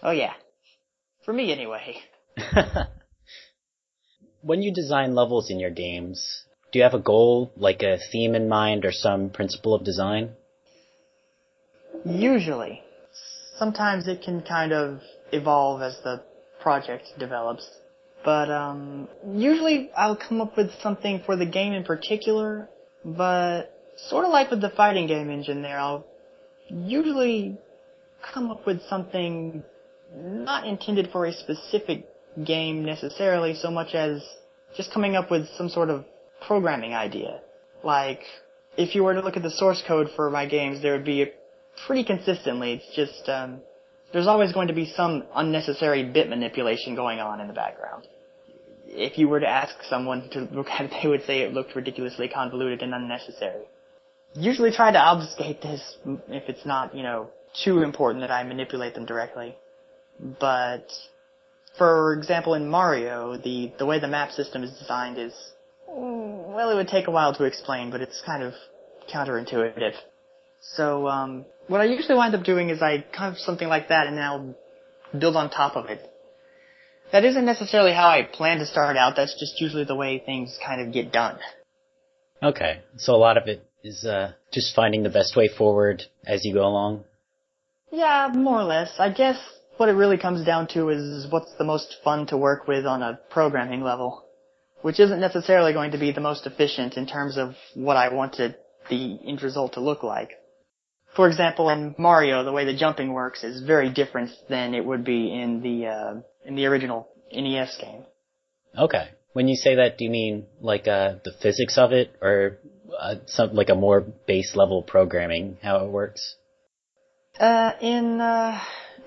Oh 0.04 0.12
yeah, 0.12 0.34
for 1.26 1.34
me 1.34 1.52
anyway. 1.52 1.98
when 4.42 4.62
you 4.62 4.74
design 4.74 5.16
levels 5.16 5.50
in 5.50 5.60
your 5.60 5.72
games, 5.72 6.44
do 6.72 6.80
you 6.80 6.84
have 6.84 6.94
a 6.94 7.00
goal, 7.00 7.52
like 7.56 7.82
a 7.82 7.98
theme 8.12 8.36
in 8.36 8.50
mind 8.50 8.86
or 8.86 8.92
some 8.92 9.30
principle 9.30 9.74
of 9.74 9.84
design? 9.84 10.32
Usually. 12.06 12.84
Sometimes 13.58 14.08
it 14.08 14.22
can 14.22 14.42
kind 14.42 14.74
of 14.74 15.02
evolve 15.32 15.82
as 15.82 15.98
the 16.04 16.24
project 16.62 17.08
develops. 17.18 17.68
But 18.24 18.52
um, 18.52 19.08
usually 19.26 19.90
I'll 19.96 20.18
come 20.18 20.42
up 20.42 20.58
with 20.58 20.72
something 20.82 21.22
for 21.26 21.36
the 21.36 21.46
game 21.46 21.74
in 21.74 21.84
particular, 21.84 22.70
but 23.06 23.74
sort 24.10 24.26
of 24.26 24.32
like 24.32 24.52
with 24.52 24.62
the 24.62 24.70
fighting 24.70 25.08
game 25.08 25.30
engine 25.30 25.62
there, 25.62 25.80
I'll 25.80 26.06
usually 26.68 27.58
come 28.34 28.52
up 28.52 28.66
with 28.66 28.82
something 28.90 29.64
not 30.14 30.68
intended 30.68 31.10
for 31.12 31.26
a 31.26 31.34
specific 31.34 32.06
game 32.44 32.84
necessarily 32.86 33.56
so 33.56 33.72
much 33.72 33.96
as 33.96 34.24
just 34.76 34.92
coming 34.94 35.16
up 35.16 35.32
with 35.32 35.48
some 35.58 35.70
sort 35.70 35.90
of 35.90 36.06
programming 36.46 36.94
idea. 36.94 37.42
Like, 37.84 38.22
if 38.78 38.96
you 38.96 39.04
were 39.04 39.14
to 39.14 39.22
look 39.22 39.38
at 39.38 39.44
the 39.44 39.52
source 39.52 39.84
code 39.88 40.10
for 40.16 40.30
my 40.30 40.46
games, 40.46 40.82
there 40.82 40.94
would 40.94 41.06
be 41.06 41.32
pretty 41.86 42.04
consistently, 42.04 42.74
it's 42.74 42.96
just, 42.96 43.30
um, 43.30 43.62
there's 44.14 44.28
always 44.28 44.52
going 44.52 44.68
to 44.68 44.74
be 44.74 44.86
some 44.86 45.24
unnecessary 45.36 46.04
bit 46.04 46.30
manipulation 46.30 46.96
going 46.96 47.20
on 47.20 47.40
in 47.42 47.48
the 47.48 47.54
background. 47.54 48.08
If 48.88 49.18
you 49.18 49.28
were 49.28 49.40
to 49.40 49.48
ask 49.48 49.76
someone 49.84 50.30
to 50.32 50.48
look 50.52 50.68
at 50.70 50.86
it, 50.86 50.92
they 51.02 51.10
would 51.10 51.26
say 51.26 51.42
it 51.42 51.54
looked 51.54 51.76
ridiculously 51.76 52.30
convoluted 52.30 52.82
and 52.82 52.94
unnecessary. 52.94 53.66
Usually 54.34 54.72
try 54.72 54.92
to 54.92 54.98
obfuscate 54.98 55.62
this 55.62 55.98
if 56.30 56.48
it's 56.48 56.66
not, 56.66 56.96
you 56.96 57.04
know, 57.04 57.30
too 57.64 57.82
important 57.82 58.22
that 58.22 58.32
I 58.32 58.44
manipulate 58.44 58.94
them 58.94 59.06
directly. 59.06 59.56
But, 60.40 60.88
for 61.78 62.14
example, 62.14 62.54
in 62.54 62.70
Mario, 62.70 63.38
the, 63.38 63.72
the 63.78 63.86
way 63.86 64.00
the 64.00 64.08
map 64.08 64.32
system 64.32 64.64
is 64.64 64.72
designed 64.80 65.18
is 65.18 65.34
well, 65.88 66.70
it 66.72 66.76
would 66.76 66.88
take 66.88 67.08
a 67.08 67.12
while 67.12 67.34
to 67.36 67.46
explain, 67.46 67.92
but 67.92 68.02
it's 68.02 68.22
kind 68.26 68.44
of 68.44 68.54
counterintuitive. 69.14 69.94
So, 70.62 71.08
um, 71.08 71.46
what 71.68 71.82
I 71.82 71.86
usually 71.86 72.16
wind 72.16 72.36
up 72.36 72.44
doing 72.44 72.70
is 72.70 72.82
I 72.82 73.06
kind 73.16 73.34
of 73.34 73.40
something 73.40 73.68
like 73.68 73.90
that 73.90 74.08
and 74.08 74.18
then 74.18 74.24
I'll 74.24 74.56
build 75.18 75.36
on 75.36 75.50
top 75.50 75.76
of 75.76 75.86
it. 75.86 76.02
That 77.12 77.24
isn't 77.24 77.46
necessarily 77.46 77.94
how 77.94 78.10
I 78.10 78.24
plan 78.24 78.60
to 78.60 78.66
start 78.66 78.98
out, 78.98 79.16
that's 79.16 79.40
just 79.40 79.62
usually 79.62 79.86
the 79.86 79.96
way 79.96 80.20
things 80.20 80.58
kind 80.66 80.82
of 80.82 80.94
get 80.94 81.12
done. 81.12 81.40
Okay, 82.44 82.82
so 82.98 83.14
a 83.14 83.18
lot 83.18 83.38
of 83.38 83.48
it 83.48 83.66
is, 83.84 84.04
uh, 84.04 84.34
just 84.52 84.76
finding 84.76 85.04
the 85.04 85.10
best 85.10 85.36
way 85.36 85.48
forward 85.48 86.04
as 86.26 86.44
you 86.44 86.54
go 86.54 86.66
along? 86.66 87.06
Yeah, 87.92 88.30
more 88.34 88.60
or 88.60 88.66
less. 88.66 88.92
I 89.00 89.12
guess 89.12 89.38
what 89.78 89.90
it 89.90 89.94
really 89.94 90.18
comes 90.18 90.46
down 90.46 90.68
to 90.70 90.90
is 90.90 91.28
what's 91.32 91.54
the 91.58 91.64
most 91.64 91.96
fun 92.04 92.28
to 92.28 92.38
work 92.38 92.68
with 92.68 92.86
on 92.86 93.02
a 93.02 93.20
programming 93.30 93.82
level 93.82 94.27
which 94.82 95.00
isn't 95.00 95.20
necessarily 95.20 95.74
going 95.74 95.92
to 95.92 95.98
be 95.98 96.12
the 96.12 96.22
most 96.22 96.46
efficient 96.46 96.98
in 96.98 97.06
terms 97.06 97.38
of 97.38 97.56
what 97.74 97.98
I 97.98 98.14
wanted 98.14 98.56
the 98.90 99.20
end 99.26 99.42
result 99.44 99.74
to 99.74 99.82
look 99.82 100.04
like. 100.04 100.32
For 101.16 101.28
example, 101.28 101.70
in 101.70 101.96
Mario, 101.98 102.44
the 102.44 102.52
way 102.52 102.66
the 102.66 102.76
jumping 102.76 103.12
works 103.12 103.44
is 103.44 103.64
very 103.64 103.90
different 103.90 104.32
than 104.50 104.74
it 104.74 104.86
would 104.86 105.04
be 105.04 105.34
in 105.34 105.62
the 105.62 105.88
uh, 105.88 106.14
in 106.46 106.56
the 106.56 106.66
original 106.68 107.08
NES 107.32 107.78
game. 107.82 108.04
Okay. 108.78 109.10
When 109.34 109.48
you 109.48 109.56
say 109.56 109.76
that, 109.76 109.98
do 109.98 110.06
you 110.06 110.12
mean 110.12 110.46
like 110.62 110.88
uh, 110.88 111.16
the 111.24 111.32
physics 111.42 111.78
of 111.78 111.92
it, 111.92 112.16
or 112.22 112.60
uh, 113.00 113.16
some 113.26 113.54
like 113.54 113.70
a 113.70 113.76
more 113.76 114.02
base 114.02 114.56
level 114.56 114.84
programming 114.84 115.58
how 115.62 115.86
it 115.86 115.90
works? 115.90 116.36
Uh, 117.40 117.74
in 117.82 118.20
uh, 118.20 118.60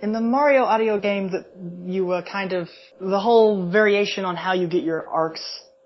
in 0.03 0.12
the 0.12 0.20
Mario 0.20 0.64
audio 0.64 0.98
game, 0.98 1.30
that 1.32 1.46
you 1.84 2.11
uh, 2.12 2.22
kind 2.22 2.53
of 2.53 2.68
the 3.01 3.20
whole 3.20 3.70
variation 3.70 4.24
on 4.24 4.36
how 4.36 4.53
you 4.53 4.66
get 4.66 4.82
your 4.82 5.07
arcs 5.09 5.42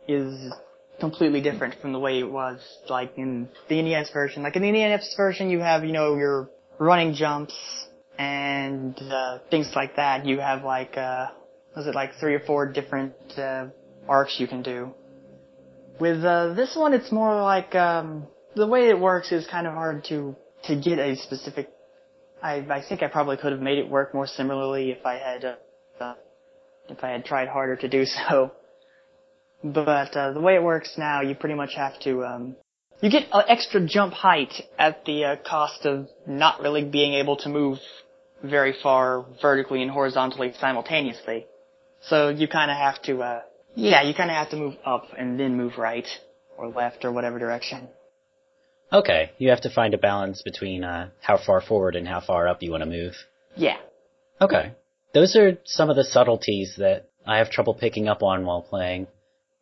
is 0.07 0.53
completely 1.01 1.41
different 1.41 1.75
from 1.81 1.93
the 1.93 1.99
way 1.99 2.19
it 2.19 2.31
was 2.31 2.61
like 2.89 3.13
in 3.17 3.49
the 3.69 3.83
NES 3.83 4.11
version. 4.13 4.43
Like 4.43 4.57
in 4.57 4.63
the 4.63 4.71
NES 4.71 5.15
version, 5.17 5.51
you 5.51 5.61
have 5.61 5.85
you 5.85 5.93
know 5.93 6.17
your 6.17 6.51
running 6.79 7.15
jumps 7.15 7.55
and 8.19 8.97
uh, 9.01 9.39
things 9.51 9.73
like 9.75 9.97
that. 9.97 10.27
You 10.27 10.41
have 10.41 10.63
like 10.63 10.97
uh, 10.97 11.29
was 11.77 11.87
it 11.87 11.95
like 11.95 12.13
three 12.21 12.35
or 12.35 12.41
four 12.41 12.71
different 12.71 13.15
uh, 13.37 13.67
arcs 14.09 14.37
you 14.39 14.47
can 14.47 14.63
do. 14.63 14.95
With 16.01 16.25
uh, 16.25 16.55
this 16.55 16.77
one, 16.77 16.93
it's 16.93 17.13
more 17.13 17.41
like 17.43 17.75
um, 17.75 18.27
the 18.55 18.67
way 18.67 18.89
it 18.89 18.99
works 18.99 19.33
is 19.33 19.47
kind 19.47 19.67
of 19.67 19.75
hard 19.75 20.05
to 20.05 20.37
to 20.65 20.77
get 20.77 20.99
a 20.99 21.17
specific. 21.17 21.71
I 22.45 22.55
I 22.79 22.81
think 22.89 23.03
I 23.03 23.09
probably 23.09 23.37
could 23.39 23.53
have 23.53 23.61
made 23.61 23.79
it 23.79 23.89
work 23.89 24.15
more 24.15 24.27
similarly 24.27 24.91
if 24.91 25.05
I 25.05 25.15
had 25.15 25.45
uh, 25.45 25.55
uh, 26.05 26.15
if 26.89 27.03
I 27.03 27.11
had 27.11 27.25
tried 27.25 27.49
harder 27.49 27.77
to 27.77 27.89
do 27.89 28.05
so. 28.19 28.53
But 29.65 30.15
uh, 30.15 30.33
the 30.33 30.41
way 30.41 30.55
it 30.55 30.63
works 30.63 30.93
now, 30.99 31.23
you 31.23 31.35
pretty 31.35 31.55
much 31.63 31.75
have 31.75 31.99
to 32.01 32.25
um, 32.25 32.57
you 33.01 33.11
get 33.11 33.25
an 33.33 33.45
extra 33.49 33.81
jump 33.87 34.13
height 34.13 34.53
at 34.79 35.05
the 35.05 35.25
uh, 35.25 35.37
cost 35.37 35.85
of 35.85 36.09
not 36.27 36.61
really 36.61 36.85
being 36.85 37.15
able 37.15 37.37
to 37.39 37.49
move 37.49 37.79
very 38.43 38.75
far 38.83 39.25
vertically 39.41 39.83
and 39.83 39.91
horizontally 39.91 40.53
simultaneously. 40.61 41.47
So 42.03 42.29
you 42.29 42.47
kind 42.49 42.71
of 42.71 42.77
have 42.77 43.01
to, 43.03 43.23
uh, 43.23 43.41
yeah, 43.75 44.03
you 44.03 44.15
kind 44.15 44.31
of 44.31 44.37
have 44.37 44.51
to 44.51 44.57
move 44.57 44.75
up 44.85 45.07
and 45.19 45.41
then 45.41 45.57
move 45.57 45.79
right 45.79 46.07
or 46.59 46.69
left 46.69 47.05
or 47.05 47.13
whatever 47.13 47.39
direction. 47.39 47.89
Okay, 48.93 49.33
you 49.39 49.51
have 49.51 49.63
to 49.63 49.71
find 49.71 49.95
a 49.95 49.99
balance 49.99 50.43
between 50.43 50.85
uh, 50.85 51.11
how 51.21 51.37
far 51.37 51.61
forward 51.61 51.97
and 51.97 52.07
how 52.07 52.21
far 52.21 52.47
up 52.49 52.63
you 52.63 52.71
want 52.71 52.83
to 52.83 52.89
move. 52.89 53.15
Yeah. 53.57 53.79
Okay. 54.41 54.73
Those 55.13 55.37
are 55.37 55.59
some 55.65 55.91
of 55.91 55.97
the 55.97 56.05
subtleties 56.05 56.75
that 56.79 57.09
I 57.27 57.39
have 57.39 57.51
trouble 57.51 57.75
picking 57.75 58.09
up 58.09 58.23
on 58.23 58.45
while 58.45 58.63
playing, 58.63 59.07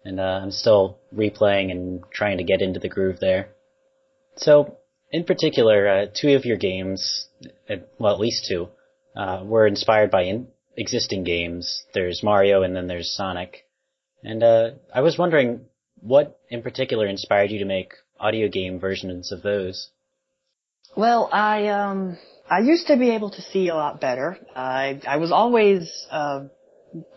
and 0.04 0.18
uh, 0.18 0.40
I'm 0.42 0.50
still 0.50 0.98
replaying 1.14 1.70
and 1.70 2.02
trying 2.12 2.38
to 2.38 2.44
get 2.44 2.62
into 2.62 2.80
the 2.80 2.88
groove 2.88 3.20
there. 3.20 3.50
So, 4.36 4.78
in 5.10 5.24
particular, 5.24 5.88
uh, 5.88 6.06
two 6.14 6.34
of 6.34 6.44
your 6.44 6.56
games, 6.56 7.26
well, 7.98 8.14
at 8.14 8.20
least 8.20 8.46
two, 8.48 8.68
uh, 9.14 9.42
were 9.44 9.66
inspired 9.66 10.10
by 10.10 10.22
in- 10.22 10.48
existing 10.76 11.24
games. 11.24 11.84
There's 11.94 12.22
Mario 12.22 12.62
and 12.62 12.74
then 12.74 12.86
there's 12.86 13.14
Sonic. 13.14 13.66
And 14.24 14.42
uh, 14.42 14.70
I 14.94 15.00
was 15.00 15.18
wondering 15.18 15.66
what 16.00 16.40
in 16.48 16.62
particular 16.62 17.06
inspired 17.06 17.50
you 17.50 17.58
to 17.58 17.64
make 17.64 17.92
audio 18.22 18.48
game 18.48 18.78
versions 18.78 19.32
of 19.32 19.42
those. 19.42 19.90
Well, 20.96 21.28
I 21.32 21.68
um 21.68 22.18
I 22.48 22.60
used 22.60 22.86
to 22.86 22.96
be 22.96 23.10
able 23.10 23.30
to 23.30 23.42
see 23.42 23.68
a 23.68 23.74
lot 23.74 24.00
better. 24.00 24.38
I 24.54 25.00
I 25.06 25.16
was 25.16 25.32
always 25.32 26.06
uh, 26.10 26.44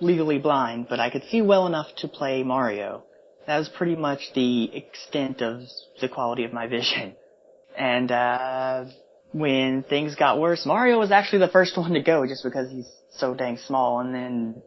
legally 0.01 0.39
blind, 0.39 0.88
but 0.89 0.99
I 0.99 1.10
could 1.10 1.24
see 1.26 1.41
well 1.41 1.68
enough 1.68 1.88
to 1.97 2.08
play 2.08 2.43
Mario. 2.43 3.03
That 3.45 3.60
was 3.60 3.70
pretty 3.70 3.95
much 3.95 4.22
the 4.34 4.76
extent 4.76 5.41
of 5.41 5.62
the 6.01 6.10
quality 6.10 6.45
of 6.45 6.53
my 6.53 6.68
vision. 6.68 7.16
And 7.78 8.12
uh 8.12 8.86
when 9.34 9.84
things 9.84 10.16
got 10.16 10.39
worse, 10.39 10.66
Mario 10.66 10.97
was 10.97 11.12
actually 11.12 11.39
the 11.39 11.49
first 11.49 11.78
one 11.84 11.93
to 11.93 12.01
go 12.01 12.26
just 12.26 12.43
because 12.43 12.72
he's 12.72 12.89
so 13.12 13.36
dang 13.36 13.58
small. 13.58 13.99
And 13.99 14.16
then 14.16 14.62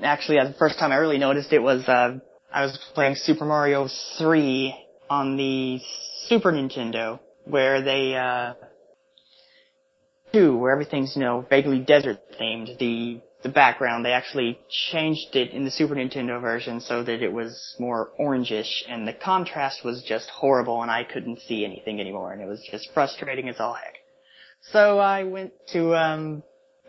actually 0.00 0.38
the 0.38 0.54
first 0.58 0.78
time 0.78 0.92
I 0.92 0.96
really 0.96 1.18
noticed 1.18 1.52
it 1.52 1.62
was 1.62 1.86
uh 1.88 2.18
I 2.52 2.62
was 2.62 2.78
playing 2.94 3.16
Super 3.16 3.44
Mario 3.44 3.88
3 4.18 4.81
on 5.12 5.36
the 5.36 5.78
Super 6.26 6.52
Nintendo 6.52 7.20
where 7.44 7.82
they 7.82 8.14
uh 8.16 8.54
two 10.32 10.56
where 10.56 10.72
everything's 10.72 11.14
you 11.16 11.22
know 11.22 11.44
vaguely 11.50 11.80
desert 11.80 12.18
themed. 12.40 12.78
The 12.78 13.20
the 13.42 13.50
background 13.50 14.04
they 14.04 14.12
actually 14.12 14.58
changed 14.90 15.36
it 15.36 15.50
in 15.50 15.64
the 15.64 15.70
Super 15.70 15.94
Nintendo 15.94 16.40
version 16.40 16.80
so 16.80 17.02
that 17.02 17.22
it 17.22 17.32
was 17.32 17.76
more 17.78 18.10
orangish, 18.18 18.72
and 18.88 19.06
the 19.06 19.12
contrast 19.12 19.84
was 19.84 20.02
just 20.02 20.30
horrible, 20.30 20.80
and 20.80 20.90
I 20.90 21.04
couldn't 21.04 21.40
see 21.40 21.64
anything 21.64 22.00
anymore, 22.00 22.32
and 22.32 22.40
it 22.40 22.46
was 22.46 22.66
just 22.70 22.88
frustrating 22.94 23.48
as 23.50 23.60
all 23.60 23.74
heck. 23.74 23.96
So 24.72 24.98
I 24.98 25.24
went 25.24 25.52
to 25.74 25.94
um, 25.94 26.42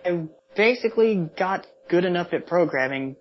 I 0.06 0.28
basically 0.56 1.30
got 1.38 1.68
good 1.90 2.06
enough 2.06 2.32
at 2.32 2.48
programming. 2.48 3.18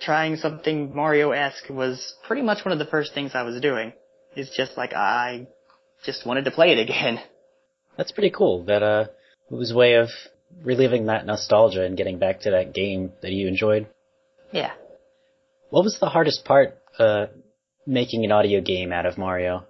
Trying 0.00 0.34
something 0.34 0.92
Mario-esque 0.96 1.68
was 1.70 2.16
pretty 2.26 2.42
much 2.42 2.64
one 2.64 2.72
of 2.72 2.80
the 2.80 2.90
first 2.94 3.14
things 3.14 3.36
I 3.36 3.42
was 3.42 3.60
doing. 3.60 3.92
It's 4.34 4.54
just 4.56 4.76
like 4.76 4.92
I 4.94 5.46
just 6.04 6.26
wanted 6.26 6.44
to 6.46 6.50
play 6.50 6.72
it 6.72 6.78
again. 6.78 7.20
That's 7.96 8.12
pretty 8.12 8.30
cool. 8.30 8.64
That 8.64 8.82
uh, 8.82 9.06
it 9.50 9.54
was 9.54 9.70
a 9.70 9.76
way 9.76 9.94
of 9.94 10.08
reliving 10.62 11.06
that 11.06 11.26
nostalgia 11.26 11.84
and 11.84 11.96
getting 11.96 12.18
back 12.18 12.40
to 12.40 12.50
that 12.52 12.74
game 12.74 13.12
that 13.22 13.32
you 13.32 13.48
enjoyed. 13.48 13.86
Yeah. 14.52 14.72
What 15.70 15.84
was 15.84 15.98
the 15.98 16.08
hardest 16.08 16.44
part 16.44 16.76
uh, 16.98 17.26
making 17.86 18.24
an 18.24 18.32
audio 18.32 18.60
game 18.60 18.92
out 18.92 19.06
of 19.06 19.16
Mario? 19.18 19.64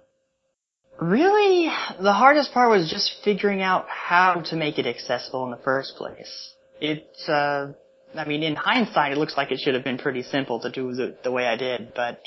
Really, 0.99 1.69
the 1.99 2.13
hardest 2.13 2.53
part 2.53 2.69
was 2.69 2.89
just 2.89 3.23
figuring 3.23 3.61
out 3.61 3.87
how 3.89 4.41
to 4.49 4.55
make 4.55 4.77
it 4.77 4.85
accessible 4.85 5.43
in 5.45 5.51
the 5.51 5.57
first 5.57 5.95
place. 5.95 6.53
It's, 6.79 7.27
uh, 7.27 7.73
I 8.15 8.25
mean, 8.25 8.43
in 8.43 8.55
hindsight, 8.55 9.13
it 9.13 9.17
looks 9.17 9.35
like 9.35 9.51
it 9.51 9.59
should 9.59 9.73
have 9.73 9.83
been 9.83 9.97
pretty 9.97 10.21
simple 10.21 10.59
to 10.59 10.69
do 10.69 10.93
the, 10.93 11.17
the 11.23 11.31
way 11.31 11.45
I 11.45 11.55
did, 11.55 11.93
but 11.95 12.21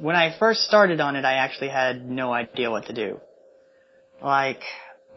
when 0.00 0.16
I 0.16 0.36
first 0.38 0.60
started 0.62 1.00
on 1.00 1.16
it, 1.16 1.24
I 1.24 1.34
actually 1.34 1.68
had 1.68 2.08
no 2.08 2.32
idea 2.32 2.70
what 2.70 2.86
to 2.86 2.92
do. 2.92 3.20
Like, 4.22 4.60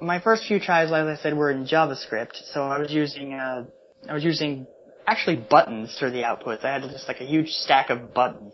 my 0.01 0.19
first 0.19 0.45
few 0.45 0.59
tries, 0.59 0.89
like 0.89 1.03
I 1.03 1.15
said, 1.17 1.35
were 1.35 1.51
in 1.51 1.65
JavaScript, 1.65 2.51
so 2.53 2.63
I 2.63 2.79
was 2.79 2.91
using, 2.91 3.33
uh, 3.33 3.65
I 4.09 4.13
was 4.13 4.23
using 4.23 4.67
actually 5.05 5.37
buttons 5.37 5.95
for 5.99 6.09
the 6.09 6.23
outputs. 6.23 6.63
I 6.63 6.73
had 6.73 6.83
just 6.83 7.07
like 7.07 7.21
a 7.21 7.25
huge 7.25 7.49
stack 7.49 7.89
of 7.89 8.13
buttons 8.13 8.53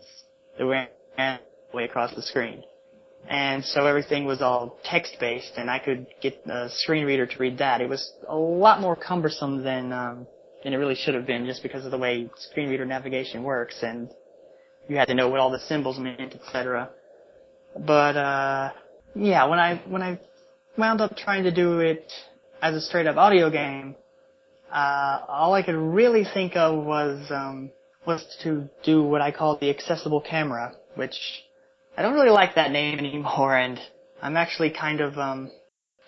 that 0.58 0.66
went 0.66 0.90
way 1.72 1.84
across 1.84 2.14
the 2.14 2.22
screen. 2.22 2.62
And 3.28 3.64
so 3.64 3.86
everything 3.86 4.24
was 4.24 4.40
all 4.40 4.78
text 4.84 5.16
based 5.20 5.52
and 5.56 5.70
I 5.70 5.78
could 5.78 6.06
get 6.22 6.40
a 6.46 6.70
screen 6.70 7.04
reader 7.04 7.26
to 7.26 7.38
read 7.38 7.58
that. 7.58 7.80
It 7.80 7.88
was 7.88 8.12
a 8.26 8.36
lot 8.36 8.80
more 8.80 8.96
cumbersome 8.96 9.62
than, 9.62 9.92
um, 9.92 10.26
than 10.64 10.72
it 10.72 10.76
really 10.76 10.94
should 10.94 11.14
have 11.14 11.26
been 11.26 11.44
just 11.44 11.62
because 11.62 11.84
of 11.84 11.90
the 11.90 11.98
way 11.98 12.30
screen 12.36 12.70
reader 12.70 12.86
navigation 12.86 13.42
works 13.42 13.82
and 13.82 14.08
you 14.88 14.96
had 14.96 15.08
to 15.08 15.14
know 15.14 15.28
what 15.28 15.38
all 15.38 15.50
the 15.50 15.60
symbols 15.60 15.98
meant, 15.98 16.34
etc. 16.34 16.90
But, 17.78 18.16
uh, 18.16 18.72
yeah, 19.14 19.44
when 19.44 19.58
I, 19.58 19.82
when 19.86 20.02
I 20.02 20.18
wound 20.76 21.00
up 21.00 21.16
trying 21.16 21.44
to 21.44 21.50
do 21.50 21.80
it 21.80 22.10
as 22.62 22.74
a 22.74 22.80
straight 22.80 23.06
up 23.06 23.16
audio 23.16 23.50
game, 23.50 23.94
uh, 24.72 25.20
all 25.28 25.54
I 25.54 25.62
could 25.62 25.76
really 25.76 26.24
think 26.24 26.56
of 26.56 26.84
was, 26.84 27.30
um, 27.30 27.70
was 28.06 28.24
to 28.42 28.68
do 28.84 29.02
what 29.02 29.20
I 29.20 29.30
call 29.30 29.58
the 29.58 29.70
accessible 29.70 30.22
camera, 30.22 30.72
which 30.94 31.16
I 31.96 32.02
don't 32.02 32.14
really 32.14 32.30
like 32.30 32.54
that 32.54 32.70
name 32.70 32.98
anymore, 32.98 33.56
and 33.56 33.78
I'm 34.22 34.36
actually 34.36 34.70
kind 34.70 35.00
of, 35.00 35.18
um, 35.18 35.50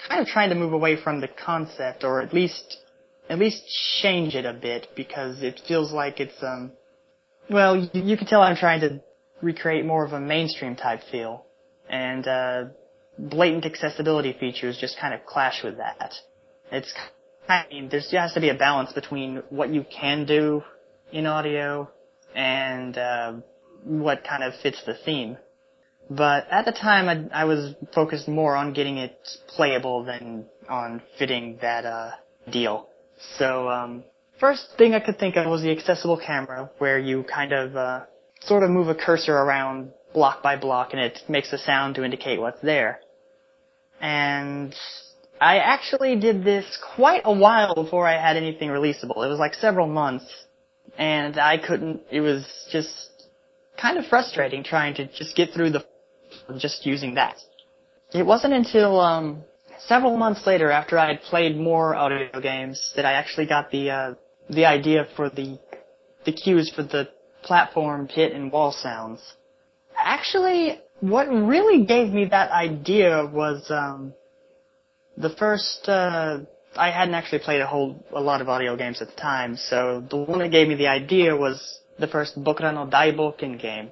kind 0.08 0.20
of 0.20 0.26
trying 0.26 0.48
to 0.48 0.54
move 0.54 0.72
away 0.72 0.96
from 0.96 1.20
the 1.20 1.28
concept, 1.28 2.04
or 2.04 2.22
at 2.22 2.32
least, 2.32 2.78
at 3.28 3.38
least 3.38 3.62
change 4.00 4.34
it 4.34 4.46
a 4.46 4.54
bit, 4.54 4.88
because 4.96 5.42
it 5.42 5.60
feels 5.68 5.92
like 5.92 6.20
it's, 6.20 6.42
um, 6.42 6.72
well, 7.50 7.76
you, 7.76 8.02
you 8.02 8.16
can 8.16 8.26
tell 8.26 8.42
I'm 8.42 8.56
trying 8.56 8.80
to 8.80 9.00
recreate 9.42 9.84
more 9.84 10.04
of 10.04 10.12
a 10.12 10.20
mainstream 10.20 10.76
type 10.76 11.00
feel, 11.10 11.44
and, 11.88 12.26
uh, 12.26 12.64
blatant 13.18 13.66
accessibility 13.66 14.32
features 14.38 14.78
just 14.78 14.98
kind 14.98 15.12
of 15.12 15.26
clash 15.26 15.62
with 15.62 15.76
that. 15.76 16.14
It's 16.72 16.92
I 17.48 17.66
mean, 17.68 17.88
there 17.88 18.00
has 18.20 18.32
to 18.34 18.40
be 18.40 18.48
a 18.48 18.54
balance 18.54 18.92
between 18.92 19.42
what 19.50 19.70
you 19.70 19.84
can 19.84 20.24
do 20.24 20.62
in 21.10 21.26
audio 21.26 21.90
and 22.34 22.96
uh, 22.96 23.32
what 23.82 24.22
kind 24.24 24.44
of 24.44 24.54
fits 24.62 24.80
the 24.86 24.94
theme. 25.04 25.36
But 26.08 26.46
at 26.50 26.64
the 26.64 26.72
time, 26.72 27.08
I, 27.08 27.42
I, 27.42 27.44
was 27.44 27.74
focused 27.94 28.28
more 28.28 28.56
on 28.56 28.72
getting 28.72 28.98
it 28.98 29.16
playable 29.48 30.04
than 30.04 30.46
on 30.68 31.02
fitting 31.18 31.58
that 31.62 31.84
uh, 31.84 32.12
deal. 32.50 32.88
So, 33.38 33.68
um, 33.68 34.04
first 34.40 34.66
thing 34.78 34.94
I 34.94 35.00
could 35.00 35.18
think 35.18 35.36
of 35.36 35.46
was 35.46 35.62
the 35.62 35.70
accessible 35.70 36.18
camera, 36.18 36.70
where 36.78 36.98
you 36.98 37.22
kind 37.22 37.52
of 37.52 37.76
uh, 37.76 38.00
sort 38.40 38.62
of 38.62 38.70
move 38.70 38.88
a 38.88 38.94
cursor 38.94 39.36
around 39.36 39.92
block 40.12 40.42
by 40.42 40.56
block, 40.56 40.92
and 40.92 41.00
it 41.00 41.20
makes 41.28 41.52
a 41.52 41.58
sound 41.58 41.94
to 41.96 42.04
indicate 42.04 42.40
what's 42.40 42.60
there. 42.62 43.00
And 44.00 44.74
I 45.40 45.58
actually 45.58 46.16
did 46.16 46.42
this 46.42 46.78
quite 46.96 47.22
a 47.24 47.32
while 47.32 47.74
before 47.74 48.06
I 48.06 48.20
had 48.20 48.36
anything 48.36 48.70
releasable. 48.70 49.24
It 49.24 49.28
was 49.28 49.38
like 49.38 49.54
several 49.54 49.86
months. 49.86 50.26
And 50.98 51.38
I 51.38 51.56
couldn't, 51.56 52.00
it 52.10 52.20
was 52.20 52.44
just 52.72 53.10
kind 53.80 53.96
of 53.96 54.06
frustrating 54.06 54.64
trying 54.64 54.94
to 54.94 55.06
just 55.06 55.36
get 55.36 55.52
through 55.54 55.70
the, 55.70 55.86
just 56.58 56.84
using 56.84 57.14
that. 57.14 57.36
It 58.12 58.26
wasn't 58.26 58.54
until, 58.54 59.00
um, 59.00 59.44
several 59.86 60.16
months 60.16 60.46
later 60.46 60.70
after 60.70 60.98
I 60.98 61.08
had 61.08 61.22
played 61.22 61.56
more 61.56 61.94
audio 61.94 62.40
games 62.40 62.92
that 62.96 63.04
I 63.04 63.12
actually 63.12 63.46
got 63.46 63.70
the, 63.70 63.90
uh, 63.90 64.14
the 64.50 64.66
idea 64.66 65.06
for 65.16 65.30
the, 65.30 65.58
the 66.24 66.32
cues 66.32 66.70
for 66.74 66.82
the 66.82 67.08
platform, 67.42 68.08
pit, 68.08 68.32
and 68.32 68.52
wall 68.52 68.72
sounds. 68.72 69.20
Actually, 69.96 70.80
what 71.00 71.28
really 71.28 71.84
gave 71.84 72.12
me 72.12 72.26
that 72.26 72.50
idea 72.50 73.24
was 73.26 73.70
um, 73.70 74.12
the 75.16 75.30
first 75.30 75.88
uh, 75.88 76.38
I 76.76 76.90
hadn't 76.90 77.14
actually 77.14 77.40
played 77.40 77.60
a 77.60 77.66
whole 77.66 78.04
a 78.14 78.20
lot 78.20 78.40
of 78.40 78.48
audio 78.48 78.76
games 78.76 79.02
at 79.02 79.08
the 79.08 79.20
time, 79.20 79.56
so 79.56 80.04
the 80.08 80.16
one 80.16 80.38
that 80.38 80.50
gave 80.50 80.68
me 80.68 80.74
the 80.74 80.86
idea 80.86 81.36
was 81.36 81.80
the 81.98 82.06
first 82.06 82.42
Bokura 82.42 82.72
no 82.72 82.86
Daiboken 82.86 83.60
game, 83.60 83.90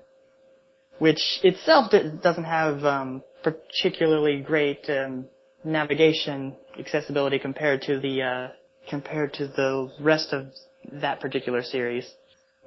which 0.98 1.40
itself 1.42 1.90
doesn't 2.22 2.44
have 2.44 2.84
um, 2.84 3.22
particularly 3.42 4.40
great 4.40 4.88
um, 4.88 5.26
navigation 5.64 6.54
accessibility 6.78 7.38
compared 7.38 7.82
to 7.82 7.98
the 7.98 8.22
uh, 8.22 8.48
compared 8.88 9.34
to 9.34 9.46
the 9.46 9.90
rest 10.00 10.32
of 10.32 10.46
that 10.92 11.20
particular 11.20 11.62
series. 11.62 12.10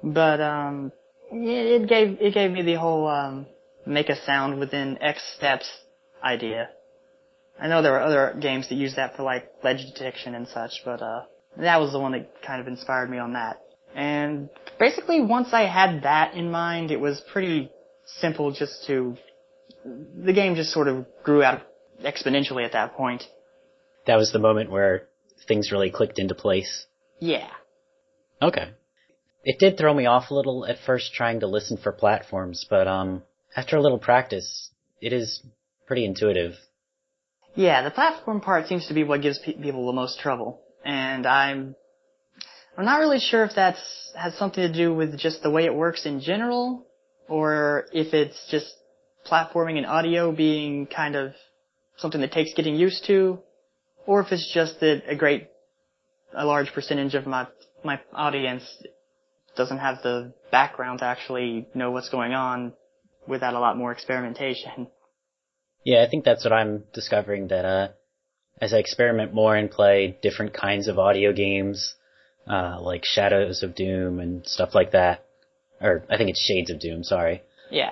But 0.02 0.40
um, 0.40 0.92
it 1.30 1.88
gave 1.88 2.18
it 2.20 2.34
gave 2.34 2.50
me 2.50 2.62
the 2.62 2.74
whole 2.74 3.06
um, 3.08 3.46
make 3.86 4.08
a 4.08 4.16
sound 4.24 4.58
within 4.58 4.98
X 5.00 5.22
steps 5.36 5.68
idea. 6.22 6.70
I 7.60 7.68
know 7.68 7.82
there 7.82 7.94
are 7.94 8.02
other 8.02 8.36
games 8.40 8.68
that 8.68 8.74
use 8.74 8.96
that 8.96 9.16
for 9.16 9.22
like 9.22 9.50
ledge 9.62 9.84
detection 9.92 10.34
and 10.34 10.48
such, 10.48 10.82
but 10.84 11.02
uh, 11.02 11.22
that 11.58 11.80
was 11.80 11.92
the 11.92 12.00
one 12.00 12.12
that 12.12 12.42
kind 12.42 12.60
of 12.60 12.66
inspired 12.66 13.10
me 13.10 13.18
on 13.18 13.34
that. 13.34 13.60
And 13.94 14.48
basically, 14.78 15.20
once 15.20 15.48
I 15.52 15.62
had 15.62 16.02
that 16.02 16.34
in 16.34 16.50
mind, 16.50 16.90
it 16.90 17.00
was 17.00 17.20
pretty 17.32 17.70
simple 18.20 18.52
just 18.52 18.86
to. 18.86 19.16
The 19.84 20.32
game 20.32 20.54
just 20.54 20.72
sort 20.72 20.86
of 20.86 21.06
grew 21.24 21.42
out 21.42 21.62
exponentially 22.02 22.64
at 22.64 22.72
that 22.72 22.94
point. 22.94 23.24
That 24.06 24.16
was 24.16 24.32
the 24.32 24.38
moment 24.38 24.70
where 24.70 25.08
things 25.46 25.72
really 25.72 25.90
clicked 25.90 26.18
into 26.18 26.34
place. 26.34 26.86
Yeah. 27.20 27.50
Okay. 28.40 28.70
It 29.44 29.58
did 29.58 29.76
throw 29.76 29.92
me 29.92 30.06
off 30.06 30.30
a 30.30 30.34
little 30.34 30.66
at 30.66 30.78
first 30.86 31.14
trying 31.14 31.40
to 31.40 31.46
listen 31.46 31.76
for 31.76 31.92
platforms, 31.92 32.66
but 32.68 32.86
um, 32.86 33.22
after 33.56 33.76
a 33.76 33.80
little 33.80 33.98
practice, 33.98 34.70
it 35.00 35.12
is 35.12 35.42
pretty 35.86 36.04
intuitive. 36.04 36.54
Yeah, 37.54 37.82
the 37.82 37.90
platform 37.90 38.40
part 38.40 38.66
seems 38.66 38.86
to 38.86 38.94
be 38.94 39.04
what 39.04 39.20
gives 39.20 39.38
pe- 39.38 39.60
people 39.60 39.86
the 39.86 39.92
most 39.92 40.20
trouble, 40.20 40.62
and 40.84 41.26
I'm 41.26 41.74
I'm 42.78 42.84
not 42.84 43.00
really 43.00 43.18
sure 43.18 43.44
if 43.44 43.52
that's 43.54 44.12
has 44.16 44.34
something 44.36 44.62
to 44.62 44.72
do 44.72 44.94
with 44.94 45.18
just 45.18 45.42
the 45.42 45.50
way 45.50 45.64
it 45.64 45.74
works 45.74 46.06
in 46.06 46.20
general, 46.20 46.86
or 47.28 47.86
if 47.92 48.14
it's 48.14 48.48
just 48.50 48.72
platforming 49.30 49.76
and 49.76 49.86
audio 49.86 50.32
being 50.32 50.86
kind 50.86 51.14
of 51.14 51.34
something 51.98 52.20
that 52.22 52.32
takes 52.32 52.54
getting 52.54 52.74
used 52.74 53.04
to, 53.06 53.38
or 54.06 54.20
if 54.20 54.32
it's 54.32 54.52
just 54.52 54.80
that 54.80 55.02
a 55.06 55.16
great, 55.16 55.48
a 56.34 56.44
large 56.44 56.72
percentage 56.72 57.14
of 57.14 57.26
my 57.26 57.46
my 57.84 58.00
audience 58.12 58.64
doesn't 59.56 59.78
have 59.78 60.02
the 60.02 60.32
background 60.50 61.00
to 61.00 61.04
actually 61.04 61.68
know 61.74 61.90
what's 61.90 62.08
going 62.08 62.32
on 62.32 62.72
without 63.26 63.54
a 63.54 63.60
lot 63.60 63.76
more 63.76 63.92
experimentation. 63.92 64.88
Yeah, 65.84 66.04
I 66.06 66.08
think 66.08 66.24
that's 66.24 66.44
what 66.44 66.52
I'm 66.52 66.84
discovering 66.94 67.48
that 67.48 67.64
uh 67.64 67.88
as 68.60 68.72
I 68.72 68.78
experiment 68.78 69.34
more 69.34 69.56
and 69.56 69.70
play 69.70 70.16
different 70.22 70.54
kinds 70.54 70.88
of 70.88 70.98
audio 70.98 71.32
games, 71.32 71.94
uh 72.46 72.80
like 72.80 73.04
Shadows 73.04 73.62
of 73.62 73.74
Doom 73.74 74.20
and 74.20 74.46
stuff 74.46 74.74
like 74.74 74.92
that. 74.92 75.24
Or 75.80 76.04
I 76.08 76.16
think 76.16 76.30
it's 76.30 76.40
Shades 76.40 76.70
of 76.70 76.80
Doom, 76.80 77.02
sorry. 77.02 77.42
Yeah. 77.70 77.90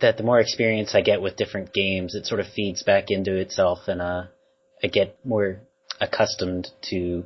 That 0.00 0.16
the 0.16 0.22
more 0.22 0.40
experience 0.40 0.94
I 0.94 1.02
get 1.02 1.20
with 1.20 1.36
different 1.36 1.74
games, 1.74 2.14
it 2.14 2.26
sort 2.26 2.40
of 2.40 2.46
feeds 2.48 2.82
back 2.82 3.06
into 3.10 3.36
itself 3.36 3.80
and 3.86 4.00
uh 4.00 4.22
I 4.82 4.88
get 4.88 5.16
more 5.24 5.60
accustomed 6.00 6.68
to 6.90 7.24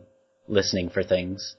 listening 0.48 0.90
for 0.90 1.02
things. 1.02 1.56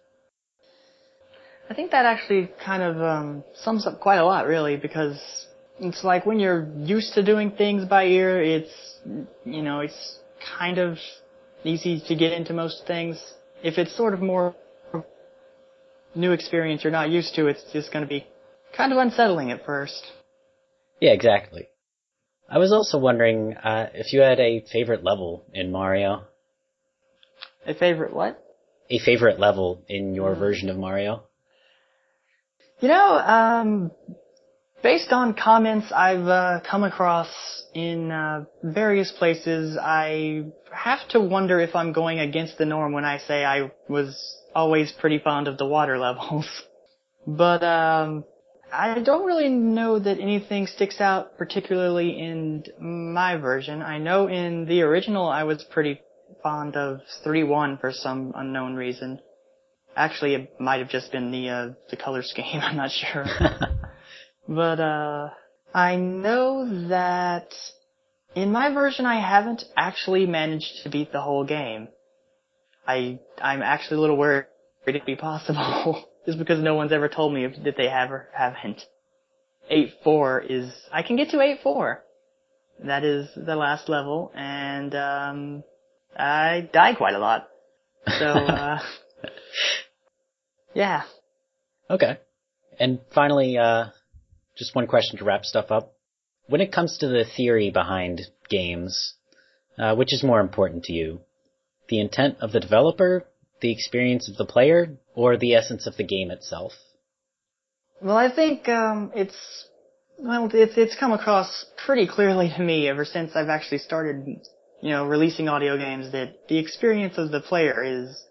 I 1.69 1.73
think 1.73 1.91
that 1.91 2.05
actually 2.05 2.51
kind 2.63 2.83
of 2.83 3.01
um, 3.01 3.43
sums 3.55 3.87
up 3.87 3.99
quite 3.99 4.17
a 4.17 4.25
lot, 4.25 4.45
really, 4.45 4.77
because 4.77 5.47
it's 5.79 6.03
like 6.03 6.25
when 6.25 6.39
you're 6.39 6.67
used 6.77 7.13
to 7.15 7.23
doing 7.23 7.51
things 7.51 7.85
by 7.85 8.05
ear, 8.05 8.41
it's 8.41 8.99
you 9.43 9.61
know 9.61 9.79
it's 9.79 10.19
kind 10.59 10.77
of 10.77 10.97
easy 11.63 12.01
to 12.07 12.15
get 12.15 12.33
into 12.33 12.53
most 12.53 12.83
things. 12.85 13.33
If 13.63 13.77
it's 13.77 13.95
sort 13.95 14.13
of 14.13 14.21
more 14.21 14.55
new 16.13 16.31
experience 16.31 16.83
you're 16.83 16.91
not 16.91 17.09
used 17.09 17.35
to, 17.35 17.47
it's 17.47 17.63
just 17.73 17.91
going 17.91 18.03
to 18.03 18.09
be 18.09 18.25
kind 18.75 18.91
of 18.91 18.99
unsettling 18.99 19.51
at 19.51 19.65
first. 19.65 20.05
Yeah, 21.01 21.11
exactly. 21.11 21.67
I 22.49 22.59
was 22.59 22.71
also 22.71 22.99
wondering 22.99 23.55
uh, 23.55 23.89
if 23.93 24.13
you 24.13 24.21
had 24.21 24.39
a 24.39 24.63
favorite 24.71 25.03
level 25.03 25.45
in 25.53 25.71
Mario. 25.71 26.23
A 27.65 27.73
favorite 27.73 28.13
what? 28.13 28.41
A 28.89 28.99
favorite 28.99 29.39
level 29.39 29.83
in 29.89 30.13
your 30.13 30.35
version 30.35 30.69
of 30.69 30.77
Mario. 30.77 31.23
You 32.79 32.89
know, 32.89 33.17
um, 33.17 33.91
based 34.83 35.11
on 35.11 35.33
comments 35.33 35.91
I've 35.91 36.27
uh, 36.27 36.59
come 36.69 36.83
across 36.83 37.29
in 37.73 38.11
uh, 38.11 38.45
various 38.61 39.11
places, 39.11 39.77
I 39.81 40.51
have 40.71 41.07
to 41.09 41.19
wonder 41.19 41.59
if 41.59 41.75
I'm 41.75 41.93
going 41.93 42.19
against 42.19 42.59
the 42.59 42.65
norm 42.65 42.93
when 42.93 43.05
I 43.05 43.17
say 43.17 43.43
I 43.43 43.71
was 43.89 44.15
always 44.53 44.91
pretty 44.91 45.17
fond 45.17 45.47
of 45.47 45.57
the 45.57 45.65
water 45.65 45.97
levels. 45.97 46.47
but 47.27 47.63
um, 47.63 48.25
I 48.77 48.99
don't 48.99 49.25
really 49.25 49.49
know 49.49 49.99
that 49.99 50.19
anything 50.19 50.67
sticks 50.67 50.99
out 50.99 51.37
particularly 51.37 52.19
in 52.19 52.63
my 52.79 53.37
version. 53.37 53.81
I 53.81 53.99
know 53.99 54.27
in 54.27 54.65
the 54.65 54.81
original 54.81 55.27
I 55.27 55.43
was 55.43 55.63
pretty 55.63 56.01
fond 56.43 56.75
of 56.75 56.99
3-1 57.25 57.79
for 57.79 57.91
some 57.93 58.33
unknown 58.35 58.75
reason. 58.75 59.19
Actually, 59.95 60.35
it 60.35 60.59
might 60.59 60.79
have 60.79 60.89
just 60.89 61.11
been 61.11 61.31
the 61.31 61.49
uh, 61.49 61.69
the 61.89 61.95
color 61.95 62.21
scheme. 62.21 62.59
I'm 62.61 62.75
not 62.75 62.91
sure. 62.91 63.25
but 64.47 64.79
uh, 64.79 65.29
I 65.73 65.95
know 65.95 66.87
that 66.89 67.53
in 68.35 68.51
my 68.51 68.73
version 68.73 69.05
I 69.05 69.21
haven't 69.21 69.63
actually 69.77 70.25
managed 70.25 70.83
to 70.83 70.89
beat 70.89 71.13
the 71.13 71.21
whole 71.21 71.45
game. 71.45 71.87
I 72.85 73.19
I'm 73.41 73.61
actually 73.61 73.97
a 73.97 74.01
little 74.01 74.17
worried 74.17 74.47
it'd 74.85 75.05
be 75.05 75.15
possible. 75.15 76.05
just 76.25 76.37
because 76.37 76.59
no 76.59 76.75
one's 76.75 76.91
ever 76.91 77.09
told 77.09 77.33
me 77.33 77.47
that 77.63 77.77
they 77.77 77.89
have 77.89 78.11
or 78.11 78.27
haven't. 78.33 78.81
8-4 79.71 80.45
is, 80.49 80.73
I 80.91 81.01
can 81.01 81.15
get 81.15 81.29
to 81.29 81.37
8-4. 81.37 81.97
That 82.85 83.03
is 83.03 83.29
the 83.35 83.55
last 83.55 83.89
level, 83.89 84.31
and, 84.35 84.93
um, 84.93 85.63
I 86.17 86.69
die 86.71 86.93
quite 86.93 87.15
a 87.15 87.19
lot. 87.19 87.47
So, 88.19 88.25
uh, 88.25 88.79
yeah. 90.73 91.03
Okay. 91.89 92.17
And 92.79 92.99
finally, 93.13 93.57
uh, 93.57 93.85
just 94.57 94.75
one 94.75 94.87
question 94.87 95.17
to 95.19 95.25
wrap 95.25 95.45
stuff 95.45 95.71
up. 95.71 95.93
When 96.47 96.61
it 96.61 96.71
comes 96.71 96.97
to 96.99 97.07
the 97.07 97.25
theory 97.25 97.71
behind 97.71 98.21
games, 98.49 99.15
uh, 99.77 99.95
which 99.95 100.13
is 100.13 100.23
more 100.23 100.39
important 100.39 100.83
to 100.85 100.93
you? 100.93 101.21
The 101.89 101.99
intent 101.99 102.37
of 102.41 102.51
the 102.51 102.59
developer, 102.59 103.25
the 103.61 103.71
experience 103.71 104.29
of 104.29 104.37
the 104.37 104.45
player, 104.45 104.97
or 105.13 105.37
the 105.37 105.55
essence 105.55 105.87
of 105.87 105.97
the 105.97 106.03
game 106.03 106.31
itself? 106.31 106.73
Well, 108.01 108.17
I 108.17 108.33
think 108.33 108.67
um, 108.67 109.11
it's 109.15 109.35
well, 110.17 110.49
it's 110.53 110.77
it's 110.77 110.95
come 110.95 111.11
across 111.11 111.65
pretty 111.85 112.07
clearly 112.07 112.51
to 112.55 112.61
me 112.61 112.87
ever 112.87 113.05
since 113.05 113.35
I've 113.35 113.49
actually 113.49 113.79
started, 113.79 114.25
you 114.81 114.89
know, 114.89 115.05
releasing 115.05 115.49
audio 115.49 115.77
games 115.77 116.11
that 116.11 116.47
the 116.47 116.57
experience 116.57 117.17
of 117.17 117.31
the 117.31 117.41
player 117.41 117.83
is 117.83 118.23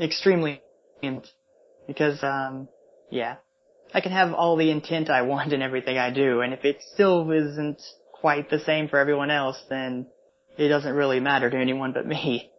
extremely 0.00 0.62
important 1.02 1.30
because, 1.86 2.22
um, 2.22 2.68
yeah, 3.10 3.36
I 3.94 4.00
can 4.00 4.12
have 4.12 4.32
all 4.32 4.56
the 4.56 4.70
intent 4.70 5.10
I 5.10 5.22
want 5.22 5.52
in 5.52 5.62
everything 5.62 5.96
I 5.96 6.10
do, 6.10 6.40
and 6.40 6.52
if 6.52 6.64
it 6.64 6.78
still 6.94 7.30
isn't 7.30 7.80
quite 8.12 8.50
the 8.50 8.58
same 8.60 8.88
for 8.88 8.98
everyone 8.98 9.30
else, 9.30 9.62
then 9.68 10.06
it 10.58 10.68
doesn't 10.68 10.94
really 10.94 11.20
matter 11.20 11.48
to 11.48 11.56
anyone 11.56 11.92
but 11.92 12.06
me. 12.06 12.50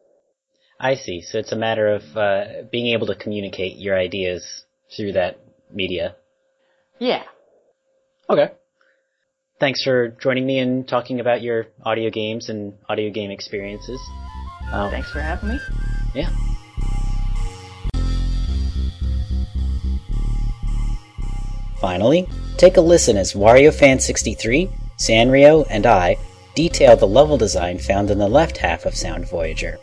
I 0.80 0.96
see. 0.96 1.22
So 1.22 1.40
it's 1.40 1.52
a 1.52 1.56
matter 1.56 1.88
of 1.88 2.04
uh, 2.16 2.46
being 2.72 2.94
able 2.94 3.08
to 3.08 3.16
communicate 3.16 3.78
your 3.78 3.98
ideas 3.98 4.64
through 4.96 5.14
that 5.14 5.40
media. 5.74 6.16
Yeah. 7.00 7.24
Okay. 8.30 8.52
Thanks 9.60 9.84
for 9.84 10.10
joining 10.10 10.46
me 10.46 10.60
and 10.60 10.88
talking 10.88 11.20
about 11.20 11.42
your 11.42 11.68
audio 11.84 12.12
games 12.12 12.50
and 12.50 12.74
audio 12.88 13.12
game 13.12 13.32
experiences. 13.32 14.00
Um, 14.72 14.92
Thanks 14.92 15.12
for 15.12 15.20
having 15.20 15.50
me. 15.50 15.60
Yeah. 16.14 16.30
Finally, 21.80 22.28
take 22.58 22.78
a 22.78 22.82
listen 22.82 23.18
as 23.18 23.34
WarioFan63, 23.34 24.70
Sanrio, 24.98 25.66
and 25.70 25.86
I 25.86 26.18
detail 26.56 26.96
the 26.98 27.08
level 27.08 27.38
design 27.38 27.78
found 27.78 28.10
in 28.10 28.18
the 28.18 28.28
left 28.28 28.58
half 28.58 28.86
of 28.86 28.96
Sound 28.96 29.30
Voyager. 29.30 29.80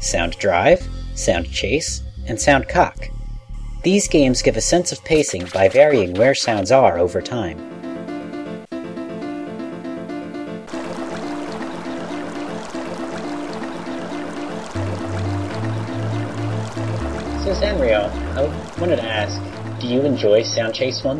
Sound 0.00 0.38
Drive, 0.38 0.86
Sound 1.14 1.50
Chase, 1.50 2.02
and 2.26 2.40
Sound 2.40 2.68
Cock. 2.68 3.08
These 3.82 4.08
games 4.08 4.42
give 4.42 4.56
a 4.56 4.60
sense 4.60 4.92
of 4.92 5.04
pacing 5.04 5.46
by 5.54 5.68
varying 5.68 6.14
where 6.14 6.34
sounds 6.34 6.72
are 6.72 6.98
over 6.98 7.22
time. 7.22 7.58
So 17.44 17.54
Sanrio, 17.54 18.10
I 18.34 18.80
wanted 18.80 18.96
to 18.96 19.04
ask, 19.04 19.40
do 19.80 19.86
you 19.86 20.00
enjoy 20.02 20.42
Sound 20.42 20.74
Chase 20.74 21.04
1? 21.04 21.18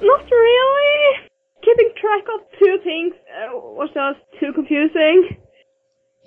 Not 0.00 0.30
really. 0.30 1.28
Keeping 1.64 1.90
track 2.00 2.22
of 2.34 2.40
two 2.56 2.78
things 2.84 3.14
uh, 3.34 3.56
was 3.56 3.90
just 3.92 4.20
too 4.38 4.52
confusing. 4.52 5.39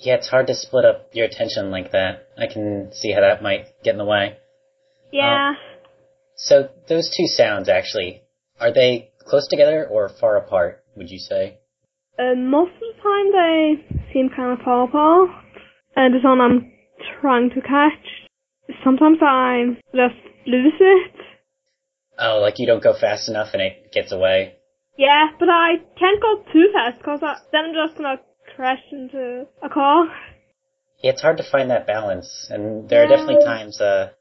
Yeah, 0.04 0.16
it's 0.16 0.28
hard 0.28 0.48
to 0.48 0.56
split 0.56 0.84
up 0.84 1.10
your 1.14 1.26
attention 1.26 1.72
like 1.72 1.92
that. 1.94 2.28
I 2.38 2.48
can 2.48 2.92
see 2.94 3.14
how 3.14 3.22
that 3.22 3.42
might 3.42 3.68
get 3.84 3.92
in 3.92 3.98
the 3.98 4.06
way. 4.06 4.38
Yeah. 5.14 5.54
So 6.36 6.68
those 6.90 7.10
two 7.16 7.28
sounds 7.28 7.70
actually, 7.70 8.22
are 8.60 8.74
they 8.74 9.12
close 9.26 9.48
together 9.48 9.88
or 9.88 10.10
far 10.10 10.36
apart, 10.36 10.84
would 10.98 11.10
you 11.10 11.20
say? 11.20 11.60
Uh, 12.20 12.36
most 12.36 12.72
of 12.74 12.82
the 12.82 13.02
time 13.02 13.32
they 13.32 14.14
seem 14.14 14.30
kind 14.36 14.60
of 14.60 14.66
far 14.66 14.84
apart. 14.84 15.30
And 15.96 16.14
the 16.14 16.28
one 16.28 16.42
I'm 16.42 16.72
trying 17.22 17.50
to 17.52 17.62
catch, 17.62 18.06
sometimes 18.84 19.20
I 19.22 19.78
just 19.96 20.20
lose 20.46 20.74
it. 20.80 21.16
Oh, 22.20 22.40
like 22.42 22.60
you 22.60 22.68
don't 22.68 22.84
go 22.84 22.94
fast 23.00 23.30
enough 23.30 23.50
and 23.54 23.62
it 23.62 23.92
gets 23.94 24.12
away? 24.12 24.56
Yeah, 24.98 25.28
but 25.40 25.50
I 25.50 25.78
can't 25.98 26.22
go 26.22 26.44
too 26.52 26.68
fast 26.74 26.98
because 26.98 27.22
then 27.52 27.66
I'm 27.66 27.74
just 27.74 27.98
gonna 27.98 28.18
crash 28.56 28.82
into 28.92 29.46
a 29.62 29.70
car. 29.70 30.06
Yeah, 31.02 31.12
it's 31.12 31.22
hard 31.22 31.38
to 31.38 31.44
find 31.44 31.70
that 31.70 31.86
balance, 31.86 32.48
and 32.50 32.90
there 32.90 33.04
are 33.04 33.08
definitely 33.08 33.44
times 33.44 33.82
uh, 33.82 34.12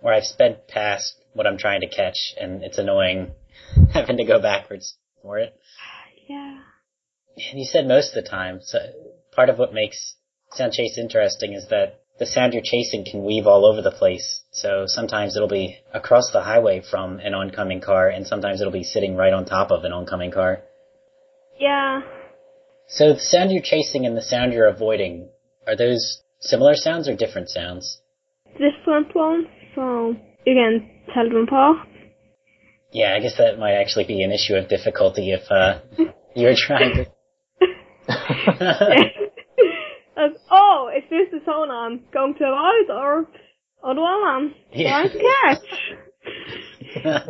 where 0.00 0.14
I've 0.14 0.24
sped 0.24 0.68
past 0.68 1.14
what 1.34 1.46
I'm 1.46 1.58
trying 1.58 1.82
to 1.82 1.88
catch, 1.88 2.34
and 2.40 2.62
it's 2.62 2.78
annoying 2.78 3.32
having 3.92 4.16
to 4.16 4.24
go 4.24 4.40
backwards 4.40 4.96
for 5.22 5.38
it. 5.38 5.54
Yeah. 6.28 6.58
And 7.50 7.58
you 7.58 7.64
said 7.64 7.86
most 7.86 8.16
of 8.16 8.24
the 8.24 8.28
time, 8.28 8.60
so 8.62 8.78
part 9.32 9.48
of 9.48 9.58
what 9.58 9.74
makes 9.74 10.14
Sound 10.52 10.72
Chase 10.72 10.96
interesting 10.96 11.52
is 11.52 11.68
that 11.68 12.00
the 12.18 12.26
sound 12.26 12.52
you're 12.52 12.62
chasing 12.64 13.04
can 13.04 13.24
weave 13.24 13.46
all 13.46 13.66
over 13.66 13.82
the 13.82 13.90
place. 13.90 14.42
So 14.52 14.84
sometimes 14.86 15.36
it'll 15.36 15.48
be 15.48 15.78
across 15.92 16.30
the 16.32 16.42
highway 16.42 16.80
from 16.88 17.18
an 17.18 17.34
oncoming 17.34 17.80
car, 17.80 18.08
and 18.08 18.26
sometimes 18.26 18.60
it'll 18.60 18.72
be 18.72 18.84
sitting 18.84 19.16
right 19.16 19.32
on 19.32 19.44
top 19.44 19.72
of 19.72 19.84
an 19.84 19.92
oncoming 19.92 20.30
car. 20.30 20.62
Yeah. 21.58 22.02
So 22.88 23.12
the 23.14 23.20
sound 23.20 23.50
you're 23.52 23.62
chasing 23.62 24.06
and 24.06 24.16
the 24.16 24.22
sound 24.22 24.52
you're 24.52 24.68
avoiding, 24.68 25.28
are 25.66 25.76
those 25.76 26.22
similar 26.40 26.74
sounds 26.74 27.08
or 27.08 27.16
different 27.16 27.48
sounds? 27.48 28.00
Different 28.52 29.14
ones, 29.14 29.46
so 29.74 30.14
you 30.46 30.54
can 30.54 30.88
tell 31.12 31.28
them 31.28 31.44
apart. 31.48 31.88
Yeah, 32.92 33.14
I 33.16 33.20
guess 33.20 33.36
that 33.38 33.58
might 33.58 33.72
actually 33.74 34.04
be 34.04 34.22
an 34.22 34.30
issue 34.30 34.54
of 34.54 34.68
difficulty 34.68 35.32
if 35.32 35.50
uh, 35.50 35.80
you're 36.36 36.54
trying 36.56 36.94
to. 36.94 37.06
As, 40.16 40.30
oh, 40.50 40.90
is 40.96 41.02
this 41.10 41.28
the 41.32 41.40
zone 41.44 41.70
I'm 41.72 42.02
going 42.12 42.34
to 42.34 42.44
avoid 42.44 42.90
or, 42.94 43.26
or 43.82 43.94
the 43.96 44.00
one 44.00 44.22
I'm 44.22 44.54
Yeah. 44.72 45.08
trying 45.08 45.10
to 45.10 45.18
catch? 47.02 47.24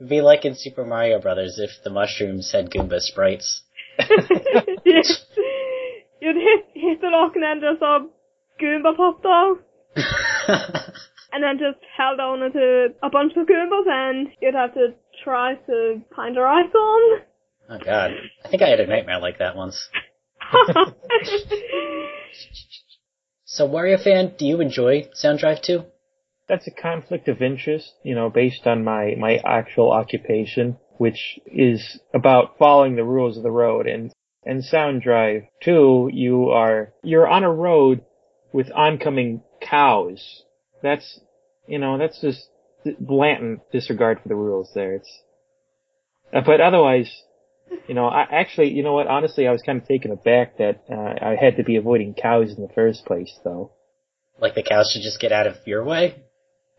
It'd 0.00 0.08
be 0.08 0.20
like 0.20 0.44
in 0.44 0.54
Super 0.54 0.84
Mario 0.84 1.18
Brothers 1.18 1.58
if 1.58 1.70
the 1.82 1.88
mushrooms 1.88 2.52
had 2.52 2.70
Goomba 2.70 3.00
sprites. 3.00 3.62
Yes. 4.94 5.24
You'd 6.20 6.36
hit, 6.36 6.64
hit 6.74 7.00
the 7.00 7.08
rock 7.08 7.32
and 7.34 7.44
then 7.44 7.60
just 7.60 7.82
a 7.82 8.06
Goomba 8.62 8.96
popped 8.96 9.26
out. 9.26 9.58
And 11.32 11.44
then 11.44 11.58
just 11.58 11.78
held 11.96 12.18
on 12.18 12.40
to 12.52 12.88
a 13.04 13.08
bunch 13.08 13.34
of 13.36 13.46
Goombas 13.46 13.86
and 13.86 14.28
you'd 14.42 14.54
have 14.54 14.74
to 14.74 14.94
try 15.22 15.54
to 15.54 16.00
find 16.16 16.36
the 16.36 16.40
right 16.40 16.68
one. 16.72 17.20
oh 17.70 17.78
god. 17.84 18.10
I 18.44 18.48
think 18.48 18.62
I 18.62 18.68
had 18.68 18.80
a 18.80 18.86
nightmare 18.88 19.20
like 19.20 19.38
that 19.38 19.54
once. 19.54 19.88
So 23.52 23.68
Wario 23.68 24.00
fan, 24.02 24.34
do 24.38 24.46
you 24.46 24.60
enjoy 24.60 25.08
Sound 25.12 25.40
Drive 25.40 25.60
2? 25.62 25.82
That's 26.48 26.68
a 26.68 26.70
conflict 26.70 27.26
of 27.26 27.42
interest, 27.42 27.92
you 28.04 28.14
know, 28.14 28.30
based 28.30 28.64
on 28.64 28.84
my, 28.84 29.16
my 29.18 29.38
actual 29.44 29.90
occupation, 29.90 30.78
which 30.98 31.40
is 31.46 31.98
about 32.14 32.58
following 32.58 32.94
the 32.94 33.02
rules 33.02 33.36
of 33.36 33.42
the 33.42 33.50
road. 33.50 33.88
And, 33.88 34.12
and 34.44 34.64
Sound 34.64 35.02
Drive 35.02 35.42
2, 35.64 36.10
you 36.12 36.48
are, 36.50 36.92
you're 37.02 37.28
on 37.28 37.44
a 37.44 37.52
road 37.52 38.02
with 38.52 38.70
oncoming 38.74 39.42
cows. 39.60 40.42
That's, 40.82 41.20
you 41.66 41.78
know, 41.78 41.98
that's 41.98 42.20
just 42.20 42.48
blatant 42.98 43.60
disregard 43.70 44.20
for 44.22 44.28
the 44.28 44.34
rules 44.34 44.70
there. 44.74 44.94
It's, 44.94 45.22
uh, 46.32 46.40
but 46.44 46.60
otherwise, 46.60 47.10
you 47.86 47.94
know, 47.94 48.06
I 48.06 48.22
actually, 48.22 48.72
you 48.72 48.82
know 48.82 48.94
what, 48.94 49.06
honestly, 49.06 49.46
I 49.46 49.52
was 49.52 49.62
kind 49.62 49.80
of 49.80 49.86
taken 49.86 50.10
aback 50.10 50.58
that, 50.58 50.84
uh, 50.90 51.24
I 51.24 51.36
had 51.40 51.56
to 51.56 51.64
be 51.64 51.76
avoiding 51.76 52.14
cows 52.14 52.54
in 52.56 52.62
the 52.62 52.72
first 52.74 53.04
place, 53.04 53.38
though. 53.44 53.72
Like 54.40 54.54
the 54.54 54.62
cows 54.62 54.90
should 54.92 55.02
just 55.02 55.20
get 55.20 55.32
out 55.32 55.46
of 55.46 55.56
your 55.66 55.84
way? 55.84 56.16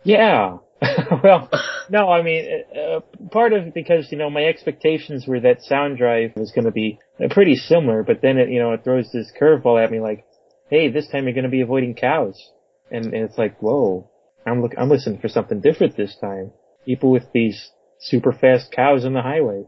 Yeah. 0.04 0.58
well, 1.24 1.50
no, 1.90 2.10
I 2.10 2.24
mean, 2.24 2.64
uh, 2.76 3.00
part 3.30 3.54
of 3.54 3.68
it 3.68 3.74
because, 3.74 4.12
you 4.12 4.18
know, 4.18 4.30
my 4.30 4.46
expectations 4.46 5.26
were 5.28 5.40
that 5.42 5.62
Sound 5.62 5.98
Drive 5.98 6.32
was 6.36 6.52
going 6.52 6.66
to 6.66 6.72
be 6.72 7.00
pretty 7.30 7.56
similar, 7.56 8.04
but 8.04 8.22
then 8.22 8.38
it, 8.38 8.50
you 8.50 8.60
know, 8.60 8.74
it 8.74 8.84
throws 8.84 9.12
this 9.12 9.32
curveball 9.40 9.84
at 9.84 9.92
me 9.92 10.00
like, 10.00 10.26
hey, 10.70 10.90
this 10.90 11.08
time 11.08 11.26
you're 11.26 11.34
going 11.34 11.44
to 11.44 11.50
be 11.50 11.62
avoiding 11.62 11.96
cows. 11.96 12.42
And, 12.90 13.06
and 13.14 13.24
it's 13.24 13.38
like, 13.38 13.60
whoa, 13.60 14.10
I'm 14.46 14.62
look, 14.62 14.74
I'm 14.78 14.90
listening 14.90 15.20
for 15.20 15.30
something 15.30 15.62
different 15.62 15.96
this 15.96 16.16
time. 16.20 16.52
People 16.86 17.12
with 17.12 17.32
these 17.34 17.72
super 18.00 18.32
fast 18.32 18.72
cows 18.72 19.06
on 19.06 19.14
the 19.14 19.22
highway. 19.22 19.66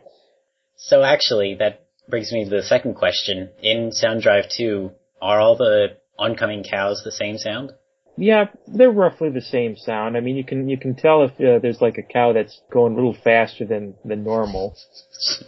So 0.87 1.03
actually, 1.03 1.57
that 1.61 1.87
brings 2.11 2.31
me 2.31 2.45
to 2.45 2.51
the 2.51 2.63
second 2.63 2.95
question. 2.97 3.49
In 3.63 3.91
Sound 3.91 4.21
Drive 4.21 4.51
2, 4.55 4.91
are 5.23 5.41
all 5.41 5.57
the 5.57 5.97
oncoming 6.19 6.63
cows 6.63 7.01
the 7.03 7.11
same 7.11 7.39
sound? 7.39 7.73
Yeah, 8.17 8.45
they're 8.69 8.93
roughly 8.93 9.31
the 9.31 9.41
same 9.41 9.77
sound. 9.77 10.17
I 10.17 10.21
mean, 10.21 10.37
you 10.37 10.45
can 10.45 10.69
you 10.69 10.79
can 10.79 10.95
tell 10.95 11.25
if 11.25 11.33
uh, 11.33 11.59
there's 11.61 11.81
like 11.81 11.99
a 11.99 12.03
cow 12.03 12.33
that's 12.33 12.61
going 12.73 12.93
a 12.93 12.97
little 12.97 13.17
faster 13.25 13.65
than 13.65 13.95
than 14.05 14.23
normal, 14.23 14.77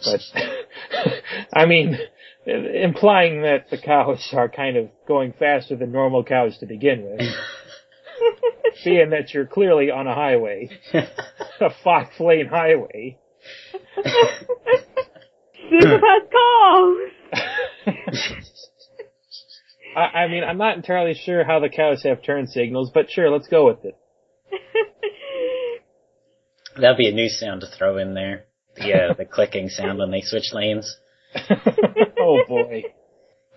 but 0.03 0.19
I 1.53 1.65
mean, 1.65 1.97
implying 2.45 3.43
that 3.43 3.69
the 3.69 3.77
cows 3.77 4.27
are 4.33 4.49
kind 4.49 4.75
of 4.75 4.89
going 5.07 5.33
faster 5.39 5.77
than 5.77 5.93
normal 5.93 6.25
cows 6.25 6.57
to 6.59 6.65
begin 6.65 7.03
with, 7.03 7.21
being 8.83 9.11
that 9.11 9.33
you're 9.33 9.45
clearly 9.45 9.89
on 9.89 10.07
a 10.07 10.13
highway, 10.13 10.69
a 10.93 11.69
five 11.83 12.07
lane 12.19 12.47
highway. 12.47 13.17
Super 15.69 16.19
cars! 16.31 17.11
I, 19.97 20.23
I 20.23 20.27
mean, 20.27 20.43
I'm 20.43 20.59
not 20.59 20.77
entirely 20.77 21.15
sure 21.15 21.43
how 21.43 21.59
the 21.59 21.69
cows 21.69 22.03
have 22.03 22.21
turn 22.21 22.45
signals, 22.45 22.91
but 22.93 23.09
sure, 23.09 23.31
let's 23.31 23.47
go 23.47 23.65
with 23.65 23.83
it. 23.83 23.97
That'd 26.79 26.97
be 26.97 27.09
a 27.09 27.11
new 27.11 27.29
sound 27.29 27.61
to 27.61 27.67
throw 27.67 27.97
in 27.97 28.13
there. 28.13 28.45
The, 28.75 28.93
uh, 28.93 29.13
the 29.15 29.25
clicking 29.31 29.69
sound 29.69 29.97
when 29.97 30.11
they 30.11 30.21
switch 30.21 30.53
lanes. 30.53 30.95
oh 32.19 32.43
boy. 32.47 32.83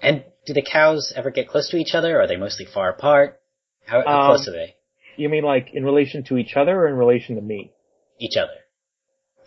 And 0.02 0.24
do 0.46 0.54
the 0.54 0.62
cows 0.62 1.12
ever 1.14 1.30
get 1.30 1.48
close 1.48 1.68
to 1.70 1.76
each 1.76 1.94
other? 1.94 2.16
Or 2.16 2.22
are 2.22 2.26
they 2.26 2.36
mostly 2.36 2.64
far 2.64 2.88
apart? 2.88 3.38
How, 3.84 4.02
how 4.02 4.20
Um, 4.20 4.26
close 4.28 4.48
are 4.48 4.52
they? 4.52 4.76
You 5.16 5.28
mean 5.28 5.44
like 5.44 5.68
in 5.74 5.84
relation 5.84 6.24
to 6.24 6.38
each 6.38 6.56
other 6.56 6.74
or 6.74 6.88
in 6.88 6.94
relation 6.94 7.36
to 7.36 7.42
me? 7.42 7.72
Each 8.18 8.38
other. 8.38 8.52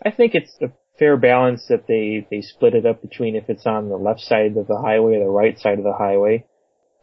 I 0.04 0.12
think 0.12 0.34
it's 0.34 0.56
a 0.62 0.70
fair 0.98 1.16
balance 1.16 1.66
that 1.68 1.88
they, 1.88 2.26
they 2.30 2.40
split 2.40 2.74
it 2.74 2.86
up 2.86 3.02
between 3.02 3.34
if 3.34 3.48
it's 3.48 3.66
on 3.66 3.88
the 3.88 3.96
left 3.96 4.20
side 4.20 4.56
of 4.56 4.68
the 4.68 4.80
highway 4.80 5.16
or 5.16 5.24
the 5.24 5.30
right 5.30 5.58
side 5.58 5.78
of 5.78 5.84
the 5.84 5.94
highway. 5.98 6.44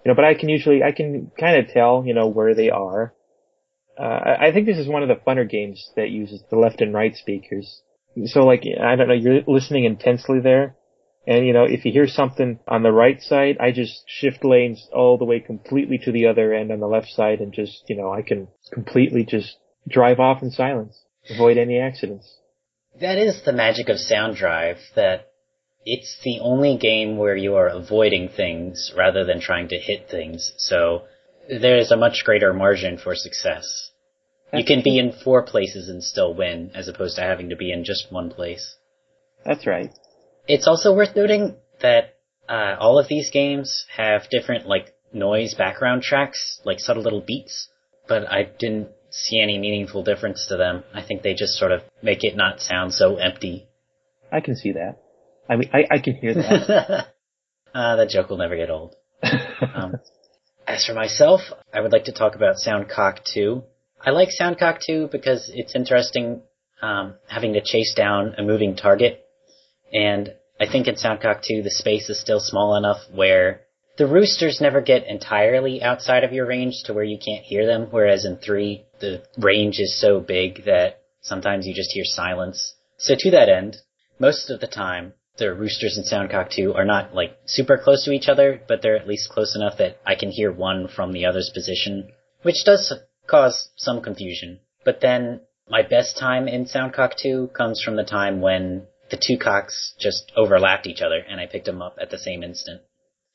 You 0.03 0.09
know, 0.09 0.15
but 0.15 0.25
I 0.25 0.33
can 0.33 0.49
usually, 0.49 0.83
I 0.83 0.91
can 0.91 1.31
kind 1.39 1.57
of 1.63 1.71
tell, 1.71 2.03
you 2.05 2.13
know, 2.13 2.27
where 2.27 2.55
they 2.55 2.69
are. 2.69 3.13
Uh, 3.99 4.03
I 4.03 4.47
I 4.47 4.51
think 4.51 4.65
this 4.65 4.77
is 4.77 4.87
one 4.87 5.03
of 5.03 5.09
the 5.09 5.21
funner 5.27 5.47
games 5.47 5.91
that 5.95 6.09
uses 6.09 6.41
the 6.49 6.57
left 6.57 6.81
and 6.81 6.93
right 6.93 7.15
speakers. 7.15 7.81
So 8.25 8.41
like, 8.45 8.63
I 8.65 8.95
don't 8.95 9.07
know, 9.07 9.13
you're 9.13 9.41
listening 9.47 9.85
intensely 9.85 10.39
there. 10.39 10.75
And 11.27 11.45
you 11.45 11.53
know, 11.53 11.65
if 11.65 11.85
you 11.85 11.91
hear 11.91 12.07
something 12.07 12.59
on 12.67 12.83
the 12.83 12.91
right 12.91 13.21
side, 13.21 13.57
I 13.59 13.71
just 13.71 14.03
shift 14.07 14.43
lanes 14.43 14.87
all 14.91 15.17
the 15.17 15.25
way 15.25 15.39
completely 15.39 15.99
to 15.99 16.11
the 16.11 16.27
other 16.27 16.53
end 16.53 16.71
on 16.71 16.79
the 16.79 16.87
left 16.87 17.09
side 17.09 17.39
and 17.39 17.53
just, 17.53 17.83
you 17.87 17.95
know, 17.95 18.11
I 18.11 18.23
can 18.23 18.47
completely 18.73 19.23
just 19.23 19.55
drive 19.87 20.19
off 20.19 20.41
in 20.41 20.49
silence, 20.49 20.99
avoid 21.29 21.57
any 21.57 21.79
accidents. 21.79 22.39
That 22.99 23.17
is 23.17 23.43
the 23.45 23.53
magic 23.53 23.87
of 23.89 23.99
Sound 23.99 24.35
Drive, 24.35 24.77
that 24.95 25.30
it's 25.85 26.17
the 26.23 26.39
only 26.41 26.77
game 26.77 27.17
where 27.17 27.35
you 27.35 27.55
are 27.55 27.67
avoiding 27.67 28.29
things 28.29 28.91
rather 28.95 29.23
than 29.25 29.39
trying 29.39 29.67
to 29.69 29.79
hit 29.79 30.09
things. 30.09 30.53
So 30.57 31.03
there's 31.49 31.91
a 31.91 31.97
much 31.97 32.23
greater 32.23 32.53
margin 32.53 32.97
for 32.97 33.15
success. 33.15 33.91
You 34.53 34.65
can 34.65 34.81
be 34.83 34.99
in 34.99 35.13
four 35.13 35.43
places 35.43 35.87
and 35.87 36.03
still 36.03 36.33
win, 36.33 36.71
as 36.75 36.89
opposed 36.89 37.15
to 37.15 37.21
having 37.21 37.49
to 37.49 37.55
be 37.55 37.71
in 37.71 37.85
just 37.85 38.11
one 38.11 38.29
place. 38.29 38.75
That's 39.45 39.65
right. 39.65 39.91
It's 40.47 40.67
also 40.67 40.93
worth 40.93 41.15
noting 41.15 41.55
that 41.81 42.15
uh, 42.49 42.75
all 42.77 42.99
of 42.99 43.07
these 43.07 43.29
games 43.29 43.85
have 43.95 44.29
different 44.29 44.67
like 44.67 44.93
noise 45.13 45.53
background 45.53 46.03
tracks, 46.03 46.59
like 46.65 46.79
subtle 46.79 47.03
little 47.03 47.21
beats, 47.21 47.69
but 48.07 48.29
I 48.29 48.43
didn't 48.43 48.89
see 49.09 49.41
any 49.41 49.57
meaningful 49.57 50.03
difference 50.03 50.45
to 50.47 50.57
them. 50.57 50.83
I 50.93 51.01
think 51.01 51.21
they 51.21 51.33
just 51.33 51.53
sort 51.53 51.71
of 51.71 51.81
make 52.03 52.23
it 52.23 52.35
not 52.35 52.59
sound 52.59 52.93
so 52.93 53.15
empty. 53.15 53.67
I 54.31 54.41
can 54.41 54.55
see 54.55 54.73
that. 54.73 54.97
I 55.51 55.57
mean, 55.57 55.69
I, 55.73 55.95
I 55.95 55.99
can 55.99 56.15
hear 56.15 56.33
that. 56.33 57.07
uh, 57.75 57.95
that 57.97 58.09
joke 58.09 58.29
will 58.29 58.37
never 58.37 58.55
get 58.55 58.69
old. 58.69 58.95
Um, 59.75 59.95
as 60.65 60.85
for 60.85 60.93
myself, 60.93 61.41
I 61.73 61.81
would 61.81 61.91
like 61.91 62.05
to 62.05 62.13
talk 62.13 62.35
about 62.35 62.55
Soundcock 62.55 63.25
2. 63.33 63.61
I 63.99 64.11
like 64.11 64.29
Soundcock 64.29 64.79
2 64.87 65.09
because 65.11 65.51
it's 65.53 65.75
interesting 65.75 66.43
um, 66.81 67.15
having 67.27 67.51
to 67.53 67.61
chase 67.61 67.93
down 67.93 68.35
a 68.37 68.43
moving 68.43 68.77
target. 68.77 69.25
And 69.91 70.33
I 70.57 70.71
think 70.71 70.87
in 70.87 70.95
Soundcock 70.95 71.41
2 71.43 71.63
the 71.63 71.69
space 71.69 72.09
is 72.09 72.19
still 72.19 72.39
small 72.39 72.77
enough 72.77 72.99
where 73.13 73.61
the 73.97 74.07
roosters 74.07 74.61
never 74.61 74.79
get 74.79 75.05
entirely 75.05 75.83
outside 75.83 76.23
of 76.23 76.31
your 76.31 76.47
range 76.47 76.83
to 76.85 76.93
where 76.93 77.03
you 77.03 77.17
can't 77.17 77.43
hear 77.43 77.65
them, 77.65 77.87
whereas 77.91 78.23
in 78.23 78.37
3 78.37 78.85
the 79.01 79.21
range 79.37 79.79
is 79.79 79.99
so 79.99 80.21
big 80.21 80.63
that 80.63 81.01
sometimes 81.19 81.67
you 81.67 81.73
just 81.73 81.91
hear 81.91 82.05
silence. 82.05 82.73
So 82.97 83.15
to 83.19 83.31
that 83.31 83.49
end, 83.49 83.75
most 84.17 84.49
of 84.49 84.61
the 84.61 84.67
time 84.67 85.13
the 85.37 85.53
roosters 85.53 85.97
in 85.97 86.03
Soundcock 86.03 86.49
2 86.51 86.73
are 86.73 86.85
not 86.85 87.15
like 87.15 87.37
super 87.45 87.77
close 87.77 88.05
to 88.05 88.11
each 88.11 88.27
other, 88.27 88.61
but 88.67 88.81
they're 88.81 88.97
at 88.97 89.07
least 89.07 89.29
close 89.29 89.55
enough 89.55 89.77
that 89.77 89.99
I 90.05 90.15
can 90.15 90.31
hear 90.31 90.51
one 90.51 90.87
from 90.87 91.13
the 91.13 91.25
other's 91.25 91.51
position, 91.53 92.11
which 92.41 92.63
does 92.65 92.93
cause 93.27 93.69
some 93.77 94.01
confusion. 94.01 94.59
But 94.83 94.99
then 95.01 95.41
my 95.69 95.83
best 95.83 96.17
time 96.17 96.47
in 96.47 96.65
Soundcock 96.65 97.15
2 97.15 97.51
comes 97.55 97.81
from 97.81 97.95
the 97.95 98.03
time 98.03 98.41
when 98.41 98.87
the 99.09 99.21
two 99.21 99.37
cocks 99.37 99.93
just 99.99 100.31
overlapped 100.35 100.87
each 100.87 101.01
other 101.01 101.19
and 101.19 101.39
I 101.39 101.45
picked 101.45 101.65
them 101.65 101.81
up 101.81 101.97
at 102.01 102.09
the 102.09 102.17
same 102.17 102.43
instant. 102.43 102.81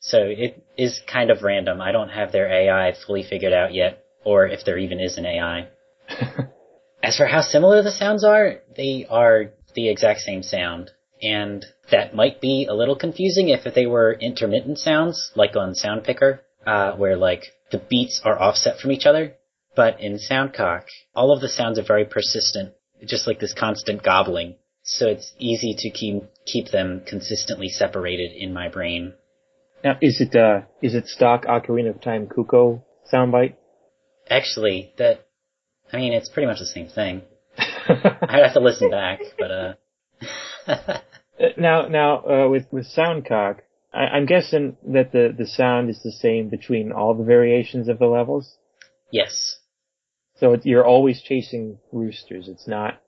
So 0.00 0.18
it 0.22 0.64
is 0.76 1.00
kind 1.06 1.30
of 1.30 1.42
random. 1.42 1.80
I 1.80 1.92
don't 1.92 2.10
have 2.10 2.32
their 2.32 2.50
AI 2.50 2.94
fully 3.06 3.22
figured 3.22 3.52
out 3.52 3.74
yet, 3.74 4.04
or 4.24 4.46
if 4.46 4.64
there 4.64 4.78
even 4.78 5.00
is 5.00 5.18
an 5.18 5.26
AI. 5.26 5.68
As 7.02 7.16
for 7.16 7.26
how 7.26 7.40
similar 7.40 7.82
the 7.82 7.90
sounds 7.90 8.24
are, 8.24 8.60
they 8.76 9.06
are 9.08 9.52
the 9.74 9.88
exact 9.88 10.20
same 10.20 10.42
sound. 10.42 10.90
And 11.22 11.64
that 11.90 12.14
might 12.14 12.40
be 12.40 12.66
a 12.68 12.74
little 12.74 12.96
confusing 12.96 13.48
if 13.48 13.72
they 13.74 13.86
were 13.86 14.12
intermittent 14.12 14.78
sounds, 14.78 15.32
like 15.34 15.56
on 15.56 15.74
Soundpicker, 15.74 16.40
uh, 16.66 16.92
where 16.92 17.16
like 17.16 17.44
the 17.70 17.78
beats 17.78 18.20
are 18.24 18.40
offset 18.40 18.78
from 18.78 18.92
each 18.92 19.06
other. 19.06 19.34
But 19.74 20.00
in 20.00 20.18
Soundcock, 20.18 20.84
all 21.14 21.32
of 21.32 21.40
the 21.40 21.48
sounds 21.48 21.78
are 21.78 21.84
very 21.84 22.04
persistent, 22.04 22.72
just 23.04 23.26
like 23.26 23.40
this 23.40 23.54
constant 23.54 24.02
gobbling. 24.02 24.56
So 24.82 25.08
it's 25.08 25.32
easy 25.38 25.74
to 25.78 25.90
keep 25.90 26.22
keep 26.46 26.70
them 26.70 27.02
consistently 27.06 27.68
separated 27.68 28.32
in 28.32 28.52
my 28.52 28.68
brain. 28.68 29.14
Now, 29.82 29.98
is 30.00 30.20
it 30.20 30.34
uh, 30.34 30.62
is 30.80 30.94
it 30.94 31.08
stock 31.08 31.44
Ocarina 31.44 31.90
of 31.90 32.00
Time 32.00 32.26
Cucco 32.26 32.82
soundbite? 33.12 33.56
Actually, 34.30 34.92
that 34.98 35.26
I 35.92 35.98
mean, 35.98 36.12
it's 36.12 36.28
pretty 36.28 36.46
much 36.46 36.58
the 36.58 36.66
same 36.66 36.88
thing. 36.88 37.22
I'd 37.58 38.42
have 38.44 38.54
to 38.54 38.60
listen 38.60 38.90
back, 38.90 39.20
but 39.38 39.50
uh. 39.50 39.74
now, 41.56 41.86
now 41.88 42.24
uh, 42.26 42.48
with 42.48 42.66
with 42.70 42.86
Soundcock, 42.86 43.60
I, 43.92 44.00
I'm 44.00 44.26
guessing 44.26 44.76
that 44.88 45.12
the 45.12 45.34
the 45.36 45.46
sound 45.46 45.90
is 45.90 46.02
the 46.02 46.12
same 46.12 46.48
between 46.48 46.92
all 46.92 47.14
the 47.14 47.24
variations 47.24 47.88
of 47.88 47.98
the 47.98 48.06
levels. 48.06 48.56
yes. 49.10 49.56
So 50.38 50.52
it, 50.52 50.66
you're 50.66 50.84
always 50.84 51.22
chasing 51.22 51.78
roosters. 51.92 52.48
It's 52.48 52.68
not, 52.68 53.00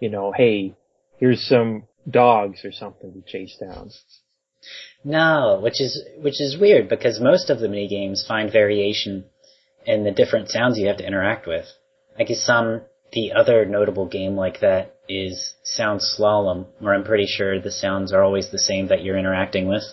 you 0.00 0.10
know, 0.10 0.32
hey, 0.36 0.74
here's 1.18 1.46
some 1.48 1.84
dogs 2.08 2.62
or 2.62 2.72
something 2.72 3.12
to 3.14 3.22
chase 3.22 3.56
down. 3.58 3.90
No, 5.02 5.60
which 5.62 5.80
is 5.80 6.02
which 6.18 6.40
is 6.40 6.58
weird 6.58 6.88
because 6.88 7.20
most 7.20 7.50
of 7.50 7.60
the 7.60 7.68
mini 7.68 7.88
games 7.88 8.24
find 8.26 8.52
variation 8.52 9.24
in 9.86 10.04
the 10.04 10.10
different 10.10 10.48
sounds 10.48 10.78
you 10.78 10.88
have 10.88 10.98
to 10.98 11.06
interact 11.06 11.46
with. 11.46 11.66
I 12.18 12.24
guess 12.24 12.44
some 12.44 12.82
the 13.12 13.32
other 13.32 13.64
notable 13.64 14.06
game 14.06 14.36
like 14.36 14.60
that 14.60 14.93
is 15.08 15.54
Sound 15.62 16.00
Slalom, 16.00 16.66
where 16.78 16.94
I'm 16.94 17.04
pretty 17.04 17.26
sure 17.26 17.60
the 17.60 17.70
sounds 17.70 18.12
are 18.12 18.22
always 18.22 18.50
the 18.50 18.58
same 18.58 18.88
that 18.88 19.02
you're 19.02 19.18
interacting 19.18 19.68
with. 19.68 19.84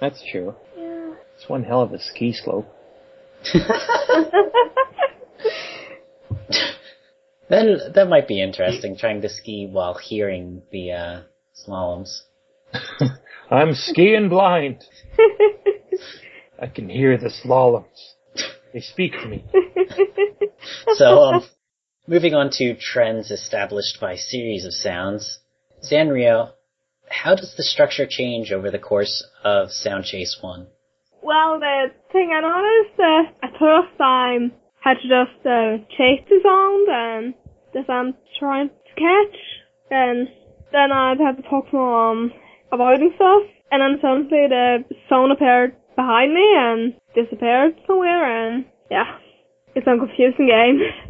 That's 0.00 0.22
true. 0.30 0.54
Yeah. 0.76 1.14
It's 1.36 1.48
one 1.48 1.64
hell 1.64 1.82
of 1.82 1.92
a 1.92 2.00
ski 2.00 2.32
slope. 2.32 2.66
That 7.50 7.94
that 7.96 8.08
might 8.08 8.28
be 8.28 8.40
interesting, 8.40 8.96
trying 8.96 9.22
to 9.22 9.28
ski 9.28 9.68
while 9.68 9.94
hearing 9.94 10.62
the 10.70 10.92
uh, 10.92 11.20
slaloms. 11.66 12.22
I'm 13.50 13.74
skiing 13.74 14.28
blind. 14.28 14.84
I 16.62 16.68
can 16.68 16.88
hear 16.88 17.18
the 17.18 17.32
slaloms. 17.44 18.14
They 18.72 18.78
speak 18.78 19.14
to 19.14 19.26
me. 19.26 19.44
So, 20.94 21.18
um, 21.18 21.44
moving 22.10 22.34
on 22.34 22.50
to 22.50 22.74
trends 22.74 23.30
established 23.30 24.00
by 24.00 24.16
series 24.16 24.64
of 24.64 24.74
sounds. 24.74 25.38
Sanrio, 25.80 26.50
how 27.08 27.36
does 27.36 27.54
the 27.56 27.62
structure 27.62 28.04
change 28.04 28.50
over 28.50 28.68
the 28.68 28.80
course 28.80 29.24
of 29.44 29.70
Sound 29.70 30.04
Chase 30.04 30.36
1? 30.40 30.66
Well, 31.22 31.60
the 31.60 31.86
thing 32.10 32.30
I 32.34 32.40
noticed 32.40 32.98
uh, 32.98 33.46
at 33.46 33.52
first 33.60 33.94
I 34.00 34.50
had 34.80 34.94
to 34.94 35.06
just 35.06 35.46
uh, 35.46 35.78
chase 35.96 36.26
the 36.28 36.40
sound 36.42 36.88
and 36.90 37.34
the 37.72 37.82
sound 37.86 38.14
trying 38.40 38.70
to 38.70 38.94
catch, 38.96 39.38
and 39.92 40.26
then 40.72 40.90
I'd 40.90 41.20
have 41.20 41.36
to 41.36 41.48
talk 41.48 41.72
more 41.72 42.10
um, 42.10 42.32
avoiding 42.72 43.12
stuff, 43.14 43.42
and 43.70 43.80
then 43.80 44.00
suddenly 44.02 44.48
the 44.48 44.84
sound 45.08 45.30
appeared 45.30 45.76
behind 45.94 46.34
me 46.34 46.54
and 46.56 46.94
disappeared 47.14 47.78
somewhere, 47.86 48.48
and 48.48 48.64
yeah, 48.90 49.18
it's 49.76 49.86
a 49.86 49.96
confusing 49.96 50.48
game. 50.48 50.80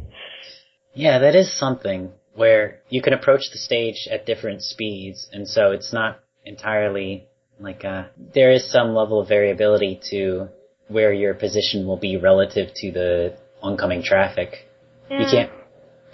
Yeah, 0.94 1.18
that 1.20 1.34
is 1.34 1.52
something 1.52 2.12
where 2.34 2.80
you 2.88 3.02
can 3.02 3.12
approach 3.12 3.50
the 3.52 3.58
stage 3.58 4.08
at 4.10 4.26
different 4.26 4.62
speeds, 4.62 5.28
and 5.32 5.48
so 5.48 5.72
it's 5.72 5.92
not 5.92 6.20
entirely 6.44 7.26
like 7.58 7.84
uh 7.84 8.04
there 8.34 8.50
is 8.50 8.72
some 8.72 8.94
level 8.94 9.20
of 9.20 9.28
variability 9.28 10.00
to 10.10 10.48
where 10.88 11.12
your 11.12 11.34
position 11.34 11.86
will 11.86 11.98
be 11.98 12.16
relative 12.16 12.68
to 12.74 12.90
the 12.90 13.36
oncoming 13.62 14.02
traffic. 14.02 14.66
You 15.10 15.26
can't 15.30 15.50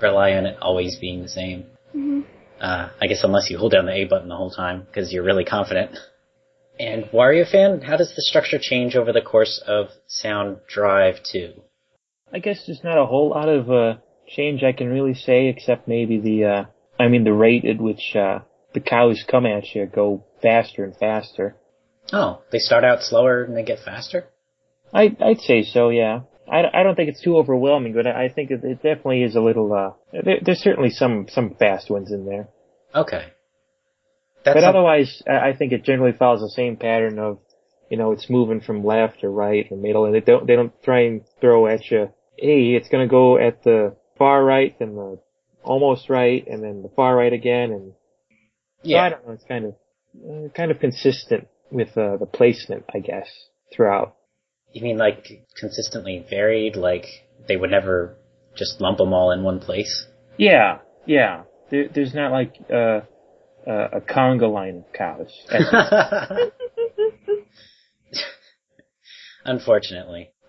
rely 0.03 0.33
on 0.33 0.47
it 0.47 0.59
always 0.61 0.97
being 0.97 1.23
the 1.23 1.29
same. 1.29 1.67
Mhm. 1.95 2.25
Uh, 2.61 2.89
I 3.01 3.07
guess 3.07 3.23
unless 3.23 3.51
you 3.51 3.59
hold 3.59 3.73
down 3.73 3.87
the 3.87 3.93
A 3.93 4.05
button 4.05 4.29
the 4.29 4.37
whole 4.37 4.51
time 4.51 4.83
because 4.87 5.13
you're 5.13 5.23
really 5.23 5.45
confident. 5.45 5.97
And 6.81 7.05
Wario 7.13 7.51
fan, 7.51 7.83
how 7.83 7.97
does 7.97 8.15
the 8.15 8.23
structure 8.23 8.59
change 8.59 8.97
over 8.97 9.13
the 9.13 9.23
course 9.23 9.63
of 9.67 9.89
Sound 10.07 10.59
Drive 10.67 11.23
2? 11.23 11.53
I 12.33 12.39
guess 12.39 12.67
there's 12.67 12.85
not 12.85 12.99
a 12.99 13.07
whole 13.07 13.31
lot 13.31 13.49
of 13.49 13.71
uh, 13.71 13.97
change 14.29 14.63
I 14.63 14.73
can 14.73 14.89
really 14.89 15.15
say, 15.15 15.49
except 15.49 15.89
maybe 15.89 16.19
the, 16.19 16.45
uh, 16.45 16.65
I 16.99 17.09
mean, 17.09 17.25
the 17.25 17.33
rate 17.33 17.65
at 17.65 17.81
which 17.81 18.15
uh, 18.15 18.41
the 18.75 18.81
cows 18.81 19.25
come 19.29 19.47
at 19.47 19.75
you 19.75 19.87
go 19.87 20.25
faster 20.43 20.85
and 20.85 20.97
faster. 20.97 21.57
Oh, 22.13 22.43
they 22.53 22.59
start 22.59 22.85
out 22.85 23.03
slower 23.03 23.43
and 23.43 23.57
they 23.57 23.65
get 23.65 23.81
faster? 23.81 24.27
I, 24.93 25.17
I'd 25.21 25.41
say 25.41 25.63
so, 25.65 25.89
yeah. 25.89 26.21
I, 26.51 26.63
I 26.73 26.83
don't 26.83 26.95
think 26.95 27.09
it's 27.09 27.23
too 27.23 27.37
overwhelming, 27.39 27.93
but 27.93 28.07
I 28.07 28.27
I 28.27 28.29
think 28.29 28.51
it, 28.51 28.63
it 28.63 28.77
definitely 28.77 29.23
is 29.25 29.35
a 29.35 29.41
little. 29.41 29.73
Uh, 29.73 29.95
there, 30.13 30.39
there's 30.43 30.61
certainly 30.61 30.91
some 30.91 31.27
some 31.29 31.57
fast 31.59 31.91
ones 31.91 32.13
in 32.13 32.25
there, 32.25 32.49
Okay. 32.95 33.33
That's 34.45 34.55
but 34.55 34.65
otherwise, 34.65 35.23
I 35.27 35.49
I 35.51 35.57
think 35.57 35.73
it 35.73 35.85
generally 35.85 36.17
follows 36.17 36.41
the 36.41 36.51
same 36.51 36.77
pattern 36.77 37.19
of, 37.19 37.39
you 37.91 37.97
know, 37.97 38.13
it's 38.13 38.31
moving 38.31 38.61
from 38.61 38.85
left 38.85 39.25
or 39.25 39.31
right 39.31 39.67
or 39.71 39.77
middle, 39.77 40.05
and 40.05 40.15
they 40.15 40.21
don't 40.21 40.47
they 40.47 40.55
don't 40.55 40.73
try 40.83 41.03
and 41.07 41.23
throw 41.41 41.67
at 41.67 41.91
you. 41.91 42.11
Hey, 42.39 42.75
it's 42.75 42.89
gonna 42.89 43.09
go 43.09 43.39
at 43.39 43.65
the 43.65 43.97
far 44.19 44.45
right, 44.45 44.77
then 44.79 44.95
the 44.95 45.19
almost 45.63 46.09
right, 46.09 46.47
and 46.47 46.63
then 46.63 46.83
the 46.83 46.89
far 46.95 47.17
right 47.17 47.33
again, 47.33 47.73
and 47.73 47.93
so 48.85 48.97
I 48.97 49.09
don't 49.11 49.27
know. 49.27 49.33
It's 49.33 49.45
kind 49.45 49.65
of 49.67 49.75
uh, 50.29 50.49
kind 50.55 50.71
of 50.71 50.79
consistent 50.79 51.49
with 51.71 51.97
uh, 51.97 52.17
the 52.19 52.27
placement, 52.27 52.85
I 52.95 53.01
guess, 53.01 53.29
throughout. 53.75 54.17
You 54.73 54.83
mean 54.83 54.99
like 54.99 55.27
consistently 55.59 56.25
varied? 56.29 56.77
Like 56.77 57.07
they 57.49 57.57
would 57.57 57.71
never 57.71 58.17
just 58.57 58.81
lump 58.81 58.99
them 58.99 59.13
all 59.13 59.33
in 59.33 59.43
one 59.43 59.61
place? 59.61 60.07
Yeah, 60.39 60.79
yeah. 61.07 61.45
There, 61.71 61.89
there's 61.93 62.15
not 62.15 62.31
like 62.33 62.55
uh, 62.71 63.01
uh, 63.67 63.89
a 63.93 64.01
conga 64.01 64.51
line 64.51 64.85
of 64.87 64.93
cows. 64.93 65.33
Unfortunately. 69.45 70.31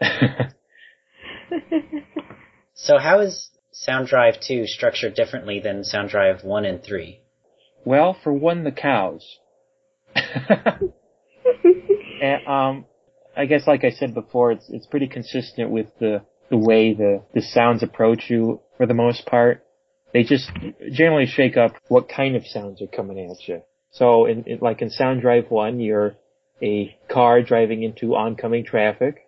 So 2.77 2.97
how 2.99 3.19
is 3.19 3.49
Sound 3.79 4.07
Drive 4.07 4.39
2 4.39 4.65
structured 4.65 5.13
differently 5.13 5.59
than 5.59 5.83
Sound 5.83 6.09
Drive 6.09 6.43
1 6.43 6.65
and 6.65 6.83
3? 6.83 7.19
well, 7.85 8.17
for 8.21 8.33
one, 8.33 8.65
the 8.65 8.71
cows. 8.71 9.37
and, 10.15 10.91
um, 12.47 12.85
I 13.35 13.45
guess, 13.45 13.65
like 13.65 13.85
I 13.85 13.91
said 13.91 14.13
before, 14.13 14.51
it's 14.51 14.69
it's 14.69 14.87
pretty 14.87 15.07
consistent 15.07 15.69
with 15.69 15.87
the 15.99 16.21
the 16.49 16.57
way 16.57 16.93
the 16.93 17.23
the 17.33 17.41
sounds 17.41 17.83
approach 17.83 18.29
you 18.29 18.59
for 18.75 18.85
the 18.87 18.93
most 18.93 19.25
part. 19.25 19.63
They 20.11 20.23
just 20.23 20.49
generally 20.91 21.27
shake 21.27 21.55
up 21.55 21.73
what 21.87 22.09
kind 22.09 22.35
of 22.35 22.45
sounds 22.45 22.81
are 22.81 22.87
coming 22.87 23.19
at 23.19 23.47
you. 23.47 23.61
So, 23.91 24.25
in, 24.25 24.43
in 24.45 24.57
like 24.59 24.81
in 24.81 24.89
Sound 24.89 25.21
Drive 25.21 25.49
One, 25.49 25.79
you're 25.79 26.15
a 26.61 26.97
car 27.09 27.41
driving 27.41 27.83
into 27.83 28.15
oncoming 28.15 28.65
traffic. 28.65 29.23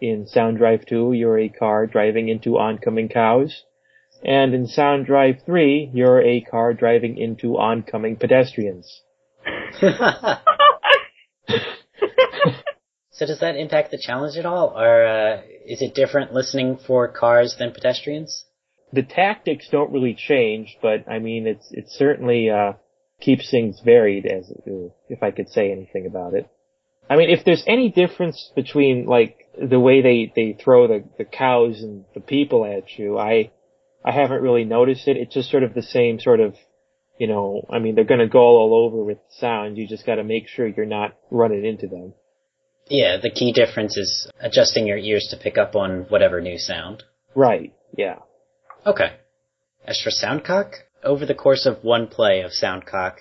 In 0.00 0.28
Sound 0.28 0.58
Drive 0.58 0.86
2, 0.86 1.12
you're 1.12 1.38
a 1.38 1.48
car 1.48 1.86
driving 1.86 2.28
into 2.28 2.56
oncoming 2.56 3.08
cows. 3.08 3.64
And 4.24 4.54
in 4.54 4.66
Sound 4.66 5.06
Drive 5.06 5.42
3, 5.46 5.90
you're 5.94 6.20
a 6.20 6.40
car 6.40 6.74
driving 6.74 7.18
into 7.18 7.56
oncoming 7.56 8.16
pedestrians. 8.16 9.02
So 13.18 13.26
does 13.26 13.40
that 13.40 13.56
impact 13.56 13.90
the 13.90 13.98
challenge 13.98 14.36
at 14.36 14.46
all, 14.46 14.78
or 14.78 15.04
uh, 15.04 15.40
is 15.66 15.82
it 15.82 15.92
different 15.92 16.32
listening 16.32 16.78
for 16.86 17.08
cars 17.08 17.56
than 17.58 17.72
pedestrians? 17.72 18.44
The 18.92 19.02
tactics 19.02 19.68
don't 19.72 19.90
really 19.90 20.14
change, 20.14 20.78
but 20.80 21.10
I 21.10 21.18
mean, 21.18 21.48
it's, 21.48 21.66
it's 21.72 21.98
certainly, 21.98 22.48
uh, 22.48 22.74
keeps 23.20 23.50
things 23.50 23.80
varied 23.84 24.24
as, 24.24 24.52
if 25.08 25.20
I 25.20 25.32
could 25.32 25.48
say 25.48 25.72
anything 25.72 26.06
about 26.06 26.34
it. 26.34 26.48
I 27.10 27.16
mean, 27.16 27.28
if 27.30 27.44
there's 27.44 27.64
any 27.66 27.90
difference 27.90 28.52
between 28.54 29.06
like 29.06 29.36
the 29.60 29.80
way 29.80 30.00
they, 30.00 30.32
they 30.36 30.52
throw 30.52 30.86
the, 30.86 31.02
the 31.18 31.24
cows 31.24 31.82
and 31.82 32.04
the 32.14 32.20
people 32.20 32.64
at 32.64 32.96
you, 32.98 33.18
I, 33.18 33.50
I 34.04 34.12
haven't 34.12 34.42
really 34.42 34.64
noticed 34.64 35.08
it. 35.08 35.16
It's 35.16 35.34
just 35.34 35.50
sort 35.50 35.62
of 35.62 35.74
the 35.74 35.82
same 35.82 36.20
sort 36.20 36.40
of, 36.40 36.54
you 37.18 37.26
know, 37.26 37.62
I 37.70 37.78
mean, 37.78 37.94
they're 37.94 38.04
gonna 38.04 38.28
go 38.28 38.40
all 38.40 38.74
over 38.74 39.02
with 39.02 39.18
sound. 39.30 39.76
You 39.76 39.86
just 39.86 40.06
gotta 40.06 40.24
make 40.24 40.48
sure 40.48 40.66
you're 40.66 40.86
not 40.86 41.16
running 41.30 41.64
into 41.64 41.86
them. 41.86 42.14
Yeah, 42.88 43.18
the 43.18 43.30
key 43.30 43.52
difference 43.52 43.96
is 43.96 44.30
adjusting 44.40 44.86
your 44.86 44.96
ears 44.96 45.28
to 45.30 45.36
pick 45.36 45.58
up 45.58 45.76
on 45.76 46.06
whatever 46.08 46.40
new 46.40 46.58
sound. 46.58 47.02
Right, 47.34 47.74
yeah. 47.96 48.20
Okay. 48.86 49.16
As 49.84 50.00
for 50.00 50.10
Soundcock, 50.10 50.72
over 51.02 51.26
the 51.26 51.34
course 51.34 51.66
of 51.66 51.84
one 51.84 52.06
play 52.06 52.40
of 52.40 52.52
Soundcock, 52.52 53.16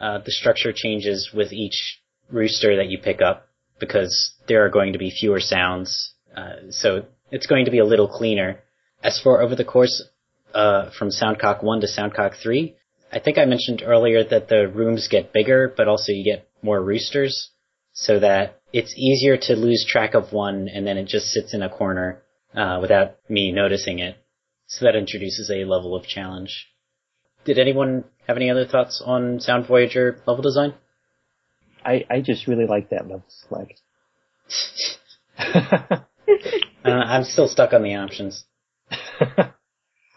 uh, 0.00 0.18
the 0.24 0.32
structure 0.32 0.72
changes 0.74 1.30
with 1.34 1.52
each 1.52 2.00
rooster 2.30 2.76
that 2.76 2.88
you 2.88 2.98
pick 2.98 3.20
up 3.20 3.48
because 3.78 4.34
there 4.48 4.64
are 4.64 4.70
going 4.70 4.92
to 4.92 4.98
be 4.98 5.10
fewer 5.10 5.40
sounds. 5.40 6.14
Uh, 6.34 6.70
so 6.70 7.06
it's 7.30 7.46
going 7.46 7.66
to 7.66 7.70
be 7.70 7.78
a 7.78 7.84
little 7.84 8.08
cleaner. 8.08 8.60
As 9.02 9.20
for 9.20 9.42
over 9.42 9.54
the 9.54 9.64
course 9.64 10.02
uh, 10.54 10.90
from 10.98 11.10
Soundcock 11.10 11.62
1 11.62 11.80
to 11.80 11.86
Soundcock 11.86 12.36
3, 12.42 12.74
I 13.12 13.18
think 13.18 13.38
I 13.38 13.44
mentioned 13.44 13.82
earlier 13.84 14.22
that 14.24 14.48
the 14.48 14.68
rooms 14.68 15.08
get 15.08 15.32
bigger, 15.32 15.72
but 15.76 15.88
also 15.88 16.12
you 16.12 16.24
get 16.24 16.48
more 16.62 16.80
roosters, 16.80 17.50
so 17.92 18.20
that 18.20 18.60
it's 18.72 18.94
easier 18.96 19.36
to 19.36 19.56
lose 19.56 19.84
track 19.88 20.14
of 20.14 20.32
one 20.32 20.68
and 20.72 20.86
then 20.86 20.96
it 20.96 21.06
just 21.08 21.26
sits 21.26 21.54
in 21.54 21.62
a 21.62 21.68
corner 21.68 22.22
uh, 22.54 22.78
without 22.80 23.16
me 23.28 23.52
noticing 23.52 23.98
it. 23.98 24.16
So 24.68 24.84
that 24.84 24.94
introduces 24.94 25.50
a 25.50 25.64
level 25.64 25.96
of 25.96 26.06
challenge. 26.06 26.68
Did 27.44 27.58
anyone 27.58 28.04
have 28.28 28.36
any 28.36 28.50
other 28.50 28.66
thoughts 28.66 29.02
on 29.04 29.40
Sound 29.40 29.66
Voyager 29.66 30.22
level 30.26 30.42
design? 30.42 30.74
I, 31.84 32.04
I 32.08 32.20
just 32.20 32.46
really 32.46 32.66
like 32.66 32.90
that 32.90 33.02
level 33.02 33.24
select. 33.28 33.80
uh, 35.38 35.98
I'm 36.84 37.24
still 37.24 37.48
stuck 37.48 37.72
on 37.72 37.82
the 37.82 37.96
options. 37.96 38.44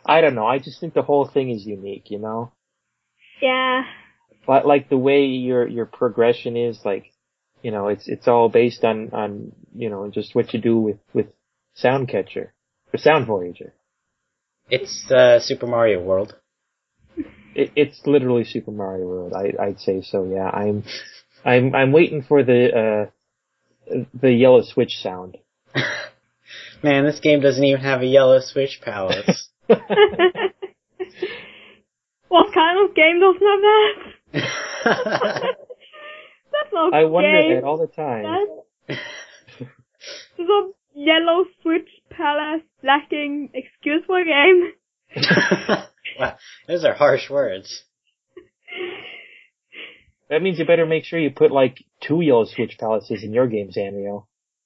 I 0.05 0.21
don't 0.21 0.35
know. 0.35 0.45
I 0.45 0.59
just 0.59 0.79
think 0.79 0.93
the 0.93 1.01
whole 1.01 1.27
thing 1.27 1.49
is 1.49 1.65
unique, 1.65 2.11
you 2.11 2.19
know? 2.19 2.51
Yeah. 3.41 3.83
But 4.45 4.65
like 4.65 4.89
the 4.89 4.97
way 4.97 5.25
your, 5.25 5.67
your 5.67 5.85
progression 5.85 6.57
is, 6.57 6.79
like, 6.83 7.11
you 7.61 7.71
know, 7.71 7.87
it's, 7.87 8.07
it's 8.07 8.27
all 8.27 8.49
based 8.49 8.83
on, 8.83 9.11
on, 9.13 9.53
you 9.73 9.89
know, 9.89 10.09
just 10.09 10.35
what 10.35 10.53
you 10.53 10.59
do 10.59 10.77
with, 10.77 10.97
with 11.13 11.27
Soundcatcher, 11.81 12.49
or 12.93 12.97
Sound 12.97 13.25
Voyager. 13.25 13.73
It's, 14.69 15.09
uh, 15.09 15.39
Super 15.39 15.67
Mario 15.67 16.01
World. 16.01 16.35
It, 17.55 17.71
it's 17.75 18.01
literally 18.05 18.43
Super 18.43 18.71
Mario 18.71 19.05
World. 19.05 19.33
I, 19.33 19.53
I'd 19.61 19.79
say 19.79 20.01
so. 20.01 20.25
Yeah, 20.25 20.49
I'm, 20.49 20.83
I'm, 21.45 21.73
I'm 21.73 21.91
waiting 21.93 22.23
for 22.23 22.43
the, 22.43 23.09
uh, 23.89 23.95
the 24.13 24.31
yellow 24.31 24.61
switch 24.63 24.97
sound. 25.01 25.37
Man, 26.83 27.05
this 27.05 27.19
game 27.21 27.39
doesn't 27.39 27.63
even 27.63 27.81
have 27.81 28.01
a 28.01 28.05
yellow 28.05 28.39
switch 28.41 28.81
palace. 28.81 29.49
what 32.27 32.53
kind 32.53 32.89
of 32.89 32.95
game 32.95 33.19
doesn't 33.19 33.41
have 33.41 33.61
that? 33.61 33.95
That's 36.51 36.73
not 36.73 36.93
I 36.93 37.05
wonder 37.05 37.41
game. 37.41 37.55
that 37.55 37.63
all 37.63 37.77
the 37.77 37.87
time. 37.87 38.25
There's 38.87 40.49
a 40.49 40.69
yellow 40.95 41.45
switch 41.61 41.89
palace 42.09 42.63
lacking 42.83 43.49
excuse 43.53 44.03
for 44.05 44.19
a 44.19 44.25
game. 44.25 44.73
wow, 46.19 46.35
those 46.67 46.83
are 46.83 46.93
harsh 46.93 47.29
words. 47.29 47.83
That 50.29 50.41
means 50.41 50.57
you 50.59 50.65
better 50.65 50.85
make 50.85 51.05
sure 51.05 51.19
you 51.19 51.31
put 51.31 51.51
like 51.51 51.83
two 52.01 52.21
yellow 52.21 52.45
switch 52.45 52.77
palaces 52.79 53.23
in 53.23 53.33
your 53.33 53.47
game, 53.47 53.69
Sanrio. 53.75 54.25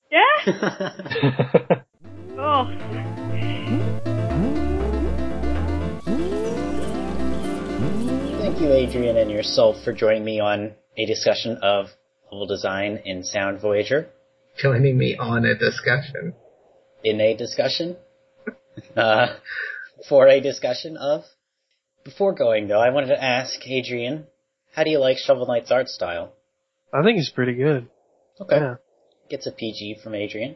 Yeah? 0.10 1.82
oh. 2.38 3.07
Thank 8.58 8.70
you, 8.72 8.76
Adrian 8.76 9.18
and 9.18 9.30
yourself, 9.30 9.84
for 9.84 9.94
joining 9.94 10.26
me 10.26 10.40
on 10.40 10.74
a 10.98 11.06
discussion 11.06 11.60
of 11.62 11.90
level 12.32 12.48
design 12.48 13.04
in 13.06 13.24
Sound 13.24 13.62
Voyager. 13.62 14.10
Joining 14.58 14.98
me 14.98 15.16
on 15.16 15.46
a 15.46 15.54
discussion. 15.54 16.34
In 17.04 17.22
a 17.22 17.38
discussion? 17.38 17.98
uh, 18.98 19.28
for 20.10 20.28
a 20.28 20.42
discussion 20.42 20.98
of? 20.98 21.26
Before 22.04 22.34
going 22.34 22.68
though, 22.68 22.82
I 22.82 22.90
wanted 22.90 23.10
to 23.10 23.24
ask 23.24 23.60
Adrian, 23.68 24.26
how 24.74 24.84
do 24.84 24.90
you 24.90 24.98
like 24.98 25.18
Shovel 25.20 25.46
Knight's 25.46 25.70
art 25.70 25.88
style? 25.88 26.34
I 26.92 27.04
think 27.04 27.20
it's 27.20 27.30
pretty 27.30 27.54
good. 27.54 27.88
Okay. 28.42 28.56
Yeah. 28.56 28.76
Gets 29.30 29.46
a 29.46 29.52
PG 29.52 30.00
from 30.04 30.16
Adrian. 30.16 30.56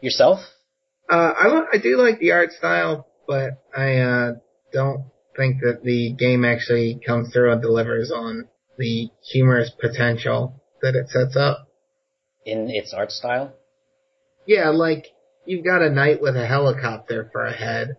Yourself? 0.00 0.38
Uh, 1.10 1.34
I, 1.38 1.48
li- 1.48 1.68
I 1.74 1.76
do 1.76 1.98
like 1.98 2.20
the 2.20 2.32
art 2.32 2.52
style, 2.52 3.06
but 3.28 3.62
I, 3.76 3.96
uh, 3.96 4.32
don't 4.72 5.10
think 5.36 5.60
that 5.62 5.82
the 5.82 6.12
game 6.12 6.44
actually 6.44 7.00
comes 7.04 7.32
through 7.32 7.52
and 7.52 7.62
delivers 7.62 8.10
on 8.10 8.48
the 8.78 9.10
humorous 9.32 9.70
potential 9.80 10.62
that 10.82 10.94
it 10.94 11.08
sets 11.08 11.36
up. 11.36 11.68
In 12.44 12.68
its 12.70 12.92
art 12.92 13.10
style? 13.10 13.54
Yeah, 14.46 14.70
like, 14.70 15.06
you've 15.46 15.64
got 15.64 15.82
a 15.82 15.90
knight 15.90 16.20
with 16.20 16.36
a 16.36 16.46
helicopter 16.46 17.30
for 17.32 17.44
a 17.44 17.52
head, 17.52 17.96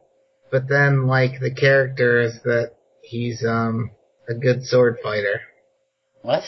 but 0.52 0.68
then, 0.68 1.08
like, 1.08 1.40
the 1.40 1.54
character 1.54 2.22
is 2.22 2.42
that 2.44 2.74
he's, 3.02 3.44
um, 3.44 3.92
a 4.30 4.34
good 4.34 4.64
sword 4.64 4.98
fighter. 5.04 5.42
What? 6.22 6.44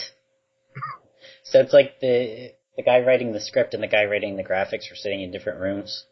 so 1.43 1.59
it's 1.59 1.73
like 1.73 1.99
the 1.99 2.53
the 2.75 2.83
guy 2.83 2.99
writing 2.99 3.31
the 3.31 3.41
script 3.41 3.73
and 3.73 3.81
the 3.81 3.88
guy 3.88 4.05
writing 4.05 4.38
the 4.38 4.43
graphics 4.43 4.91
are 4.91 4.95
sitting 4.95 5.21
in 5.21 5.31
different 5.31 5.59
rooms. 5.59 6.05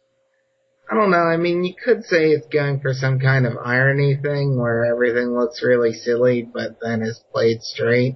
I 0.89 0.93
don't 0.93 1.09
know, 1.09 1.17
I 1.17 1.37
mean, 1.37 1.63
you 1.63 1.73
could 1.73 2.03
say 2.03 2.29
it's 2.29 2.47
going 2.47 2.79
for 2.79 2.93
some 2.93 3.19
kind 3.19 3.47
of 3.47 3.57
irony 3.57 4.15
thing 4.21 4.59
where 4.59 4.85
everything 4.85 5.33
looks 5.33 5.63
really 5.63 5.93
silly, 5.93 6.43
but 6.43 6.77
then 6.81 7.01
is 7.01 7.23
played 7.31 7.63
straight. 7.63 8.15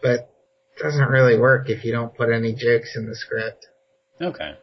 But 0.00 0.30
it 0.76 0.82
doesn't 0.82 1.08
really 1.08 1.38
work 1.38 1.68
if 1.68 1.84
you 1.84 1.92
don't 1.92 2.14
put 2.14 2.30
any 2.30 2.54
jokes 2.54 2.94
in 2.96 3.08
the 3.08 3.16
script. 3.16 3.66
Okay. 4.20 4.54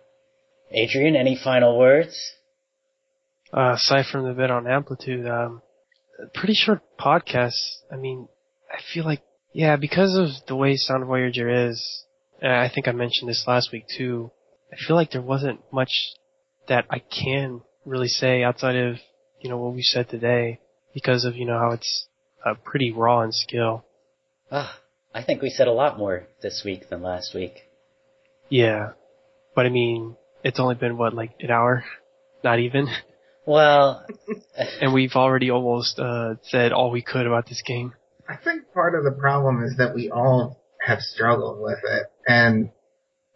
Adrian, 0.71 1.15
any 1.15 1.37
final 1.41 1.77
words? 1.77 2.33
Uh, 3.51 3.73
aside 3.75 4.05
from 4.11 4.25
the 4.25 4.33
bit 4.33 4.49
on 4.49 4.65
Amplitude, 4.65 5.27
um, 5.27 5.61
pretty 6.33 6.53
short 6.53 6.81
podcast. 6.99 7.59
I 7.91 7.97
mean, 7.97 8.27
I 8.71 8.79
feel 8.93 9.03
like, 9.03 9.21
yeah, 9.53 9.75
because 9.75 10.15
of 10.17 10.29
the 10.47 10.55
way 10.55 10.75
Sound 10.75 11.05
Voyager 11.05 11.67
is, 11.69 12.05
and 12.41 12.51
I 12.51 12.69
think 12.69 12.87
I 12.87 12.91
mentioned 12.91 13.29
this 13.29 13.45
last 13.47 13.71
week 13.71 13.85
too, 13.95 14.31
I 14.71 14.75
feel 14.87 14.95
like 14.95 15.11
there 15.11 15.21
wasn't 15.21 15.59
much 15.71 15.91
that 16.68 16.86
I 16.89 16.99
can 16.99 17.61
really 17.86 18.07
say 18.07 18.43
outside 18.43 18.76
of, 18.76 18.97
you 19.41 19.49
know, 19.49 19.57
what 19.57 19.74
we 19.74 19.82
said 19.82 20.09
today 20.09 20.59
because 20.93 21.26
of, 21.26 21.36
you 21.36 21.45
know, 21.45 21.57
how 21.57 21.72
it's 21.72 22.07
uh, 22.45 22.53
pretty 22.64 22.91
raw 22.91 23.22
in 23.22 23.32
skill. 23.32 23.84
Ah, 24.51 24.80
I 25.14 25.24
think 25.24 25.41
we 25.41 25.49
said 25.49 25.68
a 25.68 25.72
lot 25.72 25.97
more 25.97 26.28
this 26.41 26.61
week 26.66 26.89
than 26.89 27.01
last 27.01 27.34
week. 27.34 27.53
Yeah. 28.49 28.91
But 29.55 29.66
I 29.66 29.70
mean, 29.70 30.16
it's 30.43 30.59
only 30.59 30.76
been 30.76 30.97
what, 30.97 31.14
like 31.14 31.32
an 31.39 31.51
hour? 31.51 31.84
Not 32.43 32.59
even. 32.59 32.88
Well, 33.45 34.05
and 34.82 34.93
we've 34.93 35.16
already 35.16 35.51
almost, 35.51 35.99
uh, 35.99 36.36
said 36.43 36.72
all 36.72 36.91
we 36.91 37.01
could 37.01 37.28
about 37.28 37.47
this 37.47 37.61
game. 37.66 37.93
I 38.28 38.38
think 38.38 38.72
part 38.74 38.95
of 38.95 39.03
the 39.03 39.11
problem 39.11 39.64
is 39.64 39.76
that 39.78 39.93
we 39.93 40.09
all 40.09 40.61
have 40.80 40.99
struggled 40.99 41.61
with 41.61 41.80
it, 41.84 42.03
and 42.26 42.72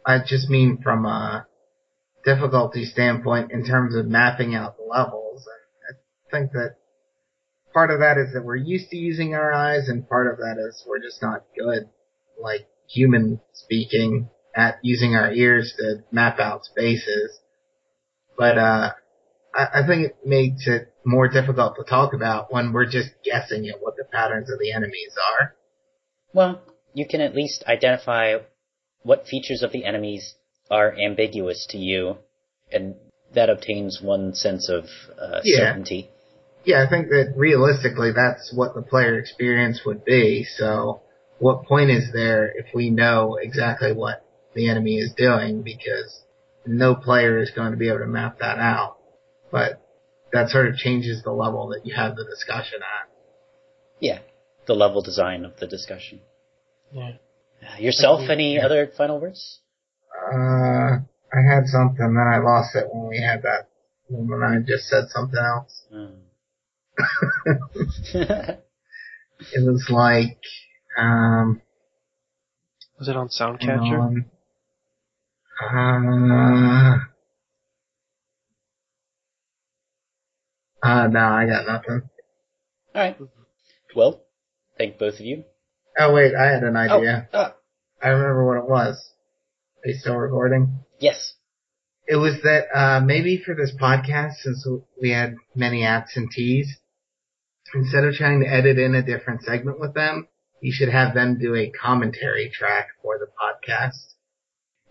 I 0.06 0.20
just 0.26 0.50
mean 0.50 0.80
from 0.82 1.06
a 1.06 1.46
difficulty 2.28 2.84
standpoint 2.84 3.52
in 3.52 3.66
terms 3.66 3.96
of 3.96 4.06
mapping 4.06 4.54
out 4.54 4.76
the 4.76 4.84
levels. 4.84 5.48
And 5.48 5.98
I 5.98 6.38
think 6.38 6.52
that 6.52 6.76
part 7.74 7.90
of 7.90 8.00
that 8.00 8.18
is 8.18 8.34
that 8.34 8.44
we're 8.44 8.58
used 8.58 8.90
to 8.90 8.98
using 8.98 9.34
our 9.34 9.54
eyes, 9.54 9.88
and 9.88 10.08
part 10.08 10.28
of 10.28 10.38
that 10.38 10.58
is 10.60 10.84
we're 10.86 11.00
just 11.00 11.22
not 11.22 11.46
good, 11.58 11.90
like 12.42 12.68
human 12.90 13.40
speaking, 13.54 14.30
at 14.54 14.80
using 14.84 15.16
our 15.16 15.32
ears 15.32 15.74
to 15.78 16.04
map 16.12 16.40
out 16.40 16.66
spaces. 16.66 17.40
But 18.38 18.58
uh, 18.58 18.92
I, 19.56 19.68
I 19.76 19.88
think 19.88 20.08
it 20.08 20.18
makes 20.26 20.68
it 20.68 20.94
more 21.06 21.30
difficult 21.30 21.76
to 21.78 21.90
talk 21.90 22.14
about 22.14 22.52
when 22.52 22.74
we're 22.74 22.90
just 22.90 23.12
guessing 23.24 23.70
at 23.70 23.80
what 23.80 23.96
the 23.96 24.04
patterns 24.04 24.52
of 24.52 24.60
the 24.60 24.74
enemies 24.74 25.14
are. 25.34 25.56
Well, 26.34 26.62
you 26.94 27.08
can 27.08 27.22
at 27.22 27.36
least 27.36 27.64
identify 27.66 28.40
what 29.04 29.28
features 29.28 29.64
of 29.64 29.72
the 29.72 29.86
enemies 29.86 30.36
are 30.70 30.94
ambiguous 30.98 31.66
to 31.72 31.78
you, 31.78 32.18
and 32.72 32.96
that 33.34 33.50
obtains 33.50 34.02
one 34.02 34.34
sense 34.34 34.70
of 34.70 34.86
uh, 35.20 35.42
Yeah. 35.44 35.60
certainty. 35.60 36.10
Yeah, 36.66 36.84
I 36.84 36.90
think 36.90 37.10
that 37.10 37.34
realistically 37.38 38.12
that's 38.12 38.52
what 38.54 38.74
the 38.76 38.82
player 38.82 39.18
experience 39.20 39.82
would 39.86 40.04
be. 40.04 40.44
So 40.44 41.02
what 41.40 41.66
point 41.66 41.90
is 41.92 42.12
there 42.14 42.52
if 42.58 42.68
we 42.74 42.90
know 42.90 43.38
exactly 43.42 43.94
what 43.94 44.24
the 44.54 44.70
enemy 44.70 44.98
is 44.98 45.14
doing 45.16 45.62
because 45.62 46.24
no 46.66 46.96
player 46.96 47.38
is 47.40 47.52
going 47.52 47.72
to 47.72 47.78
be 47.78 47.88
able 47.88 48.00
to 48.00 48.08
map 48.08 48.40
that 48.40 48.58
out. 48.60 48.98
But 49.52 49.82
that 50.34 50.50
sort 50.50 50.68
of 50.68 50.76
changes 50.76 51.24
the 51.24 51.32
level 51.32 51.70
that 51.70 51.86
you 51.86 51.96
have 51.96 52.16
the 52.18 52.26
discussion 52.26 52.80
at. 52.82 53.10
Yeah. 54.00 54.20
the 54.66 54.74
level 54.76 55.02
design 55.02 55.46
of 55.46 55.58
the 55.60 55.68
discussion. 55.68 56.20
Yeah. 56.92 57.12
Uh, 57.64 57.78
Yourself, 57.80 58.20
Agreed. 58.22 58.34
any 58.34 58.60
other 58.60 58.88
final 58.98 59.20
words? 59.22 59.60
Uh, 60.32 61.00
I 61.34 61.42
had 61.42 61.66
something, 61.68 62.14
then 62.14 62.28
I 62.28 62.40
lost 62.40 62.76
it 62.76 62.88
when 62.92 63.08
we 63.10 63.22
had 63.22 63.44
that. 63.44 63.70
When 64.10 64.44
I 64.44 64.60
just 64.60 64.88
said 64.88 65.06
something 65.10 65.40
else. 65.40 65.84
Hmm. 65.92 66.14
It 69.40 69.64
was 69.64 69.88
like, 69.90 70.40
um, 70.98 71.62
Was 73.00 73.08
it 73.08 73.16
on 73.16 73.30
Soundcatcher? 73.30 74.00
on. 74.00 74.26
Uh, 75.60 76.98
uh, 80.84 81.08
no, 81.08 81.20
I 81.20 81.46
got 81.46 81.66
nothing. 81.68 82.10
All 82.96 83.02
right. 83.02 83.18
Well, 83.96 84.22
thank 84.78 84.98
both 84.98 85.16
of 85.16 85.22
you. 85.22 85.46
Oh 86.00 86.14
wait, 86.14 86.36
I 86.36 86.46
had 86.46 86.64
an 86.64 86.76
idea. 86.76 87.28
Oh, 87.34 87.40
ah, 87.40 87.56
I 88.04 88.10
remember 88.10 88.46
what 88.46 88.58
it 88.58 88.70
was. 88.70 89.14
You 89.88 89.94
still 89.94 90.18
recording? 90.18 90.84
yes. 91.00 91.36
It 92.10 92.18
was 92.18 92.42
that 92.44 92.66
uh, 92.78 93.00
maybe 93.00 93.38
for 93.38 93.56
this 93.56 93.72
podcast, 93.82 94.34
since 94.44 94.68
we 95.02 95.12
had 95.12 95.36
many 95.56 95.86
absentees, 95.86 96.78
instead 97.74 98.04
of 98.04 98.14
trying 98.14 98.42
to 98.42 98.54
edit 98.54 98.78
in 98.80 98.96
a 98.96 99.02
different 99.02 99.44
segment 99.44 99.80
with 99.80 99.94
them, 99.94 100.28
you 100.62 100.74
should 100.74 100.90
have 100.90 101.14
them 101.14 101.40
do 101.40 101.56
a 101.56 101.70
commentary 101.72 102.52
track 102.54 102.90
for 103.02 103.18
the 103.18 103.28
podcast. 103.28 103.96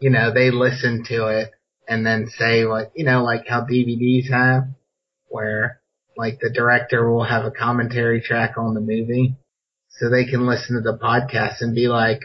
You 0.01 0.09
know, 0.09 0.33
they 0.33 0.51
listen 0.51 1.05
to 1.09 1.27
it 1.27 1.51
and 1.87 2.07
then 2.07 2.31
say 2.39 2.65
what, 2.65 2.93
you 2.95 3.05
know, 3.05 3.23
like 3.23 3.47
how 3.47 3.67
DVDs 3.67 4.31
have, 4.31 4.65
where 5.29 5.83
like 6.17 6.39
the 6.41 6.49
director 6.49 7.11
will 7.11 7.25
have 7.25 7.45
a 7.45 7.51
commentary 7.51 8.23
track 8.23 8.55
on 8.57 8.73
the 8.73 8.81
movie, 8.81 9.37
so 9.91 10.09
they 10.09 10.25
can 10.25 10.47
listen 10.47 10.77
to 10.77 10.81
the 10.81 10.97
podcast 10.97 11.61
and 11.61 11.75
be 11.75 11.87
like, 11.87 12.23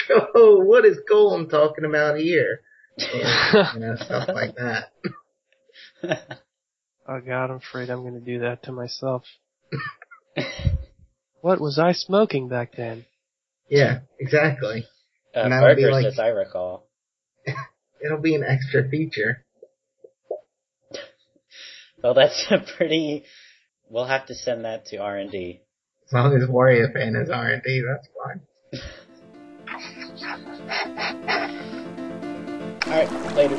"Oh, 0.34 0.58
what 0.64 0.84
is 0.84 0.98
Golem 1.10 1.48
talking 1.50 1.84
about 1.84 2.18
here?" 2.18 2.60
you 2.98 3.80
know, 3.80 3.96
stuff 3.96 4.28
like 4.34 4.54
that. 4.56 4.92
Oh 7.04 7.20
god, 7.20 7.50
I'm 7.50 7.56
afraid 7.56 7.90
I'm 7.90 8.04
gonna 8.04 8.20
do 8.20 8.38
that 8.40 8.62
to 8.64 8.72
myself. 8.72 9.24
What 11.40 11.60
was 11.60 11.76
I 11.76 11.92
smoking 11.92 12.48
back 12.48 12.76
then? 12.76 13.06
Yeah, 13.68 14.00
exactly. 14.20 14.86
Uh, 15.34 15.40
And 15.40 15.52
that 15.52 15.62
would 15.62 15.76
be 15.76 15.82
burgers, 15.82 15.92
like- 15.92 16.06
as 16.06 16.18
I 16.20 16.28
recall. 16.28 16.86
It'll 18.04 18.20
be 18.20 18.36
an 18.36 18.44
extra 18.44 18.88
feature. 18.88 19.44
Well, 22.02 22.14
that's 22.14 22.46
a 22.50 22.58
pretty. 22.76 23.24
We'll 23.88 24.06
have 24.06 24.26
to 24.26 24.34
send 24.34 24.64
that 24.64 24.86
to 24.86 24.98
R 24.98 25.16
and 25.18 25.30
D. 25.30 25.60
As 26.06 26.12
long 26.12 26.34
as 26.36 26.48
Wario 26.48 26.92
fan 26.92 27.16
is 27.16 27.30
R&D, 27.30 27.82
that's 27.88 28.08
fine. 28.22 28.82
All 30.12 30.18
right, 32.86 33.10
later. 33.34 33.56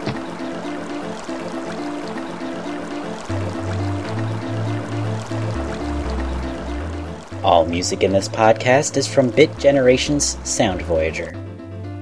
All 7.43 7.65
music 7.65 8.03
in 8.03 8.13
this 8.13 8.29
podcast 8.29 8.97
is 8.97 9.07
from 9.07 9.31
Bit 9.31 9.57
Generation's 9.57 10.37
Sound 10.47 10.83
Voyager. 10.83 11.33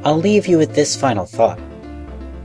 I'll 0.03 0.17
leave 0.17 0.47
you 0.47 0.57
with 0.57 0.75
this 0.75 0.97
final 0.97 1.25
thought. 1.25 1.59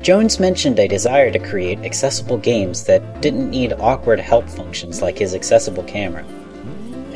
Jones 0.01 0.39
mentioned 0.39 0.79
a 0.79 0.87
desire 0.87 1.33
to 1.33 1.41
create 1.41 1.81
accessible 1.81 2.39
games 2.39 2.85
that 2.85 3.21
didn't 3.21 3.51
need 3.51 3.73
awkward 3.73 4.21
help 4.21 4.49
functions 4.49 5.03
like 5.03 5.19
his 5.19 5.35
accessible 5.35 5.83
camera. 5.83 6.25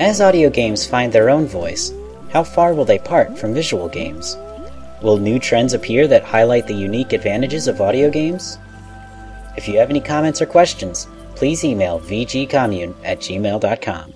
As 0.01 0.21
audio 0.21 0.51
games 0.51 0.85
find 0.85 1.13
their 1.13 1.31
own 1.31 1.47
voice, 1.47 1.93
how 2.33 2.43
far 2.43 2.75
will 2.75 2.85
they 2.85 2.99
part 2.99 3.39
from 3.39 3.55
visual 3.55 3.89
games? 3.89 4.37
Will 5.03 5.17
new 5.17 5.39
trends 5.39 5.73
appear 5.73 6.07
that 6.09 6.25
highlight 6.25 6.67
the 6.67 6.75
unique 6.75 7.13
advantages 7.13 7.69
of 7.69 7.81
audio 7.81 8.11
games? 8.11 8.59
If 9.57 9.67
you 9.67 9.79
have 9.79 9.91
any 9.91 10.01
comments 10.01 10.43
or 10.43 10.47
questions, 10.47 11.07
please 11.35 11.65
email 11.65 12.01
vgcommune 12.01 12.95
at 13.03 13.19
gmail.com. 13.19 14.13